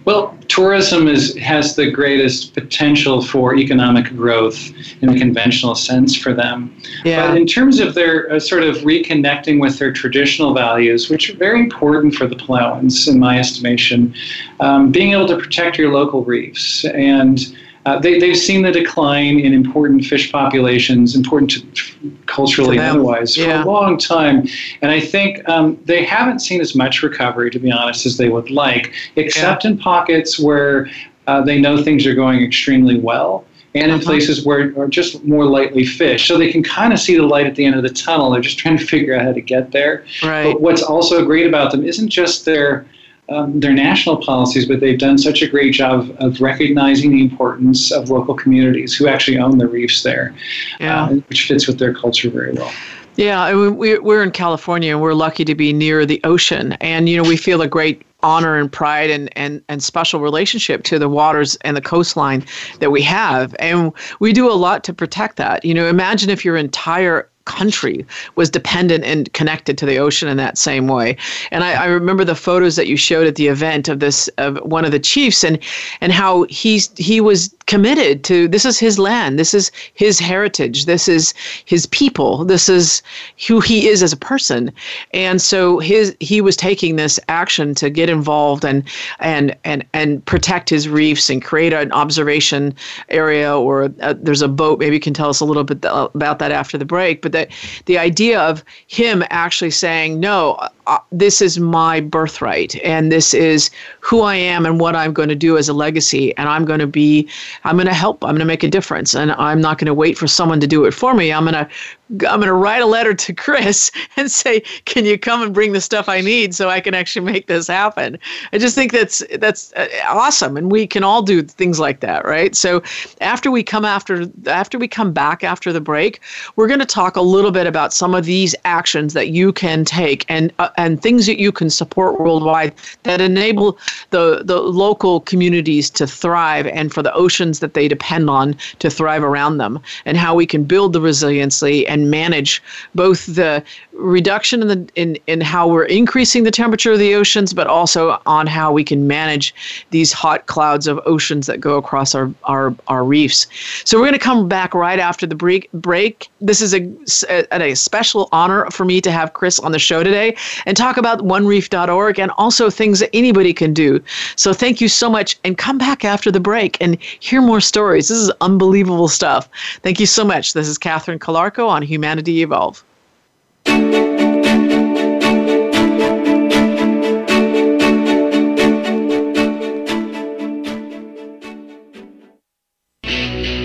Well, 0.05 0.39
tourism 0.49 1.09
is, 1.09 1.37
has 1.37 1.77
the 1.77 1.91
greatest 1.91 2.55
potential 2.55 3.23
for 3.23 3.57
economic 3.57 4.07
growth 4.17 4.71
in 5.03 5.09
a 5.09 5.19
conventional 5.19 5.75
sense 5.75 6.17
for 6.17 6.33
them. 6.33 6.75
Yeah. 7.05 7.29
But 7.29 7.37
in 7.37 7.47
terms 7.47 7.81
of 7.81 7.95
their 7.95 8.33
uh, 8.33 8.41
sort 8.41 8.63
of 8.63 8.77
reconnecting 8.79 9.61
with 9.61 9.79
their 9.79 9.93
traditional 9.93 10.55
values, 10.55 11.11
which 11.11 11.31
are 11.31 11.37
very 11.37 11.61
important 11.61 12.15
for 12.15 12.27
the 12.27 12.37
Palauans, 12.37 13.09
in 13.09 13.19
my 13.19 13.39
estimation, 13.39 14.15
um, 14.61 14.91
being 14.91 15.13
able 15.13 15.27
to 15.29 15.37
protect 15.37 15.79
your 15.79 15.93
local 15.93 16.25
reefs 16.25 16.85
and 16.85 17.55
uh, 17.87 17.99
they, 17.99 18.19
they've 18.19 18.37
seen 18.37 18.63
the 18.63 18.71
decline 18.71 19.41
in 19.41 19.55
important 19.55 20.05
fish 20.05 20.31
populations, 20.31 21.17
important 21.17 21.51
to, 21.51 22.13
culturally 22.27 22.77
and 22.77 22.87
otherwise, 22.87 23.37
yeah. 23.37 23.63
for 23.63 23.69
a 23.69 23.73
long 23.73 23.99
time. 23.99 24.47
And 24.83 24.91
I 24.91 25.01
think 25.01 25.49
um, 25.49 25.79
they 25.87 26.05
haven't 26.05 26.41
seen 26.41 26.61
as 26.61 26.75
much 26.75 27.03
recovery, 27.03 27.51
to 27.51 27.59
be 27.59 27.73
honest, 27.73 28.05
as 28.05 28.17
they 28.17 28.29
would 28.29 28.51
like, 28.51 28.93
except 29.17 29.65
yeah. 29.65 29.71
in 29.71 29.79
pockets 29.79 30.39
where 30.39 30.91
uh, 31.27 31.41
they 31.43 31.59
know 31.59 31.83
things 31.83 32.07
are 32.07 32.15
going 32.15 32.43
extremely 32.43 32.99
well. 32.99 33.47
And 33.73 33.85
in 33.85 33.99
uh-huh. 33.99 34.03
places 34.03 34.45
where 34.45 34.77
are 34.81 34.89
just 34.89 35.25
more 35.25 35.47
lightly 35.47 35.87
fished. 35.87 36.27
So 36.27 36.37
they 36.37 36.51
can 36.51 36.65
kind 36.65 36.93
of 36.93 36.99
see 36.99 37.17
the 37.17 37.23
light 37.23 37.47
at 37.47 37.55
the 37.55 37.65
end 37.65 37.77
of 37.77 37.85
the 37.85 37.91
tunnel. 37.91 38.33
They're 38.33 38.41
just 38.41 38.59
trying 38.59 38.77
to 38.77 38.85
figure 38.85 39.15
out 39.15 39.23
how 39.23 39.33
to 39.33 39.41
get 39.41 39.71
there. 39.71 40.05
Right. 40.25 40.53
But 40.53 40.61
what's 40.61 40.83
also 40.83 41.25
great 41.25 41.47
about 41.47 41.71
them 41.71 41.85
isn't 41.85 42.09
just 42.09 42.45
their 42.45 42.85
um, 43.31 43.61
their 43.61 43.73
national 43.73 44.19
policies, 44.19 44.67
but 44.67 44.81
they've 44.81 44.99
done 44.99 45.17
such 45.17 45.41
a 45.41 45.49
great 45.49 45.73
job 45.73 46.15
of 46.19 46.41
recognizing 46.41 47.13
the 47.13 47.23
importance 47.23 47.91
of 47.93 48.11
local 48.11 48.35
communities 48.35 48.95
who 48.95 49.09
actually 49.09 49.39
own 49.39 49.59
the 49.59 49.67
reefs 49.67 50.03
there, 50.03 50.35
yeah. 50.81 51.05
uh, 51.05 51.15
which 51.29 51.47
fits 51.47 51.67
with 51.67 51.79
their 51.79 51.95
culture 51.95 52.29
very 52.29 52.53
well. 52.53 52.73
Yeah, 53.17 53.53
we're 53.55 54.23
in 54.23 54.31
California 54.31 54.93
and 54.93 55.01
we're 55.01 55.15
lucky 55.15 55.45
to 55.45 55.55
be 55.55 55.73
near 55.73 56.07
the 56.07 56.21
ocean. 56.25 56.73
And, 56.81 57.09
you 57.09 57.17
know, 57.17 57.29
we 57.29 57.37
feel 57.37 57.61
a 57.61 57.69
great 57.69 58.03
honor 58.23 58.57
and 58.57 58.71
pride 58.71 59.11
and, 59.11 59.37
and, 59.37 59.63
and 59.69 59.83
special 59.83 60.21
relationship 60.21 60.85
to 60.85 60.99
the 60.99 61.09
waters 61.09 61.57
and 61.57 61.77
the 61.77 61.81
coastline 61.81 62.45
that 62.79 62.91
we 62.91 63.03
have. 63.03 63.55
And 63.59 63.93
we 64.21 64.33
do 64.33 64.51
a 64.51 64.55
lot 64.55 64.85
to 64.85 64.95
protect 64.95 65.37
that. 65.37 65.65
You 65.65 65.75
know, 65.75 65.87
imagine 65.87 66.31
if 66.31 66.45
your 66.45 66.57
entire 66.57 67.30
country 67.45 68.05
was 68.37 68.51
dependent 68.51 69.05
and 69.05 69.33
connected 69.33 69.77
to 69.79 69.87
the 69.87 69.99
ocean 69.99 70.29
in 70.29 70.37
that 70.37 70.59
same 70.59 70.87
way. 70.89 71.17
And 71.51 71.65
I, 71.65 71.85
I, 71.85 71.87
remember 71.87 72.25
the 72.25 72.35
photos 72.35 72.77
that 72.77 72.87
you 72.87 72.97
showed 72.97 73.27
at 73.27 73.37
the 73.37 73.49
event 73.49 73.89
of 73.89 74.01
this 74.01 74.29
of 74.39 74.59
one 74.59 74.85
of 74.85 74.93
the 74.93 74.99
chiefs 74.99 75.43
and 75.43 75.59
and 76.01 76.13
how 76.13 76.45
he's 76.45 76.91
he 76.97 77.21
was 77.21 77.55
committed 77.67 78.25
to 78.25 78.49
this 78.49 78.65
is 78.65 78.79
his 78.79 78.99
land, 78.99 79.39
this 79.39 79.55
is 79.55 79.71
his 79.95 80.19
heritage, 80.19 80.87
this 80.87 81.09
is 81.09 81.33
his 81.65 81.87
people, 81.87 82.45
this 82.45 82.69
is 82.69 83.03
who 83.47 83.61
he 83.61 83.89
is 83.89 84.03
as 84.03 84.13
a 84.13 84.17
person. 84.17 84.73
And 85.15 85.41
so 85.41 85.79
his 85.79 86.15
he 86.21 86.41
was 86.41 86.57
taking 86.57 86.97
this 86.97 87.19
action 87.29 87.75
to 87.77 87.89
get 87.89 88.09
involved 88.09 88.65
and 88.65 88.83
and 89.21 89.57
and 89.65 89.85
and 89.93 90.25
protect 90.25 90.69
his 90.69 90.89
reefs 90.89 91.31
and 91.31 91.43
create 91.43 91.73
an 91.73 91.93
observation 91.93 92.75
area 93.09 93.57
or 93.57 93.85
a, 94.01 94.15
there's 94.15 94.43
a 94.43 94.49
boat 94.49 94.79
maybe 94.79 94.97
you 94.97 95.01
can 95.01 95.15
tell 95.15 95.29
us 95.29 95.41
a 95.41 95.45
little 95.45 95.65
bit 95.65 95.79
about 95.85 96.39
that 96.39 96.53
after 96.53 96.77
the 96.77 96.85
break 96.85 97.23
but 97.23 97.30
that 97.33 97.51
the 97.87 97.99
idea 97.99 98.41
of 98.41 98.65
him 98.87 99.25
actually 99.31 99.71
saying, 99.71 100.21
no, 100.21 100.59
uh, 100.87 100.99
this 101.13 101.41
is 101.41 101.59
my 101.59 102.01
birthright 102.01 102.77
and 102.85 103.13
this 103.13 103.35
is 103.35 103.71
who 104.01 104.23
I 104.23 104.35
am 104.35 104.67
and 104.67 104.81
what 104.81 104.97
I'm 104.97 105.13
going 105.13 105.29
to 105.29 105.35
do 105.35 105.57
as 105.57 105.69
a 105.69 105.73
legacy. 105.73 106.37
And 106.37 106.49
I'm 106.49 106.65
going 106.65 106.81
to 106.81 106.87
be, 106.87 107.29
I'm 107.65 107.77
going 107.77 107.87
to 107.87 107.95
help, 107.95 108.25
I'm 108.25 108.31
going 108.31 108.41
to 108.41 108.45
make 108.45 108.65
a 108.65 108.69
difference. 108.69 109.15
And 109.15 109.33
I'm 109.33 109.61
not 109.61 109.79
going 109.79 109.87
to 109.87 109.95
wait 109.95 110.19
for 110.19 110.27
someone 110.27 110.61
to 110.61 110.67
do 110.67 110.85
it 110.85 110.93
for 110.93 111.15
me. 111.15 111.33
I'm 111.33 111.45
going 111.45 111.55
to 111.55 111.69
I'm 112.11 112.41
going 112.41 112.43
to 112.43 112.55
write 112.55 112.83
a 112.83 112.87
letter 112.87 113.15
to 113.15 113.33
Chris 113.33 113.91
and 114.17 114.31
say, 114.31 114.61
"Can 114.85 115.05
you 115.05 115.19
come 115.19 115.43
and 115.43 115.55
bring 115.55 115.73
the 115.73 115.81
stuff 115.81 116.09
I 116.09 116.21
need 116.21 116.55
so 116.55 116.69
I 116.69 116.81
can 116.81 116.95
actually 116.95 117.25
make 117.25 117.47
this 117.47 117.69
happen?" 117.69 118.19
I 118.53 118.59
just 118.59 118.75
think 118.75 118.93
that's 118.93 119.23
that's 119.39 119.73
uh, 119.75 119.87
awesome, 120.09 120.57
and 120.57 120.73
we 120.73 120.87
can 120.87 121.05
all 121.05 121.23
do 121.23 121.43
things 121.43 121.79
like 121.79 122.01
that, 122.01 122.25
right? 122.25 122.55
So 122.57 122.83
after 123.21 123.51
we 123.51 123.63
come 123.63 123.85
after 123.85 124.27
after 124.47 124.79
we 124.79 124.89
come 124.89 125.13
back 125.13 125.45
after 125.45 125.73
the 125.73 125.81
break, 125.81 126.21
we're 126.57 126.67
going 126.67 126.81
to 126.81 126.87
talk 126.87 127.17
a 127.17 127.23
little 127.23 127.53
bit 127.53 127.67
about 127.67 127.93
some 127.93 128.15
of 128.15 128.25
these 128.25 128.55
actions 128.65 129.15
that 129.15 129.29
you 129.29 129.53
can 129.53 129.85
take 129.85 130.25
and 130.29 130.53
uh, 130.59 130.71
and 130.77 131.01
things 131.01 131.27
that 131.27 131.39
you 131.39 131.53
can 131.53 131.71
support 131.71 132.21
worldwide 132.21 132.75
that 133.05 133.21
enable 133.21 133.79
the 134.11 134.43
the 134.45 134.61
local 134.61 135.21
communities 135.21 135.89
to 135.91 136.07
thrive 136.07 136.67
and 136.67 136.93
for 136.93 137.03
the 137.03 137.13
oceans 137.15 137.61
that 137.61 137.75
they 137.75 137.87
depend 137.87 138.29
on 138.29 138.57
to 138.81 138.91
thrive 138.91 139.23
around 139.23 139.59
them, 139.59 139.79
and 140.05 140.17
how 140.17 140.35
we 140.35 140.47
can 140.47 140.65
build 140.65 140.93
the 140.93 141.01
resiliency 141.01 141.87
and 141.87 142.00
and 142.01 142.11
manage 142.11 142.63
both 142.95 143.27
the 143.27 143.63
reduction 143.93 144.63
in 144.63 144.69
the 144.69 144.89
in, 144.95 145.19
in 145.27 145.41
how 145.41 145.69
we're 145.69 145.85
increasing 145.85 146.45
the 146.45 146.51
temperature 146.51 146.93
of 146.93 146.99
the 146.99 147.15
oceans, 147.15 147.53
but 147.53 147.67
also 147.67 148.21
on 148.27 148.47
how 148.47 148.73
we 148.73 148.85
can 148.85 149.07
manage 149.07 149.55
these 149.91 150.13
hot 150.13 150.47
clouds 150.47 150.87
of 150.87 151.01
oceans 151.07 151.47
that 151.47 151.61
go 151.61 151.77
across 151.77 152.15
our 152.15 152.31
our, 152.45 152.75
our 152.89 153.05
reefs. 153.05 153.47
So 153.85 153.99
we're 153.99 154.05
going 154.05 154.19
to 154.19 154.19
come 154.19 154.49
back 154.49 154.75
right 154.75 154.99
after 154.99 155.27
the 155.27 155.35
break. 155.35 155.71
Break. 155.73 156.29
This 156.41 156.61
is 156.61 156.75
a, 156.75 156.81
a, 157.29 157.73
a 157.73 157.77
special 157.77 158.29
honor 158.33 158.71
for 158.71 158.85
me 158.85 159.01
to 159.01 159.11
have 159.11 159.35
Chris 159.35 159.59
on 159.59 159.73
the 159.73 159.79
show 159.79 160.03
today 160.03 160.37
and 160.67 160.77
talk 160.77 160.97
about 160.97 161.21
OneReef.org 161.21 162.19
and 162.19 162.31
also 162.39 162.71
things 162.71 163.01
that 163.01 163.11
anybody 163.13 163.53
can 163.53 163.75
do. 163.75 164.03
So 164.37 164.53
thank 164.53 164.81
you 164.81 164.89
so 164.89 165.11
much, 165.11 165.39
and 165.45 165.59
come 165.59 165.79
back 165.79 166.05
after 166.05 166.31
the 166.31 166.41
break 166.41 166.77
and 166.81 167.01
hear 167.21 167.43
more 167.43 167.61
stories. 167.61 168.09
This 168.09 168.19
is 168.19 168.31
unbelievable 168.41 169.09
stuff. 169.09 169.49
Thank 169.83 170.01
you 170.01 170.07
so 170.07 170.25
much. 170.25 170.53
This 170.55 170.69
is 170.69 170.79
Catherine 170.79 171.19
Calarco 171.19 171.69
on 171.69 171.83
Humanity 171.91 172.43
Evolve. 172.43 172.85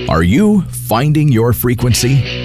Are 0.10 0.24
you 0.24 0.62
finding 0.88 1.28
your 1.32 1.54
frequency? 1.54 2.45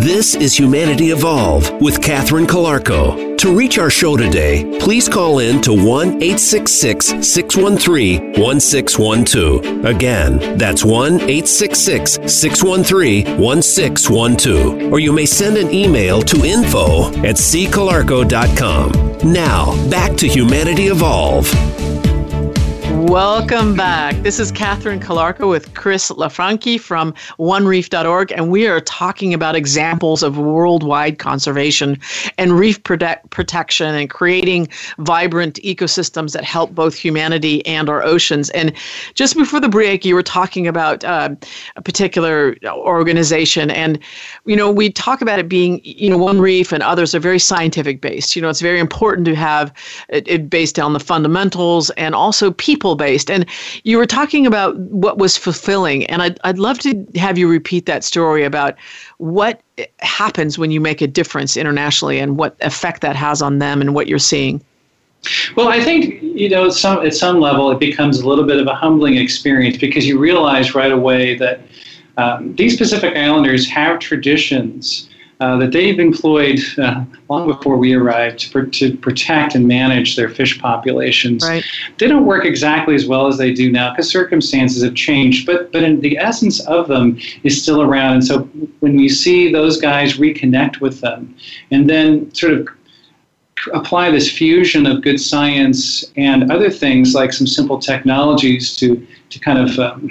This 0.00 0.34
is 0.34 0.58
Humanity 0.58 1.10
Evolve 1.10 1.70
with 1.82 2.00
Catherine 2.00 2.46
Calarco. 2.46 3.36
To 3.36 3.54
reach 3.54 3.76
our 3.76 3.90
show 3.90 4.16
today, 4.16 4.78
please 4.80 5.10
call 5.10 5.40
in 5.40 5.60
to 5.60 5.74
1 5.74 6.22
866 6.22 7.06
613 7.20 8.32
1612. 8.40 9.84
Again, 9.84 10.56
that's 10.56 10.86
1 10.86 11.16
866 11.16 12.12
613 12.32 13.38
1612. 13.38 14.90
Or 14.90 15.00
you 15.00 15.12
may 15.12 15.26
send 15.26 15.58
an 15.58 15.70
email 15.70 16.22
to 16.22 16.46
info 16.46 17.08
at 17.18 17.36
ccalarco.com. 17.36 18.92
Now, 19.30 19.90
back 19.90 20.16
to 20.16 20.26
Humanity 20.26 20.86
Evolve. 20.86 21.46
Welcome 23.10 23.74
back. 23.74 24.14
This 24.22 24.38
is 24.38 24.52
Catherine 24.52 25.00
Calarco 25.00 25.50
with 25.50 25.74
Chris 25.74 26.12
LaFranchi 26.12 26.78
from 26.78 27.12
OneReef.org, 27.40 28.30
and 28.30 28.52
we 28.52 28.68
are 28.68 28.80
talking 28.82 29.34
about 29.34 29.56
examples 29.56 30.22
of 30.22 30.38
worldwide 30.38 31.18
conservation 31.18 31.98
and 32.38 32.52
reef 32.52 32.80
protect- 32.84 33.28
protection 33.30 33.96
and 33.96 34.08
creating 34.08 34.68
vibrant 34.98 35.56
ecosystems 35.64 36.34
that 36.34 36.44
help 36.44 36.72
both 36.72 36.94
humanity 36.94 37.66
and 37.66 37.88
our 37.88 38.00
oceans. 38.00 38.48
And 38.50 38.72
just 39.14 39.36
before 39.36 39.58
the 39.58 39.68
break, 39.68 40.04
you 40.04 40.14
were 40.14 40.22
talking 40.22 40.68
about 40.68 41.02
uh, 41.02 41.30
a 41.74 41.82
particular 41.82 42.54
organization, 42.64 43.72
and 43.72 43.98
you 44.44 44.54
know 44.54 44.70
we 44.70 44.88
talk 44.88 45.20
about 45.20 45.40
it 45.40 45.48
being, 45.48 45.80
you 45.82 46.10
know, 46.10 46.18
One 46.18 46.40
Reef 46.40 46.70
and 46.70 46.80
others 46.80 47.12
are 47.16 47.18
very 47.18 47.40
scientific 47.40 48.00
based. 48.00 48.36
You 48.36 48.42
know, 48.42 48.50
it's 48.50 48.60
very 48.60 48.78
important 48.78 49.24
to 49.24 49.34
have 49.34 49.72
it, 50.10 50.28
it 50.28 50.48
based 50.48 50.78
on 50.78 50.92
the 50.92 51.00
fundamentals 51.00 51.90
and 51.96 52.14
also 52.14 52.52
people 52.52 52.99
based. 53.00 53.30
And 53.30 53.46
you 53.82 53.96
were 53.96 54.06
talking 54.06 54.46
about 54.46 54.76
what 54.76 55.18
was 55.18 55.36
fulfilling. 55.36 56.06
And 56.06 56.22
I'd, 56.22 56.38
I'd 56.44 56.58
love 56.58 56.78
to 56.80 57.06
have 57.16 57.38
you 57.38 57.48
repeat 57.48 57.86
that 57.86 58.04
story 58.04 58.44
about 58.44 58.76
what 59.18 59.60
happens 59.98 60.58
when 60.58 60.70
you 60.70 60.80
make 60.80 61.00
a 61.00 61.06
difference 61.06 61.56
internationally 61.56 62.18
and 62.18 62.36
what 62.36 62.56
effect 62.60 63.00
that 63.00 63.16
has 63.16 63.42
on 63.42 63.58
them 63.58 63.80
and 63.80 63.94
what 63.94 64.06
you're 64.06 64.18
seeing. 64.18 64.62
Well, 65.56 65.68
I 65.68 65.82
think 65.82 66.22
you 66.22 66.48
know, 66.48 66.70
some 66.70 67.04
at 67.04 67.14
some 67.14 67.40
level, 67.40 67.70
it 67.70 67.78
becomes 67.78 68.20
a 68.20 68.28
little 68.28 68.46
bit 68.46 68.58
of 68.58 68.66
a 68.66 68.74
humbling 68.74 69.16
experience 69.16 69.76
because 69.76 70.06
you 70.06 70.18
realize 70.18 70.74
right 70.74 70.92
away 70.92 71.36
that 71.36 71.60
um, 72.16 72.54
these 72.56 72.76
Pacific 72.76 73.16
Islanders 73.16 73.68
have 73.68 73.98
traditions 73.98 75.09
uh, 75.40 75.56
that 75.56 75.72
they've 75.72 75.98
employed 75.98 76.60
uh, 76.76 77.02
long 77.30 77.46
before 77.46 77.78
we 77.78 77.94
arrived 77.94 78.52
to, 78.52 78.66
to, 78.66 78.94
protect 78.98 79.54
and 79.54 79.66
manage 79.66 80.14
their 80.14 80.28
fish 80.28 80.60
populations. 80.60 81.42
Right. 81.42 81.64
They 81.98 82.08
don't 82.08 82.26
work 82.26 82.44
exactly 82.44 82.94
as 82.94 83.06
well 83.06 83.26
as 83.26 83.38
they 83.38 83.54
do 83.54 83.72
now 83.72 83.90
because 83.90 84.10
circumstances 84.10 84.82
have 84.82 84.94
changed, 84.94 85.46
but 85.46 85.72
but 85.72 85.82
in 85.82 86.00
the 86.00 86.18
essence 86.18 86.60
of 86.66 86.88
them 86.88 87.18
is 87.42 87.60
still 87.60 87.80
around. 87.80 88.14
And 88.14 88.26
so 88.26 88.40
when 88.80 88.96
we 88.96 89.08
see 89.08 89.50
those 89.50 89.80
guys 89.80 90.18
reconnect 90.18 90.80
with 90.82 91.00
them, 91.00 91.34
and 91.70 91.88
then 91.88 92.32
sort 92.34 92.52
of 92.52 92.68
apply 93.72 94.10
this 94.10 94.30
fusion 94.30 94.86
of 94.86 95.02
good 95.02 95.20
science 95.20 96.04
and 96.16 96.52
other 96.52 96.70
things 96.70 97.14
like 97.14 97.32
some 97.32 97.46
simple 97.46 97.78
technologies 97.78 98.76
to 98.76 99.06
to 99.30 99.38
kind 99.38 99.58
of 99.58 99.78
um, 99.78 100.10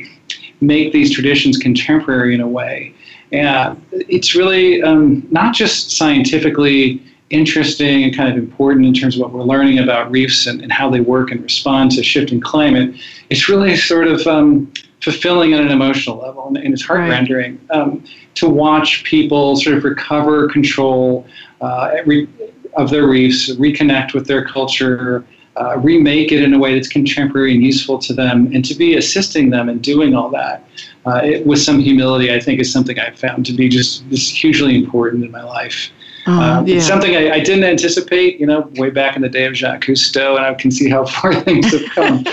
make 0.62 0.92
these 0.92 1.14
traditions 1.14 1.58
contemporary 1.58 2.34
in 2.34 2.42
a 2.42 2.48
way 2.48 2.94
and 3.32 3.82
it's 3.92 4.36
really 4.36 4.82
um, 4.82 5.28
not 5.30 5.54
just 5.54 5.92
scientifically 5.92 7.02
interesting 7.30 8.04
and 8.04 8.16
kind 8.16 8.30
of 8.30 8.38
important 8.38 8.86
in 8.86 8.94
terms 8.94 9.16
of 9.16 9.22
what 9.22 9.32
we're 9.32 9.44
learning 9.44 9.80
about 9.80 10.10
reefs 10.10 10.48
and, 10.48 10.62
and 10.62 10.72
how 10.72 10.90
they 10.90 11.00
work 11.00 11.32
and 11.32 11.44
respond 11.44 11.92
to 11.92 12.02
shifting 12.02 12.42
climate. 12.42 12.96
It's 13.30 13.48
really 13.48 13.76
sort 13.76 14.08
of 14.08 14.26
um, 14.26 14.72
fulfilling 15.02 15.54
on 15.54 15.62
an 15.62 15.72
emotional 15.72 16.18
level, 16.18 16.48
and, 16.48 16.58
and 16.58 16.74
it's 16.74 16.84
heart 16.84 17.02
rendering 17.02 17.60
um, 17.70 18.04
to 18.36 18.50
watch 18.50 19.04
people 19.04 19.56
sort 19.58 19.78
of 19.78 19.84
recover 19.84 20.50
control 20.50 21.28
uh, 21.62 21.98
re- 22.06 22.28
of 22.74 22.90
their 22.90 23.08
reefs, 23.08 23.50
reconnect 23.56 24.14
with 24.14 24.28
their 24.28 24.46
culture. 24.46 25.26
Uh, 25.56 25.78
remake 25.80 26.32
it 26.32 26.42
in 26.42 26.54
a 26.54 26.60
way 26.60 26.74
that's 26.74 26.88
contemporary 26.88 27.54
and 27.54 27.62
useful 27.62 27.98
to 27.98 28.14
them, 28.14 28.50
and 28.54 28.64
to 28.64 28.74
be 28.74 28.96
assisting 28.96 29.50
them 29.50 29.68
in 29.68 29.78
doing 29.80 30.16
all 30.16 30.30
that 30.30 30.64
uh, 31.06 31.22
it, 31.24 31.46
with 31.46 31.60
some 31.60 31.80
humility, 31.80 32.34
I 32.34 32.40
think 32.40 32.60
is 32.60 32.72
something 32.72 33.00
I've 33.00 33.18
found 33.18 33.46
to 33.48 33.54
be 33.54 33.70
just, 33.70 34.08
just 34.10 34.36
hugely 34.36 34.76
important 34.76 35.24
in 35.24 35.32
my 35.32 35.44
life. 35.44 35.92
Oh, 36.28 36.34
um, 36.34 36.68
yeah. 36.68 36.76
It's 36.76 36.86
something 36.86 37.16
I, 37.16 37.32
I, 37.32 37.40
didn't 37.40 37.64
anticipate, 37.64 38.40
you 38.40 38.46
know, 38.46 38.70
way 38.76 38.90
back 38.90 39.16
in 39.16 39.22
the 39.22 39.30
day 39.30 39.46
of 39.46 39.56
Jacques 39.56 39.86
Cousteau, 39.86 40.36
and 40.36 40.46
I 40.46 40.54
can 40.54 40.70
see 40.70 40.90
how 40.90 41.06
far 41.22 41.34
things 41.34 41.72
have 41.72 41.90
come. 41.92 42.18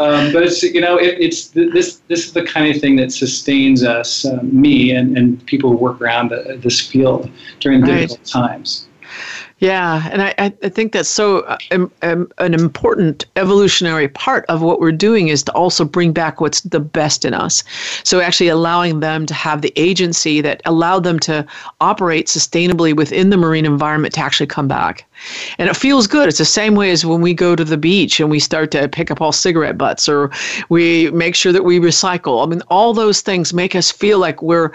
um, 0.00 0.32
but 0.32 0.42
it's, 0.42 0.62
you 0.62 0.80
know, 0.80 0.96
it, 0.96 1.16
it's 1.20 1.48
this 1.48 2.00
this 2.08 2.26
is 2.26 2.32
the 2.32 2.44
kind 2.44 2.74
of 2.74 2.80
thing 2.80 2.96
that 2.96 3.12
sustains 3.12 3.82
us, 3.82 4.24
uh, 4.24 4.40
me, 4.42 4.92
and, 4.92 5.18
and 5.18 5.44
people 5.46 5.70
who 5.70 5.76
work 5.76 6.00
around 6.00 6.30
the, 6.30 6.58
this 6.62 6.80
field 6.80 7.28
during 7.60 7.82
right. 7.82 8.08
difficult 8.08 8.24
times. 8.24 8.88
Yeah, 9.58 10.08
and 10.10 10.20
I, 10.20 10.34
I 10.38 10.68
think 10.68 10.92
that's 10.92 11.08
so 11.08 11.56
um, 11.70 11.90
um, 12.02 12.30
an 12.38 12.54
important 12.54 13.24
evolutionary 13.36 14.08
part 14.08 14.44
of 14.48 14.62
what 14.62 14.80
we're 14.80 14.92
doing 14.92 15.28
is 15.28 15.44
to 15.44 15.52
also 15.52 15.84
bring 15.84 16.12
back 16.12 16.40
what's 16.40 16.60
the 16.62 16.80
best 16.80 17.24
in 17.24 17.34
us. 17.34 17.62
So 18.02 18.20
actually 18.20 18.48
allowing 18.48 18.98
them 19.00 19.26
to 19.26 19.34
have 19.34 19.62
the 19.62 19.72
agency 19.76 20.40
that 20.40 20.60
allowed 20.64 21.04
them 21.04 21.20
to 21.20 21.46
operate 21.80 22.26
sustainably 22.26 22.94
within 22.96 23.30
the 23.30 23.36
marine 23.36 23.64
environment 23.64 24.14
to 24.14 24.20
actually 24.20 24.48
come 24.48 24.66
back. 24.66 25.06
And 25.58 25.68
it 25.68 25.76
feels 25.76 26.06
good. 26.06 26.28
It's 26.28 26.38
the 26.38 26.44
same 26.44 26.74
way 26.74 26.90
as 26.90 27.04
when 27.04 27.20
we 27.20 27.34
go 27.34 27.56
to 27.56 27.64
the 27.64 27.76
beach 27.76 28.20
and 28.20 28.30
we 28.30 28.40
start 28.40 28.70
to 28.72 28.88
pick 28.88 29.10
up 29.10 29.20
all 29.20 29.32
cigarette 29.32 29.78
butts 29.78 30.08
or 30.08 30.30
we 30.68 31.10
make 31.10 31.34
sure 31.34 31.52
that 31.52 31.64
we 31.64 31.78
recycle. 31.78 32.42
I 32.42 32.46
mean, 32.48 32.62
all 32.68 32.92
those 32.94 33.20
things 33.20 33.52
make 33.52 33.74
us 33.74 33.90
feel 33.90 34.18
like 34.18 34.42
we're 34.42 34.72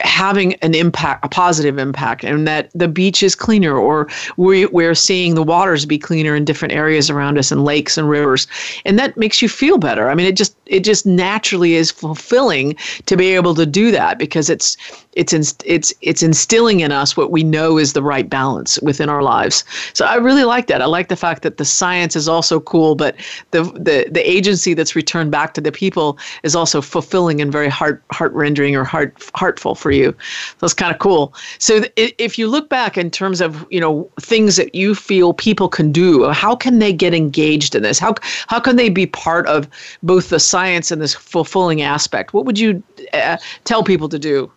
having 0.00 0.54
an 0.56 0.74
impact, 0.74 1.24
a 1.24 1.28
positive 1.28 1.78
impact, 1.78 2.24
and 2.24 2.46
that 2.46 2.70
the 2.74 2.88
beach 2.88 3.22
is 3.22 3.34
cleaner 3.34 3.76
or 3.76 4.08
we, 4.36 4.66
we're 4.66 4.94
seeing 4.94 5.34
the 5.34 5.42
waters 5.42 5.84
be 5.84 5.98
cleaner 5.98 6.36
in 6.36 6.44
different 6.44 6.72
areas 6.74 7.10
around 7.10 7.38
us 7.38 7.50
and 7.50 7.64
lakes 7.64 7.98
and 7.98 8.08
rivers. 8.08 8.46
And 8.84 8.98
that 8.98 9.16
makes 9.16 9.42
you 9.42 9.48
feel 9.48 9.78
better. 9.78 10.08
I 10.10 10.14
mean, 10.14 10.26
it 10.26 10.36
just, 10.36 10.56
it 10.66 10.84
just 10.84 11.06
naturally 11.06 11.74
is 11.74 11.90
fulfilling 11.90 12.76
to 13.06 13.16
be 13.16 13.34
able 13.34 13.54
to 13.54 13.66
do 13.66 13.90
that 13.90 14.18
because 14.18 14.50
it's, 14.50 14.76
it's, 15.14 15.32
inst- 15.32 15.62
it's, 15.66 15.92
it's 16.00 16.22
instilling 16.22 16.80
in 16.80 16.92
us 16.92 17.16
what 17.16 17.30
we 17.30 17.42
know 17.42 17.78
is 17.78 17.92
the 17.92 18.02
right 18.02 18.28
balance 18.28 18.78
within 18.80 19.08
our 19.08 19.22
lives 19.22 19.64
So 19.92 20.04
I 20.04 20.16
really 20.16 20.44
like 20.44 20.66
that. 20.68 20.82
I 20.82 20.86
like 20.86 21.08
the 21.08 21.16
fact 21.16 21.42
that 21.42 21.56
the 21.56 21.64
science 21.64 22.16
is 22.16 22.28
also 22.28 22.60
cool, 22.60 22.94
but 22.94 23.16
the 23.50 23.62
the, 23.62 24.08
the 24.10 24.28
agency 24.28 24.74
that's 24.74 24.94
returned 24.94 25.30
back 25.30 25.54
to 25.54 25.60
the 25.60 25.72
people 25.72 26.18
is 26.42 26.54
also 26.54 26.80
fulfilling 26.80 27.40
and 27.40 27.52
very 27.52 27.68
heart 27.68 28.02
heart 28.10 28.32
rendering 28.32 28.76
or 28.76 28.84
heart 28.84 29.14
heartful 29.34 29.74
for 29.74 29.90
you. 29.90 30.14
So 30.58 30.64
it's 30.64 30.74
kind 30.74 30.92
of 30.92 30.98
cool. 30.98 31.34
So 31.58 31.82
if 31.96 32.38
you 32.38 32.48
look 32.48 32.68
back 32.68 32.96
in 32.96 33.10
terms 33.10 33.40
of 33.40 33.66
you 33.70 33.80
know 33.80 34.10
things 34.20 34.56
that 34.56 34.74
you 34.74 34.94
feel 34.94 35.32
people 35.34 35.68
can 35.68 35.92
do, 35.92 36.28
how 36.30 36.54
can 36.56 36.78
they 36.78 36.92
get 36.92 37.14
engaged 37.14 37.74
in 37.74 37.82
this? 37.82 37.98
How 37.98 38.14
how 38.46 38.60
can 38.60 38.76
they 38.76 38.88
be 38.88 39.06
part 39.06 39.46
of 39.46 39.68
both 40.02 40.30
the 40.30 40.40
science 40.40 40.90
and 40.90 41.00
this 41.00 41.14
fulfilling 41.14 41.82
aspect? 41.82 42.32
What 42.32 42.44
would 42.44 42.58
you 42.58 42.82
uh, 43.12 43.38
tell 43.64 43.82
people 43.82 44.08
to 44.08 44.18
do? 44.18 44.50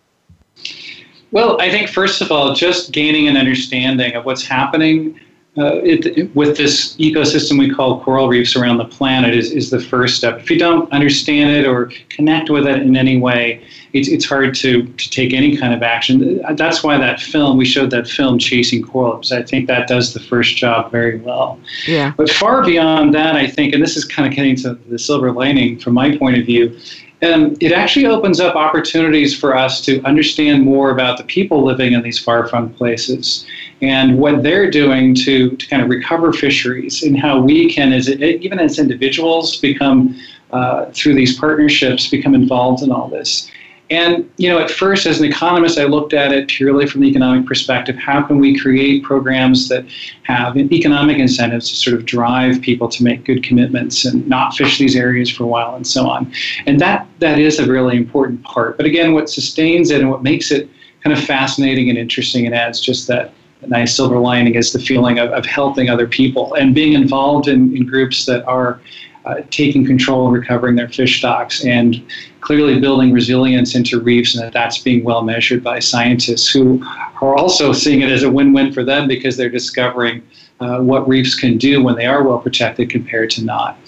Well, 1.32 1.60
I 1.60 1.70
think 1.70 1.88
first 1.88 2.20
of 2.20 2.30
all, 2.30 2.54
just 2.54 2.92
gaining 2.92 3.26
an 3.26 3.36
understanding 3.36 4.14
of 4.14 4.24
what's 4.24 4.46
happening 4.46 5.18
uh, 5.58 5.74
it, 5.82 6.06
it, 6.06 6.34
with 6.34 6.56
this 6.56 6.96
ecosystem 6.96 7.58
we 7.58 7.68
call 7.68 8.02
coral 8.02 8.26
reefs 8.26 8.56
around 8.56 8.78
the 8.78 8.86
planet 8.86 9.34
is, 9.34 9.52
is 9.52 9.68
the 9.68 9.80
first 9.80 10.16
step. 10.16 10.40
If 10.40 10.50
you 10.50 10.58
don't 10.58 10.90
understand 10.92 11.50
it 11.50 11.66
or 11.66 11.92
connect 12.08 12.48
with 12.48 12.66
it 12.66 12.80
in 12.80 12.96
any 12.96 13.18
way, 13.18 13.62
it's, 13.92 14.08
it's 14.08 14.24
hard 14.24 14.54
to, 14.56 14.86
to 14.86 15.10
take 15.10 15.34
any 15.34 15.54
kind 15.58 15.74
of 15.74 15.82
action. 15.82 16.40
That's 16.56 16.82
why 16.82 16.96
that 16.96 17.20
film, 17.20 17.58
we 17.58 17.66
showed 17.66 17.90
that 17.90 18.08
film, 18.08 18.38
Chasing 18.38 18.82
Coral 18.82 19.20
I 19.30 19.42
think 19.42 19.66
that 19.66 19.88
does 19.88 20.14
the 20.14 20.20
first 20.20 20.56
job 20.56 20.90
very 20.90 21.18
well. 21.18 21.60
Yeah. 21.86 22.14
But 22.16 22.30
far 22.30 22.64
beyond 22.64 23.12
that, 23.12 23.36
I 23.36 23.46
think, 23.46 23.74
and 23.74 23.82
this 23.82 23.98
is 23.98 24.06
kind 24.06 24.26
of 24.26 24.34
getting 24.34 24.56
to 24.56 24.74
the 24.88 24.98
silver 24.98 25.32
lining 25.32 25.78
from 25.78 25.92
my 25.92 26.16
point 26.16 26.38
of 26.38 26.46
view, 26.46 26.78
um, 27.22 27.56
it 27.60 27.72
actually 27.72 28.06
opens 28.06 28.40
up 28.40 28.56
opportunities 28.56 29.38
for 29.38 29.56
us 29.56 29.80
to 29.82 30.02
understand 30.02 30.64
more 30.64 30.90
about 30.90 31.18
the 31.18 31.24
people 31.24 31.64
living 31.64 31.92
in 31.92 32.02
these 32.02 32.18
far 32.18 32.48
flung 32.48 32.70
places 32.74 33.46
and 33.80 34.18
what 34.18 34.42
they're 34.42 34.70
doing 34.70 35.14
to, 35.14 35.56
to 35.56 35.66
kind 35.68 35.82
of 35.82 35.88
recover 35.88 36.32
fisheries 36.32 37.02
and 37.02 37.18
how 37.18 37.40
we 37.40 37.72
can, 37.72 37.92
as 37.92 38.08
even 38.08 38.58
as 38.58 38.78
individuals, 38.78 39.56
become 39.56 40.18
uh, 40.52 40.86
through 40.92 41.14
these 41.14 41.38
partnerships, 41.38 42.08
become 42.08 42.34
involved 42.34 42.82
in 42.82 42.90
all 42.90 43.08
this. 43.08 43.50
And, 43.92 44.30
you 44.38 44.48
know, 44.48 44.58
at 44.58 44.70
first, 44.70 45.04
as 45.04 45.20
an 45.20 45.26
economist, 45.26 45.78
I 45.78 45.84
looked 45.84 46.14
at 46.14 46.32
it 46.32 46.48
purely 46.48 46.86
from 46.86 47.02
the 47.02 47.08
economic 47.08 47.46
perspective. 47.46 47.94
How 47.96 48.22
can 48.22 48.38
we 48.38 48.58
create 48.58 49.02
programs 49.02 49.68
that 49.68 49.84
have 50.22 50.56
economic 50.56 51.18
incentives 51.18 51.68
to 51.68 51.76
sort 51.76 51.96
of 51.96 52.06
drive 52.06 52.62
people 52.62 52.88
to 52.88 53.04
make 53.04 53.26
good 53.26 53.44
commitments 53.44 54.06
and 54.06 54.26
not 54.26 54.56
fish 54.56 54.78
these 54.78 54.96
areas 54.96 55.30
for 55.30 55.44
a 55.44 55.46
while 55.46 55.76
and 55.76 55.86
so 55.86 56.08
on? 56.08 56.32
And 56.64 56.80
that, 56.80 57.06
that 57.18 57.38
is 57.38 57.58
a 57.58 57.70
really 57.70 57.98
important 57.98 58.42
part. 58.44 58.78
But 58.78 58.86
again, 58.86 59.12
what 59.12 59.28
sustains 59.28 59.90
it 59.90 60.00
and 60.00 60.08
what 60.08 60.22
makes 60.22 60.50
it 60.50 60.70
kind 61.04 61.12
of 61.12 61.22
fascinating 61.22 61.90
and 61.90 61.98
interesting 61.98 62.46
and 62.46 62.54
adds 62.54 62.80
just 62.80 63.08
that 63.08 63.34
nice 63.66 63.94
silver 63.94 64.16
lining 64.16 64.54
is 64.54 64.72
the 64.72 64.78
feeling 64.78 65.18
of, 65.18 65.30
of 65.32 65.44
helping 65.44 65.90
other 65.90 66.06
people 66.06 66.54
and 66.54 66.74
being 66.74 66.94
involved 66.94 67.46
in, 67.46 67.76
in 67.76 67.86
groups 67.86 68.24
that 68.24 68.42
are 68.46 68.80
uh, 69.24 69.36
taking 69.50 69.84
control 69.84 70.26
and 70.26 70.34
recovering 70.34 70.74
their 70.74 70.88
fish 70.88 71.18
stocks 71.18 71.64
and 71.64 72.04
clearly 72.40 72.80
building 72.80 73.12
resilience 73.12 73.74
into 73.74 74.00
reefs 74.00 74.34
and 74.34 74.44
that 74.44 74.52
that's 74.52 74.78
being 74.78 75.04
well 75.04 75.22
measured 75.22 75.62
by 75.62 75.78
scientists 75.78 76.48
who 76.48 76.82
are 77.20 77.36
also 77.36 77.72
seeing 77.72 78.00
it 78.00 78.10
as 78.10 78.24
a 78.24 78.30
win-win 78.30 78.72
for 78.72 78.84
them 78.84 79.06
because 79.06 79.36
they're 79.36 79.48
discovering 79.48 80.22
uh, 80.60 80.80
what 80.80 81.06
reefs 81.08 81.34
can 81.34 81.56
do 81.56 81.82
when 81.82 81.94
they 81.96 82.06
are 82.06 82.22
well 82.22 82.38
protected 82.38 82.90
compared 82.90 83.30
to 83.30 83.44
not. 83.44 83.78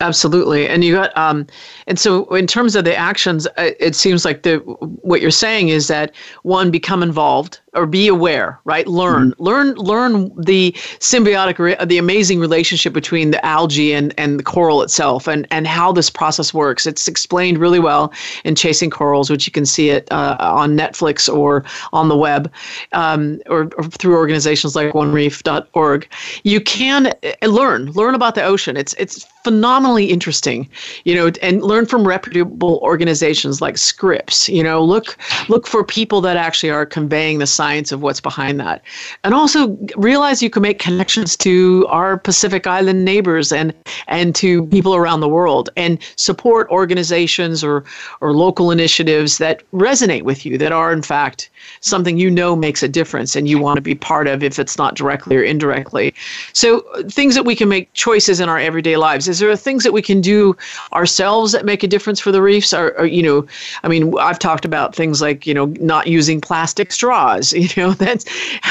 Absolutely. 0.00 0.68
And 0.68 0.82
you 0.82 0.94
got 0.94 1.16
um, 1.16 1.46
and 1.86 1.98
so 1.98 2.24
in 2.34 2.46
terms 2.46 2.76
of 2.76 2.84
the 2.84 2.96
actions 2.96 3.46
uh, 3.58 3.70
it 3.78 3.94
seems 3.94 4.24
like 4.24 4.42
the 4.42 4.58
what 5.02 5.20
you're 5.20 5.30
saying 5.30 5.68
is 5.68 5.88
that 5.88 6.14
one 6.42 6.70
become 6.70 7.02
involved 7.02 7.60
or 7.74 7.86
be 7.86 8.08
aware 8.08 8.60
right? 8.64 8.86
Learn. 8.86 9.30
Mm-hmm. 9.30 9.42
learn 9.42 9.74
learn 9.74 10.12
the 10.40 10.72
symbiotic 11.00 11.88
the 11.88 11.98
amazing 11.98 12.38
relationship 12.40 12.92
between 12.92 13.30
the 13.30 13.44
algae 13.44 13.92
and 13.92 14.14
and 14.18 14.38
the 14.38 14.42
coral 14.42 14.82
itself 14.82 15.26
and 15.26 15.46
and 15.50 15.66
how 15.66 15.92
this 15.92 16.10
process 16.10 16.54
works. 16.54 16.86
It's 16.86 17.08
explained 17.08 17.58
really 17.58 17.80
well 17.80 18.12
in 18.44 18.54
chasing 18.54 18.90
corals 18.90 19.30
which 19.30 19.46
you 19.46 19.52
can 19.52 19.66
see 19.66 19.90
it 19.90 20.10
uh, 20.10 20.36
on 20.38 20.76
netflix 20.76 21.32
or 21.32 21.64
on 21.92 22.08
the 22.08 22.16
web 22.16 22.52
um, 22.92 23.40
or, 23.46 23.70
or, 23.76 23.84
through 23.84 24.16
organizations 24.16 24.76
like 24.76 24.92
onereef.org 24.92 26.08
you 26.44 26.60
can 26.60 27.06
uh, 27.06 27.46
learn 27.46 27.86
learn 27.92 28.14
about 28.14 28.34
the 28.34 28.42
ocean. 28.42 28.76
It's 28.76 28.94
it's 28.94 29.26
phenomenally 29.44 30.06
interesting 30.06 30.68
you 31.04 31.14
know 31.14 31.30
and 31.42 31.62
learn 31.72 31.86
from 31.86 32.06
reputable 32.06 32.78
organizations 32.82 33.60
like 33.60 33.76
scripps 33.78 34.48
you 34.48 34.62
know 34.62 34.78
look 34.84 35.16
look 35.48 35.66
for 35.66 35.82
people 35.84 36.20
that 36.20 36.36
actually 36.36 36.70
are 36.70 36.86
conveying 36.86 37.38
the 37.38 37.46
science 37.46 37.92
of 37.92 38.02
what's 38.02 38.20
behind 38.20 38.60
that. 38.60 38.82
And 39.24 39.34
also 39.34 39.76
realize 39.96 40.42
you 40.42 40.50
can 40.50 40.62
make 40.62 40.78
connections 40.78 41.36
to 41.38 41.86
our 41.88 42.16
Pacific 42.16 42.66
Island 42.66 43.04
neighbors 43.04 43.52
and 43.52 43.74
and 44.08 44.34
to 44.36 44.66
people 44.66 44.94
around 44.94 45.20
the 45.20 45.28
world 45.28 45.70
and 45.76 45.98
support 46.16 46.68
organizations 46.70 47.64
or 47.64 47.84
or 48.20 48.32
local 48.32 48.70
initiatives 48.70 49.38
that 49.38 49.62
resonate 49.72 50.22
with 50.22 50.44
you 50.46 50.58
that 50.58 50.72
are 50.72 50.92
in 50.92 51.02
fact 51.02 51.50
something 51.80 52.18
you 52.18 52.30
know 52.30 52.56
makes 52.56 52.82
a 52.82 52.88
difference 52.88 53.36
and 53.36 53.48
you 53.48 53.58
want 53.58 53.76
to 53.76 53.82
be 53.82 53.94
part 53.94 54.26
of 54.26 54.42
if 54.42 54.58
it's 54.58 54.76
not 54.76 54.94
directly 54.94 55.36
or 55.36 55.42
indirectly. 55.42 56.14
So 56.52 56.80
uh, 56.94 57.02
things 57.08 57.34
that 57.34 57.44
we 57.44 57.56
can 57.56 57.68
make 57.68 57.92
choices 57.94 58.40
in 58.40 58.48
our 58.48 58.58
everyday 58.58 58.96
lives. 58.96 59.28
Is 59.28 59.38
there 59.38 59.54
things 59.56 59.84
that 59.84 59.92
we 59.92 60.02
can 60.02 60.20
do 60.20 60.56
ourselves 60.92 61.54
that 61.62 61.66
make 61.66 61.82
a 61.82 61.88
difference 61.88 62.20
for 62.20 62.32
the 62.32 62.42
reefs? 62.42 62.72
Or, 62.72 62.98
or 62.98 63.06
you 63.06 63.22
know, 63.22 63.46
I 63.82 63.88
mean, 63.88 64.18
I've 64.18 64.38
talked 64.38 64.64
about 64.64 64.94
things 64.94 65.20
like 65.20 65.46
you 65.46 65.54
know 65.54 65.66
not 65.80 66.06
using 66.06 66.40
plastic 66.40 66.92
straws 66.92 67.52
you 67.62 67.68
know 67.76 67.92
that's 67.92 68.24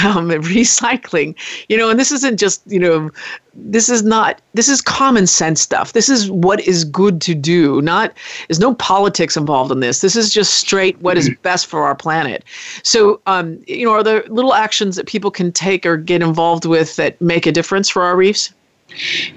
um, 0.04 0.30
recycling 0.30 1.36
you 1.70 1.78
know 1.78 1.90
and 1.90 2.00
this 2.00 2.12
isn't 2.12 2.38
just 2.38 2.62
you 2.68 2.80
know 2.80 3.10
this 3.54 3.90
is 3.90 4.04
not 4.04 4.42
this 4.54 4.70
is 4.70 4.82
common 4.82 5.28
sense 5.28 5.60
stuff. 5.62 5.92
This 5.94 6.08
is 6.08 6.32
what 6.32 6.62
is 6.62 6.86
good 6.86 7.20
to 7.22 7.36
do. 7.36 7.82
Not 7.82 8.14
there's 8.48 8.60
no 8.60 8.76
politics 8.76 9.36
involved 9.36 9.72
in 9.72 9.82
this. 9.82 10.00
This 10.00 10.16
is 10.16 10.34
just 10.34 10.54
straight 10.54 11.00
what 11.02 11.18
is 11.18 11.30
mm-hmm. 11.30 11.42
best 11.42 11.68
for 11.68 11.84
our 11.84 11.96
planet. 11.96 12.44
So 12.84 13.22
um, 13.26 13.62
you 13.68 13.86
know 13.86 13.92
are 13.92 14.04
there 14.04 14.24
little 14.28 14.54
actions 14.54 14.96
that 14.96 15.08
people 15.08 15.32
can 15.32 15.52
take 15.52 15.86
or 15.86 15.98
get 15.98 16.22
involved 16.22 16.66
with 16.66 16.96
that 16.96 17.20
make 17.22 17.46
a 17.46 17.52
difference 17.52 17.90
for 17.90 18.04
our 18.04 18.16
reefs 18.16 18.54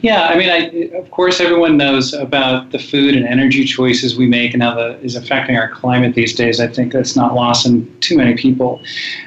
yeah, 0.01 0.25
I 0.25 0.37
mean, 0.37 0.51
I, 0.51 0.97
of 0.97 1.11
course, 1.11 1.41
everyone 1.41 1.77
knows 1.77 2.13
about 2.13 2.71
the 2.71 2.79
food 2.79 3.15
and 3.15 3.27
energy 3.27 3.65
choices 3.65 4.17
we 4.17 4.27
make 4.27 4.53
and 4.53 4.63
how 4.63 4.75
that 4.75 5.01
is 5.03 5.17
affecting 5.17 5.57
our 5.57 5.69
climate 5.69 6.15
these 6.15 6.35
days. 6.35 6.61
I 6.61 6.67
think 6.67 6.93
that's 6.93 7.17
not 7.17 7.35
lost 7.35 7.67
on 7.67 7.91
too 8.01 8.17
many 8.17 8.35
people. 8.35 8.83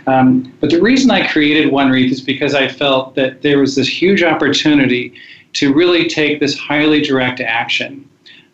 Um, 0.05 0.53
but 0.59 0.69
the 0.69 0.81
reason 0.81 1.11
I 1.11 1.27
created 1.27 1.71
One 1.71 1.89
Reef 1.89 2.11
is 2.11 2.21
because 2.21 2.53
I 2.53 2.67
felt 2.67 3.15
that 3.15 3.41
there 3.41 3.59
was 3.59 3.75
this 3.75 3.87
huge 3.87 4.23
opportunity 4.23 5.13
to 5.53 5.73
really 5.73 6.07
take 6.07 6.39
this 6.39 6.57
highly 6.57 7.01
direct 7.01 7.39
action. 7.39 8.07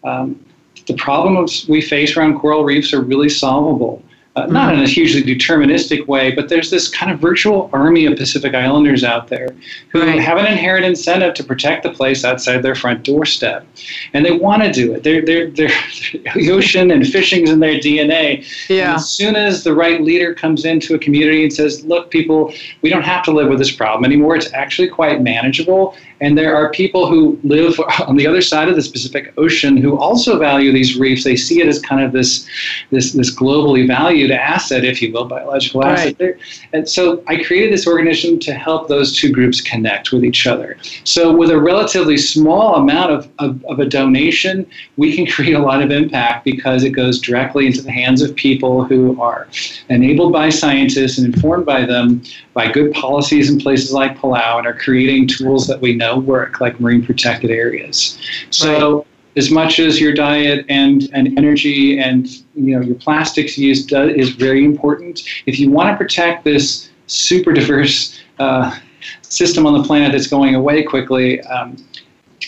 Um, 0.03 0.43
the 0.87 0.95
problems 0.95 1.67
we 1.67 1.81
face 1.81 2.15
around 2.15 2.39
coral 2.39 2.63
reefs 2.63 2.93
are 2.93 3.01
really 3.01 3.29
solvable 3.29 4.03
uh, 4.35 4.47
not 4.47 4.73
in 4.73 4.79
a 4.79 4.87
hugely 4.87 5.21
deterministic 5.21 6.07
way, 6.07 6.31
but 6.31 6.49
there's 6.49 6.71
this 6.71 6.89
kind 6.89 7.11
of 7.11 7.19
virtual 7.19 7.69
army 7.71 8.07
of 8.07 8.17
Pacific 8.17 8.55
Islanders 8.55 9.03
out 9.03 9.27
there 9.27 9.49
who 9.89 10.01
right. 10.01 10.19
have 10.19 10.39
an 10.39 10.47
inherent 10.47 10.85
incentive 10.85 11.35
to 11.35 11.43
protect 11.43 11.83
the 11.83 11.91
place 11.91 12.25
outside 12.25 12.63
their 12.63 12.73
front 12.73 13.03
doorstep. 13.03 13.65
And 14.13 14.25
they 14.25 14.31
want 14.31 14.63
to 14.63 14.71
do 14.71 14.93
it. 14.93 15.03
They're, 15.03 15.23
they're, 15.23 15.51
they're, 15.51 15.69
the 16.33 16.49
ocean 16.49 16.89
and 16.89 17.05
fishing's 17.05 17.51
in 17.51 17.59
their 17.59 17.79
DNA. 17.79 18.43
Yeah. 18.69 18.89
And 18.89 18.95
as 18.95 19.09
soon 19.11 19.35
as 19.35 19.63
the 19.63 19.75
right 19.75 20.01
leader 20.01 20.33
comes 20.33 20.65
into 20.65 20.95
a 20.95 20.99
community 20.99 21.43
and 21.43 21.53
says, 21.53 21.85
look, 21.85 22.09
people, 22.09 22.51
we 22.81 22.89
don't 22.89 23.03
have 23.03 23.23
to 23.25 23.31
live 23.31 23.49
with 23.49 23.59
this 23.59 23.71
problem 23.71 24.03
anymore, 24.03 24.35
it's 24.35 24.51
actually 24.53 24.87
quite 24.87 25.21
manageable. 25.21 25.95
And 26.21 26.37
there 26.37 26.55
are 26.55 26.71
people 26.71 27.07
who 27.07 27.37
live 27.43 27.79
on 28.07 28.15
the 28.15 28.25
other 28.25 28.41
side 28.41 28.67
of 28.67 28.75
the 28.75 28.89
Pacific 28.89 29.33
Ocean 29.37 29.77
who 29.77 29.97
also 29.97 30.39
value 30.39 30.71
these 30.71 30.97
reefs. 30.97 31.23
They 31.23 31.35
see 31.35 31.61
it 31.61 31.67
as 31.67 31.79
kind 31.79 32.03
of 32.03 32.13
this, 32.13 32.47
this, 32.89 33.11
this 33.11 33.33
globally 33.35 33.85
valued 33.85 34.22
valued 34.27 34.39
asset, 34.39 34.83
if 34.83 35.01
you 35.01 35.11
will, 35.11 35.25
biological 35.25 35.81
right. 35.81 35.99
asset 35.99 36.17
there. 36.17 36.37
And 36.73 36.87
so 36.87 37.23
I 37.27 37.43
created 37.43 37.73
this 37.73 37.87
organization 37.87 38.39
to 38.41 38.53
help 38.53 38.87
those 38.87 39.17
two 39.17 39.31
groups 39.31 39.61
connect 39.61 40.11
with 40.11 40.23
each 40.23 40.47
other. 40.47 40.77
So 41.03 41.35
with 41.35 41.49
a 41.49 41.59
relatively 41.59 42.17
small 42.17 42.75
amount 42.75 43.11
of, 43.11 43.29
of, 43.39 43.63
of 43.65 43.79
a 43.79 43.85
donation, 43.85 44.65
we 44.97 45.15
can 45.15 45.25
create 45.33 45.53
a 45.53 45.59
lot 45.59 45.81
of 45.81 45.91
impact 45.91 46.45
because 46.45 46.83
it 46.83 46.91
goes 46.91 47.19
directly 47.19 47.65
into 47.67 47.81
the 47.81 47.91
hands 47.91 48.21
of 48.21 48.35
people 48.35 48.83
who 48.83 49.19
are 49.21 49.47
enabled 49.89 50.33
by 50.33 50.49
scientists 50.49 51.17
and 51.17 51.33
informed 51.33 51.65
by 51.65 51.85
them 51.85 52.21
by 52.53 52.71
good 52.71 52.93
policies 52.93 53.49
in 53.49 53.59
places 53.59 53.91
like 53.91 54.17
Palau 54.17 54.57
and 54.57 54.67
are 54.67 54.73
creating 54.73 55.27
tools 55.27 55.67
that 55.67 55.81
we 55.81 55.95
know 55.95 56.19
work, 56.19 56.61
like 56.61 56.79
marine 56.79 57.05
protected 57.05 57.49
areas. 57.49 58.17
So 58.51 58.97
right 58.97 59.07
as 59.35 59.49
much 59.49 59.79
as 59.79 59.99
your 59.99 60.13
diet 60.13 60.65
and, 60.69 61.09
and 61.13 61.37
energy 61.37 61.99
and 61.99 62.27
you 62.55 62.75
know 62.75 62.81
your 62.81 62.95
plastics 62.95 63.57
use 63.57 63.85
does, 63.85 64.11
is 64.13 64.29
very 64.31 64.63
important. 64.63 65.21
If 65.45 65.59
you 65.59 65.71
want 65.71 65.89
to 65.89 65.97
protect 65.97 66.43
this 66.43 66.89
super 67.07 67.51
diverse 67.51 68.19
uh, 68.39 68.77
system 69.21 69.65
on 69.65 69.79
the 69.79 69.83
planet 69.83 70.11
that's 70.11 70.27
going 70.27 70.55
away 70.55 70.83
quickly, 70.83 71.41
um, 71.41 71.77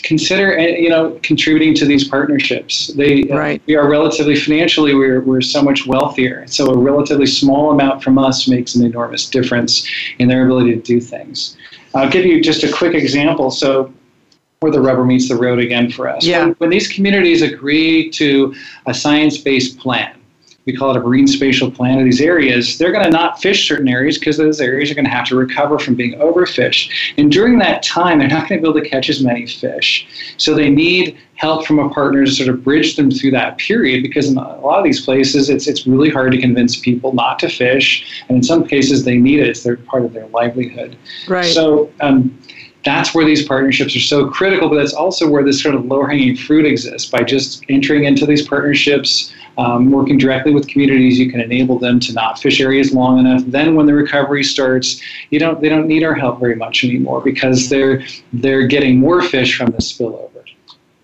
consider 0.02 0.56
eh, 0.56 0.76
you 0.76 0.88
know 0.88 1.18
contributing 1.22 1.74
to 1.74 1.84
these 1.84 2.08
partnerships. 2.08 2.88
They 2.88 3.28
uh, 3.30 3.36
right. 3.36 3.62
we 3.66 3.74
are 3.76 3.88
relatively 3.88 4.36
financially 4.36 4.94
we're 4.94 5.20
we're 5.20 5.40
so 5.40 5.62
much 5.62 5.86
wealthier. 5.86 6.46
So 6.46 6.66
a 6.66 6.78
relatively 6.78 7.26
small 7.26 7.72
amount 7.72 8.02
from 8.02 8.18
us 8.18 8.48
makes 8.48 8.74
an 8.74 8.84
enormous 8.84 9.28
difference 9.28 9.88
in 10.18 10.28
their 10.28 10.44
ability 10.44 10.74
to 10.74 10.80
do 10.80 11.00
things. 11.00 11.56
I'll 11.94 12.10
give 12.10 12.24
you 12.24 12.42
just 12.42 12.62
a 12.62 12.72
quick 12.72 12.94
example. 12.94 13.50
So 13.50 13.92
where 14.66 14.72
the 14.72 14.80
rubber 14.80 15.04
meets 15.04 15.28
the 15.28 15.36
road 15.36 15.60
again 15.60 15.88
for 15.90 16.08
us. 16.08 16.24
Yeah. 16.24 16.46
When, 16.46 16.54
when 16.54 16.70
these 16.70 16.88
communities 16.88 17.40
agree 17.40 18.10
to 18.10 18.52
a 18.86 18.92
science-based 18.92 19.78
plan, 19.78 20.12
we 20.64 20.76
call 20.76 20.90
it 20.90 20.96
a 20.96 21.00
marine 21.00 21.28
spatial 21.28 21.70
plan 21.70 22.00
of 22.00 22.04
these 22.04 22.20
areas, 22.20 22.76
they're 22.78 22.90
going 22.90 23.04
to 23.04 23.10
not 23.10 23.40
fish 23.40 23.68
certain 23.68 23.86
areas 23.86 24.18
because 24.18 24.36
those 24.36 24.60
areas 24.60 24.90
are 24.90 24.94
going 24.94 25.04
to 25.04 25.10
have 25.10 25.24
to 25.28 25.36
recover 25.36 25.78
from 25.78 25.94
being 25.94 26.18
overfished. 26.18 26.90
And 27.16 27.30
during 27.30 27.60
that 27.60 27.84
time, 27.84 28.18
they're 28.18 28.26
not 28.26 28.48
going 28.48 28.60
to 28.60 28.62
be 28.64 28.68
able 28.68 28.80
to 28.82 28.88
catch 28.88 29.08
as 29.08 29.22
many 29.22 29.46
fish. 29.46 30.34
So 30.38 30.54
they 30.54 30.68
need 30.68 31.16
help 31.36 31.64
from 31.64 31.78
a 31.78 31.88
partner 31.90 32.24
to 32.24 32.30
sort 32.32 32.48
of 32.48 32.64
bridge 32.64 32.96
them 32.96 33.12
through 33.12 33.30
that 33.30 33.58
period 33.58 34.02
because 34.02 34.28
in 34.28 34.36
a 34.36 34.58
lot 34.58 34.78
of 34.78 34.84
these 34.84 35.04
places, 35.04 35.48
it's, 35.48 35.68
it's 35.68 35.86
really 35.86 36.10
hard 36.10 36.32
to 36.32 36.40
convince 36.40 36.74
people 36.74 37.12
not 37.12 37.38
to 37.38 37.48
fish. 37.48 38.24
And 38.28 38.38
in 38.38 38.42
some 38.42 38.66
cases, 38.66 39.04
they 39.04 39.18
need 39.18 39.38
it. 39.38 39.46
It's 39.46 39.62
their, 39.62 39.76
part 39.76 40.04
of 40.04 40.12
their 40.12 40.26
livelihood. 40.28 40.96
Right. 41.28 41.44
So 41.44 41.92
um, 42.00 42.36
that's 42.86 43.12
where 43.12 43.24
these 43.24 43.44
partnerships 43.44 43.96
are 43.96 44.00
so 44.00 44.28
critical, 44.28 44.68
but 44.68 44.76
that's 44.76 44.94
also 44.94 45.28
where 45.28 45.42
this 45.42 45.60
sort 45.60 45.74
of 45.74 45.84
low 45.86 46.06
hanging 46.06 46.36
fruit 46.36 46.64
exists. 46.64 47.10
By 47.10 47.24
just 47.24 47.64
entering 47.68 48.04
into 48.04 48.24
these 48.24 48.46
partnerships, 48.46 49.34
um, 49.58 49.90
working 49.90 50.18
directly 50.18 50.54
with 50.54 50.68
communities, 50.68 51.18
you 51.18 51.28
can 51.28 51.40
enable 51.40 51.80
them 51.80 51.98
to 52.00 52.12
not 52.12 52.38
fish 52.38 52.60
areas 52.60 52.94
long 52.94 53.18
enough. 53.18 53.42
Then, 53.46 53.74
when 53.74 53.86
the 53.86 53.94
recovery 53.94 54.44
starts, 54.44 55.02
you 55.30 55.40
don't 55.40 55.60
they 55.60 55.68
don't 55.68 55.88
need 55.88 56.04
our 56.04 56.14
help 56.14 56.38
very 56.38 56.54
much 56.54 56.84
anymore 56.84 57.20
because 57.20 57.68
they're 57.68 58.02
they're 58.32 58.68
getting 58.68 59.00
more 59.00 59.20
fish 59.20 59.58
from 59.58 59.72
the 59.72 59.78
spillover. 59.78 60.35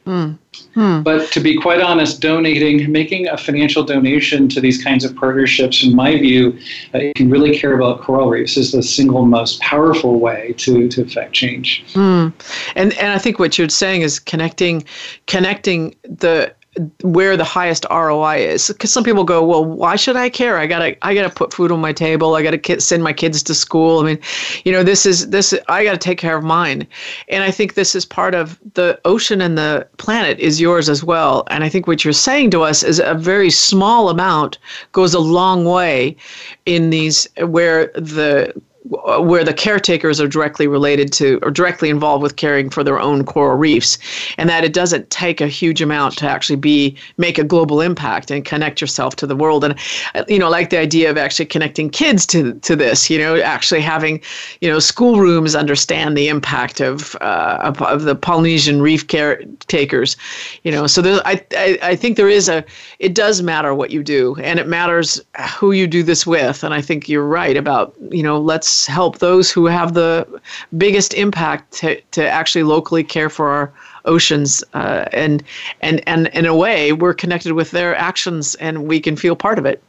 Mm. 0.07 0.39
Hmm. 0.75 1.03
But 1.03 1.31
to 1.33 1.41
be 1.41 1.57
quite 1.57 1.81
honest, 1.81 2.21
donating, 2.21 2.91
making 2.91 3.29
a 3.29 3.37
financial 3.37 3.85
donation 3.85 4.49
to 4.51 4.61
these 4.61 4.83
kinds 4.83 5.05
of 5.05 5.15
partnerships, 5.15 5.85
in 5.85 5.95
my 5.95 6.17
view, 6.19 6.59
uh, 6.95 6.99
if 6.99 7.21
you 7.21 7.29
really 7.29 7.57
care 7.57 7.75
about 7.75 8.01
coral 8.01 8.29
reefs, 8.29 8.57
is 8.57 8.73
the 8.73 8.83
single 8.83 9.25
most 9.25 9.61
powerful 9.61 10.19
way 10.19 10.55
to, 10.59 10.89
to 10.89 11.03
affect 11.03 11.33
change. 11.33 11.85
Hmm. 11.93 12.29
And 12.75 12.93
and 12.95 13.13
I 13.13 13.19
think 13.19 13.39
what 13.39 13.59
you're 13.59 13.69
saying 13.69 14.03
is 14.03 14.19
connecting, 14.19 14.85
connecting 15.27 15.95
the 16.03 16.55
where 17.03 17.37
the 17.37 17.45
highest 17.45 17.85
ROI 17.91 18.37
is. 18.39 18.69
Because 18.69 18.93
some 18.93 19.05
people 19.05 19.25
go, 19.25 19.45
well, 19.45 19.65
why 19.65 19.97
should 19.97 20.17
I 20.17 20.31
care? 20.31 20.57
I 20.59 20.67
gotta, 20.67 20.97
I 21.05 21.15
gotta 21.15 21.29
put 21.29 21.53
food 21.53 21.71
on 21.71 21.81
my 21.81 21.93
table. 21.93 22.35
I 22.35 22.43
gotta 22.43 22.81
send 22.81 23.05
my 23.05 23.13
kids 23.13 23.43
to 23.43 23.55
school. 23.55 24.01
I 24.01 24.05
mean, 24.05 24.19
you 24.65 24.73
know, 24.73 24.83
this 24.83 25.05
is 25.05 25.29
this. 25.29 25.55
I 25.69 25.85
gotta 25.85 25.99
take 25.99 26.19
care 26.19 26.37
of 26.37 26.45
mine, 26.45 26.87
and 27.29 27.45
I 27.45 27.51
think 27.51 27.75
this 27.75 27.95
is 27.95 28.07
part 28.07 28.35
of 28.35 28.59
the 28.75 28.99
ocean 29.05 29.41
and 29.43 29.59
the 29.59 29.87
planet 29.99 30.39
is 30.39 30.61
yours 30.61 30.89
as 30.89 31.05
well. 31.05 31.45
And 31.51 31.63
I 31.63 31.69
think 31.69 31.87
what 31.87 32.05
you're 32.05 32.13
saying 32.13 32.51
to 32.53 32.63
us 32.63 32.83
is 32.83 32.99
a 32.99 33.15
very 33.15 33.51
small 33.51 34.09
amount 34.09 34.59
goes 34.93 35.13
a 35.13 35.21
long 35.21 35.65
way 35.65 36.17
in 36.65 36.91
these 36.91 37.29
where 37.37 37.89
the 37.89 38.55
where 38.85 39.45
the 39.45 39.55
caretakers 39.55 40.21
are 40.21 40.27
directly 40.27 40.67
related 40.67 41.13
to 41.13 41.39
or 41.43 41.51
directly 41.51 41.89
involved 41.89 42.23
with 42.23 42.35
caring 42.37 42.69
for 42.69 42.83
their 42.83 42.99
own 42.99 43.25
coral 43.25 43.57
reefs 43.57 43.97
and 44.39 44.49
that 44.49 44.65
it 44.65 44.73
doesn't 44.73 45.09
take 45.11 45.41
a 45.41 45.47
huge 45.47 45.81
amount 45.81 46.19
to 46.19 46.29
actually 46.29 46.57
be 46.57 46.97
make 47.17 47.39
a 47.39 47.45
global 47.45 47.81
impact 47.81 48.31
and 48.31 48.45
connect 48.45 48.81
yourself 48.81 49.15
to 49.15 49.27
the 49.27 49.37
world. 49.37 49.65
And 49.65 49.77
you 50.29 50.39
know 50.39 50.51
like 50.51 50.71
the 50.71 50.79
idea 50.79 51.11
of 51.11 51.17
actually 51.17 51.47
connecting 51.47 51.91
kids 51.91 52.27
to 52.27 52.55
to 52.55 52.75
this 52.75 53.09
you 53.09 53.19
know 53.19 53.41
actually 53.41 53.81
having 53.81 54.21
you 54.61 54.69
know 54.69 54.81
schoolrooms 54.81 55.55
understand 55.55 56.17
the 56.17 56.29
impact 56.29 56.81
of 56.81 57.15
uh, 57.21 57.59
of, 57.63 57.81
of, 57.83 58.03
the 58.03 58.17
Polynesian 58.17 58.83
reef 58.83 59.07
caretakers 59.07 60.17
you 60.65 60.73
know. 60.73 60.89
So 60.89 61.21
I, 61.25 61.45
I 61.57 61.79
I 61.83 61.97
think 61.97 62.17
there 62.17 62.29
is 62.29 62.49
a 62.49 62.65
it 62.99 63.15
does 63.15 63.43
matter 63.43 63.75
what 63.75 63.91
you 63.91 64.03
do 64.03 64.35
and 64.43 64.59
it 64.59 64.67
matters 64.67 65.21
who 65.57 65.71
you 65.71 65.87
do 65.87 66.03
this 66.03 66.27
with. 66.27 66.65
And 66.65 66.75
I 66.75 66.81
think 66.81 67.09
you're 67.09 67.27
right 67.27 67.57
about 67.57 67.95
you 68.11 68.25
know 68.25 68.41
let's 68.41 68.72
help 68.87 69.19
those 69.19 69.51
who 69.51 69.67
have 69.67 69.95
the 69.95 70.27
biggest 70.77 71.15
impact 71.15 71.73
to, 71.73 72.01
to 72.13 72.29
actually 72.29 72.63
locally 72.63 73.05
care 73.05 73.29
for 73.29 73.49
our 73.49 73.73
oceans 74.05 74.65
uh, 74.75 75.05
and 75.13 75.43
and 75.81 76.07
and 76.09 76.27
in 76.29 76.45
a 76.45 76.57
way 76.57 76.93
we're 76.93 77.15
connected 77.15 77.53
with 77.53 77.71
their 77.71 77.95
actions 77.97 78.55
and 78.57 78.87
we 78.89 78.99
can 79.01 79.17
feel 79.17 79.37
part 79.37 79.59
of 79.59 79.67
it 79.67 79.83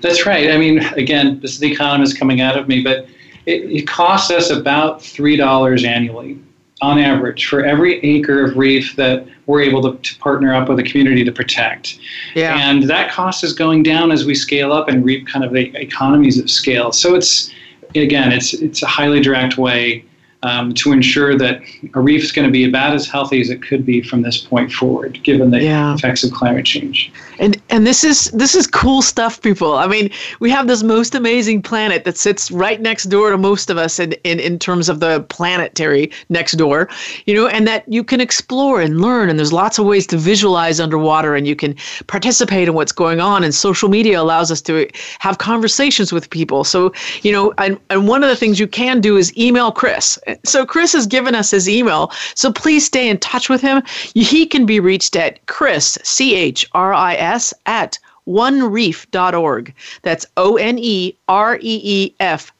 that's 0.00 0.26
right 0.26 0.50
i 0.50 0.56
mean 0.56 0.78
again 0.94 1.40
this 1.40 1.52
is 1.52 1.58
the 1.58 1.72
economist 1.72 2.18
coming 2.18 2.40
out 2.40 2.56
of 2.56 2.68
me 2.68 2.82
but 2.82 3.08
it, 3.46 3.62
it 3.70 3.88
costs 3.88 4.30
us 4.30 4.50
about 4.50 5.02
three 5.02 5.36
dollars 5.36 5.84
annually 5.84 6.38
on 6.82 6.98
average 6.98 7.46
for 7.46 7.64
every 7.64 7.98
acre 8.04 8.44
of 8.44 8.56
reef 8.56 8.96
that 8.96 9.26
we're 9.46 9.62
able 9.62 9.80
to, 9.80 9.98
to, 10.02 10.18
partner 10.18 10.54
up 10.54 10.68
with 10.68 10.78
a 10.78 10.82
community 10.82 11.24
to 11.24 11.32
protect. 11.32 11.98
Yeah. 12.34 12.58
And 12.58 12.82
that 12.84 13.10
cost 13.10 13.42
is 13.44 13.54
going 13.54 13.82
down 13.82 14.12
as 14.12 14.26
we 14.26 14.34
scale 14.34 14.72
up 14.72 14.88
and 14.88 15.04
reap 15.04 15.26
kind 15.26 15.44
of 15.44 15.52
the 15.52 15.74
economies 15.80 16.38
of 16.38 16.50
scale. 16.50 16.92
So 16.92 17.14
it's 17.14 17.50
again, 17.94 18.32
it's 18.32 18.54
it's 18.54 18.82
a 18.82 18.86
highly 18.86 19.20
direct 19.20 19.58
way 19.58 20.04
um, 20.46 20.72
to 20.74 20.92
ensure 20.92 21.36
that 21.36 21.60
a 21.94 22.00
reef 22.00 22.22
is 22.22 22.32
going 22.32 22.46
to 22.46 22.52
be 22.52 22.64
about 22.64 22.94
as 22.94 23.08
healthy 23.08 23.40
as 23.40 23.50
it 23.50 23.62
could 23.62 23.84
be 23.84 24.00
from 24.00 24.22
this 24.22 24.38
point 24.38 24.72
forward, 24.72 25.22
given 25.24 25.50
the 25.50 25.62
yeah. 25.62 25.94
effects 25.94 26.22
of 26.22 26.30
climate 26.32 26.64
change. 26.64 27.12
And 27.38 27.60
and 27.68 27.86
this 27.86 28.04
is 28.04 28.30
this 28.30 28.54
is 28.54 28.66
cool 28.66 29.02
stuff, 29.02 29.42
people. 29.42 29.74
I 29.74 29.86
mean, 29.86 30.10
we 30.40 30.48
have 30.50 30.68
this 30.68 30.82
most 30.82 31.14
amazing 31.14 31.62
planet 31.62 32.04
that 32.04 32.16
sits 32.16 32.50
right 32.50 32.80
next 32.80 33.04
door 33.04 33.30
to 33.30 33.38
most 33.38 33.70
of 33.70 33.76
us 33.76 33.98
in, 33.98 34.12
in, 34.24 34.40
in 34.40 34.58
terms 34.58 34.88
of 34.88 35.00
the 35.00 35.20
planetary 35.28 36.10
next 36.28 36.52
door, 36.52 36.88
you 37.26 37.34
know, 37.34 37.48
and 37.48 37.66
that 37.66 37.84
you 37.88 38.04
can 38.04 38.20
explore 38.20 38.80
and 38.80 39.00
learn. 39.00 39.28
And 39.28 39.38
there's 39.38 39.52
lots 39.52 39.78
of 39.78 39.84
ways 39.84 40.06
to 40.08 40.16
visualize 40.16 40.80
underwater 40.80 41.34
and 41.34 41.46
you 41.46 41.56
can 41.56 41.74
participate 42.06 42.68
in 42.68 42.74
what's 42.74 42.92
going 42.92 43.20
on. 43.20 43.44
And 43.44 43.54
social 43.54 43.88
media 43.88 44.20
allows 44.20 44.50
us 44.50 44.62
to 44.62 44.88
have 45.18 45.38
conversations 45.38 46.12
with 46.12 46.30
people. 46.30 46.64
So, 46.64 46.92
you 47.22 47.32
know, 47.32 47.52
and, 47.58 47.78
and 47.90 48.08
one 48.08 48.22
of 48.22 48.30
the 48.30 48.36
things 48.36 48.60
you 48.60 48.68
can 48.68 49.00
do 49.00 49.16
is 49.16 49.36
email 49.36 49.72
Chris 49.72 50.18
so 50.44 50.66
Chris 50.66 50.92
has 50.92 51.06
given 51.06 51.34
us 51.34 51.50
his 51.50 51.68
email. 51.68 52.10
So 52.34 52.52
please 52.52 52.84
stay 52.84 53.08
in 53.08 53.18
touch 53.18 53.48
with 53.48 53.60
him. 53.60 53.82
He 54.14 54.46
can 54.46 54.66
be 54.66 54.80
reached 54.80 55.16
at 55.16 55.44
Chris, 55.46 55.98
C 56.02 56.34
H 56.34 56.66
R 56.72 56.92
I 56.92 57.14
S, 57.14 57.54
at 57.66 57.98
onereef.org. 58.26 59.74
That's 60.02 60.26
O 60.36 60.56
N 60.56 60.78
E 60.78 61.16
R 61.28 61.56
E 61.56 61.80
E 61.82 62.14
F 62.20 62.52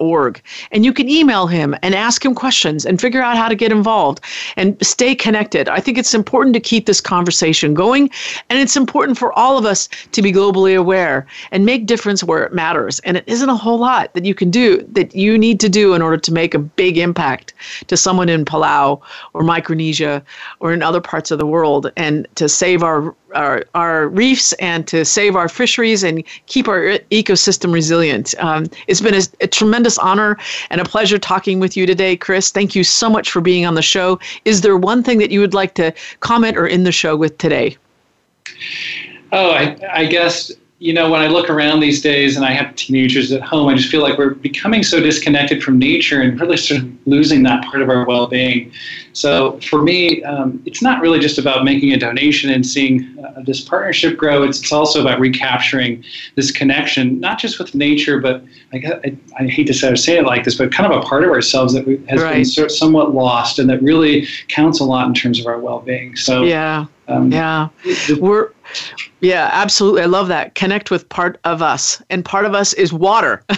org. 0.00 0.42
And 0.72 0.84
you 0.84 0.92
can 0.92 1.08
email 1.08 1.46
him 1.46 1.76
and 1.82 1.94
ask 1.94 2.24
him 2.24 2.34
questions 2.34 2.84
and 2.84 3.00
figure 3.00 3.22
out 3.22 3.36
how 3.36 3.48
to 3.48 3.54
get 3.54 3.70
involved 3.70 4.20
and 4.56 4.76
stay 4.84 5.14
connected. 5.14 5.68
I 5.68 5.80
think 5.80 5.98
it's 5.98 6.14
important 6.14 6.54
to 6.54 6.60
keep 6.60 6.86
this 6.86 7.00
conversation 7.00 7.74
going. 7.74 8.10
And 8.50 8.58
it's 8.58 8.76
important 8.76 9.18
for 9.18 9.32
all 9.38 9.56
of 9.58 9.64
us 9.64 9.88
to 10.12 10.22
be 10.22 10.32
globally 10.32 10.76
aware 10.76 11.26
and 11.50 11.64
make 11.64 11.86
difference 11.86 12.24
where 12.24 12.44
it 12.44 12.52
matters. 12.52 12.98
And 13.00 13.16
it 13.16 13.24
isn't 13.26 13.48
a 13.48 13.56
whole 13.56 13.78
lot 13.78 14.12
that 14.14 14.24
you 14.24 14.34
can 14.34 14.50
do 14.50 14.82
that 14.92 15.14
you 15.14 15.38
need 15.38 15.60
to 15.60 15.68
do 15.68 15.94
in 15.94 16.02
order 16.02 16.18
to 16.18 16.32
make 16.32 16.54
a 16.54 16.58
big 16.58 16.98
impact 16.98 17.54
to 17.86 17.96
someone 17.96 18.28
in 18.28 18.44
Palau 18.44 19.00
or 19.32 19.42
Micronesia 19.42 20.22
or 20.60 20.72
in 20.72 20.82
other 20.82 21.00
parts 21.00 21.30
of 21.30 21.38
the 21.38 21.46
world 21.46 21.92
and 21.96 22.26
to 22.34 22.48
save 22.48 22.82
our 22.82 23.14
our, 23.34 23.64
our 23.74 24.08
reefs 24.08 24.52
and 24.54 24.86
to 24.88 25.04
save 25.12 25.36
our 25.36 25.48
fisheries 25.48 26.02
and 26.02 26.24
keep 26.46 26.68
our 26.68 26.98
ecosystem 27.10 27.72
resilient. 27.72 28.34
Um, 28.38 28.66
it's 28.86 29.00
been 29.00 29.14
a, 29.14 29.22
a 29.40 29.46
tremendous 29.46 29.98
honor 29.98 30.38
and 30.70 30.80
a 30.80 30.84
pleasure 30.84 31.18
talking 31.18 31.60
with 31.60 31.76
you 31.76 31.86
today, 31.86 32.16
Chris. 32.16 32.50
Thank 32.50 32.74
you 32.74 32.84
so 32.84 33.10
much 33.10 33.30
for 33.30 33.40
being 33.40 33.66
on 33.66 33.74
the 33.74 33.82
show. 33.82 34.18
Is 34.44 34.60
there 34.62 34.76
one 34.76 35.02
thing 35.02 35.18
that 35.18 35.30
you 35.30 35.40
would 35.40 35.54
like 35.54 35.74
to 35.74 35.92
comment 36.20 36.56
or 36.56 36.66
end 36.66 36.86
the 36.86 36.92
show 36.92 37.16
with 37.16 37.38
today? 37.38 37.76
Oh, 39.32 39.50
I, 39.50 39.76
I 39.90 40.06
guess 40.06 40.52
you 40.82 40.92
know, 40.92 41.08
when 41.08 41.20
I 41.20 41.28
look 41.28 41.48
around 41.48 41.78
these 41.78 42.02
days 42.02 42.34
and 42.34 42.44
I 42.44 42.50
have 42.50 42.74
teenagers 42.74 43.30
at 43.30 43.40
home, 43.40 43.68
I 43.68 43.76
just 43.76 43.88
feel 43.88 44.02
like 44.02 44.18
we're 44.18 44.34
becoming 44.34 44.82
so 44.82 44.98
disconnected 44.98 45.62
from 45.62 45.78
nature 45.78 46.20
and 46.20 46.38
really 46.40 46.56
sort 46.56 46.82
of 46.82 47.06
losing 47.06 47.44
that 47.44 47.64
part 47.64 47.82
of 47.82 47.88
our 47.88 48.04
well 48.04 48.26
being. 48.26 48.72
So 49.12 49.60
for 49.60 49.80
me, 49.80 50.24
um, 50.24 50.60
it's 50.66 50.82
not 50.82 51.00
really 51.00 51.20
just 51.20 51.38
about 51.38 51.64
making 51.64 51.92
a 51.92 51.96
donation 51.96 52.50
and 52.50 52.66
seeing 52.66 53.16
uh, 53.24 53.42
this 53.46 53.60
partnership 53.60 54.16
grow. 54.16 54.42
It's, 54.42 54.58
it's 54.58 54.72
also 54.72 55.00
about 55.00 55.20
recapturing 55.20 56.02
this 56.34 56.50
connection, 56.50 57.20
not 57.20 57.38
just 57.38 57.60
with 57.60 57.76
nature, 57.76 58.18
but 58.18 58.42
I, 58.72 58.78
I, 59.04 59.16
I 59.38 59.46
hate 59.46 59.68
to 59.68 59.74
say 59.74 60.18
it 60.18 60.24
like 60.24 60.42
this, 60.42 60.56
but 60.56 60.72
kind 60.72 60.92
of 60.92 61.00
a 61.00 61.06
part 61.06 61.22
of 61.22 61.30
ourselves 61.30 61.74
that 61.74 61.86
has 62.08 62.20
right. 62.20 62.34
been 62.34 62.44
so, 62.44 62.66
somewhat 62.66 63.14
lost 63.14 63.60
and 63.60 63.70
that 63.70 63.80
really 63.82 64.26
counts 64.48 64.80
a 64.80 64.84
lot 64.84 65.06
in 65.06 65.14
terms 65.14 65.38
of 65.38 65.46
our 65.46 65.60
well 65.60 65.78
being. 65.78 66.16
So, 66.16 66.42
yeah. 66.42 66.86
Um, 67.08 67.30
yeah. 67.30 67.68
We're 68.18 68.50
yeah, 69.20 69.50
absolutely. 69.52 70.02
I 70.02 70.06
love 70.06 70.28
that. 70.28 70.54
Connect 70.54 70.90
with 70.90 71.08
part 71.08 71.38
of 71.44 71.62
us, 71.62 72.02
and 72.10 72.24
part 72.24 72.44
of 72.44 72.54
us 72.54 72.72
is 72.72 72.92
water. 72.92 73.42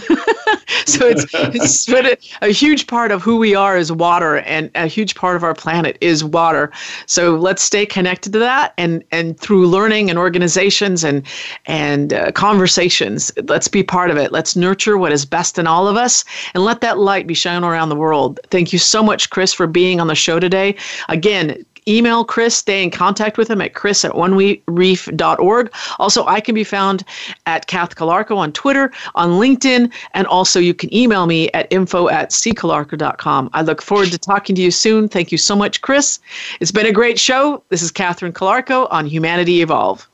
so 0.84 1.06
it's, 1.06 1.24
it's 1.32 1.88
a, 1.88 2.16
a 2.42 2.52
huge 2.52 2.86
part 2.86 3.10
of 3.10 3.22
who 3.22 3.38
we 3.38 3.54
are 3.54 3.76
is 3.76 3.90
water, 3.90 4.38
and 4.40 4.70
a 4.74 4.86
huge 4.86 5.14
part 5.14 5.36
of 5.36 5.42
our 5.42 5.54
planet 5.54 5.96
is 6.00 6.22
water. 6.22 6.70
So 7.06 7.36
let's 7.36 7.62
stay 7.62 7.86
connected 7.86 8.32
to 8.34 8.38
that, 8.40 8.74
and 8.76 9.02
and 9.10 9.40
through 9.40 9.66
learning 9.66 10.10
and 10.10 10.18
organizations 10.18 11.02
and 11.02 11.26
and 11.64 12.12
uh, 12.12 12.32
conversations, 12.32 13.32
let's 13.48 13.68
be 13.68 13.82
part 13.82 14.10
of 14.10 14.18
it. 14.18 14.32
Let's 14.32 14.56
nurture 14.56 14.98
what 14.98 15.12
is 15.12 15.24
best 15.24 15.58
in 15.58 15.66
all 15.66 15.88
of 15.88 15.96
us, 15.96 16.24
and 16.54 16.64
let 16.64 16.82
that 16.82 16.98
light 16.98 17.26
be 17.26 17.34
shown 17.34 17.64
around 17.64 17.88
the 17.88 17.96
world. 17.96 18.38
Thank 18.50 18.72
you 18.72 18.78
so 18.78 19.02
much, 19.02 19.30
Chris, 19.30 19.54
for 19.54 19.66
being 19.66 19.98
on 19.98 20.08
the 20.08 20.14
show 20.14 20.38
today. 20.38 20.76
Again, 21.08 21.64
email 21.88 22.24
Chris, 22.24 22.54
stay 22.56 22.82
in 22.82 22.90
contact 22.90 23.38
with 23.38 23.48
him 23.48 23.60
at 23.60 23.74
chris 23.74 24.04
at 24.04 24.12
onereef.org. 24.12 25.72
Also, 25.98 26.26
I 26.26 26.40
can 26.40 26.54
be 26.54 26.64
found 26.64 27.04
at 27.46 27.66
Kath 27.66 27.96
Calarco 27.96 28.36
on 28.36 28.52
Twitter, 28.52 28.92
on 29.14 29.30
LinkedIn, 29.30 29.92
and 30.12 30.26
also 30.26 30.58
you 30.60 30.74
can 30.74 30.94
email 30.94 31.26
me 31.26 31.50
at 31.52 31.66
info 31.72 32.08
at 32.08 32.30
ccalarco.com. 32.30 33.50
I 33.52 33.62
look 33.62 33.82
forward 33.82 34.08
to 34.08 34.18
talking 34.18 34.54
to 34.56 34.62
you 34.62 34.70
soon. 34.70 35.08
Thank 35.08 35.32
you 35.32 35.38
so 35.38 35.56
much, 35.56 35.80
Chris. 35.80 36.18
It's 36.60 36.72
been 36.72 36.86
a 36.86 36.92
great 36.92 37.18
show. 37.18 37.62
This 37.68 37.82
is 37.82 37.90
Catherine 37.90 38.32
Calarco 38.32 38.88
on 38.90 39.06
Humanity 39.06 39.62
Evolve. 39.62 40.08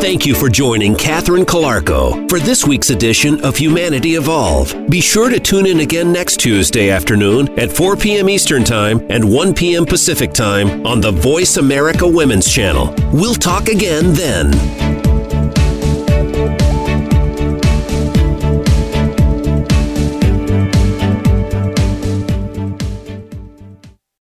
Thank 0.00 0.24
you 0.24 0.34
for 0.36 0.48
joining 0.48 0.94
Catherine 0.94 1.44
Calarco 1.44 2.30
for 2.30 2.38
this 2.38 2.64
week's 2.64 2.90
edition 2.90 3.44
of 3.44 3.56
Humanity 3.56 4.14
Evolve. 4.14 4.88
Be 4.88 5.00
sure 5.00 5.28
to 5.28 5.40
tune 5.40 5.66
in 5.66 5.80
again 5.80 6.12
next 6.12 6.38
Tuesday 6.38 6.90
afternoon 6.90 7.58
at 7.58 7.72
4 7.72 7.96
p.m. 7.96 8.28
Eastern 8.28 8.62
Time 8.62 9.04
and 9.10 9.28
1 9.28 9.54
p.m. 9.54 9.84
Pacific 9.84 10.32
Time 10.32 10.86
on 10.86 11.00
the 11.00 11.10
Voice 11.10 11.56
America 11.56 12.06
Women's 12.06 12.48
Channel. 12.48 12.94
We'll 13.12 13.34
talk 13.34 13.68
again 13.68 14.14
then. 14.14 14.97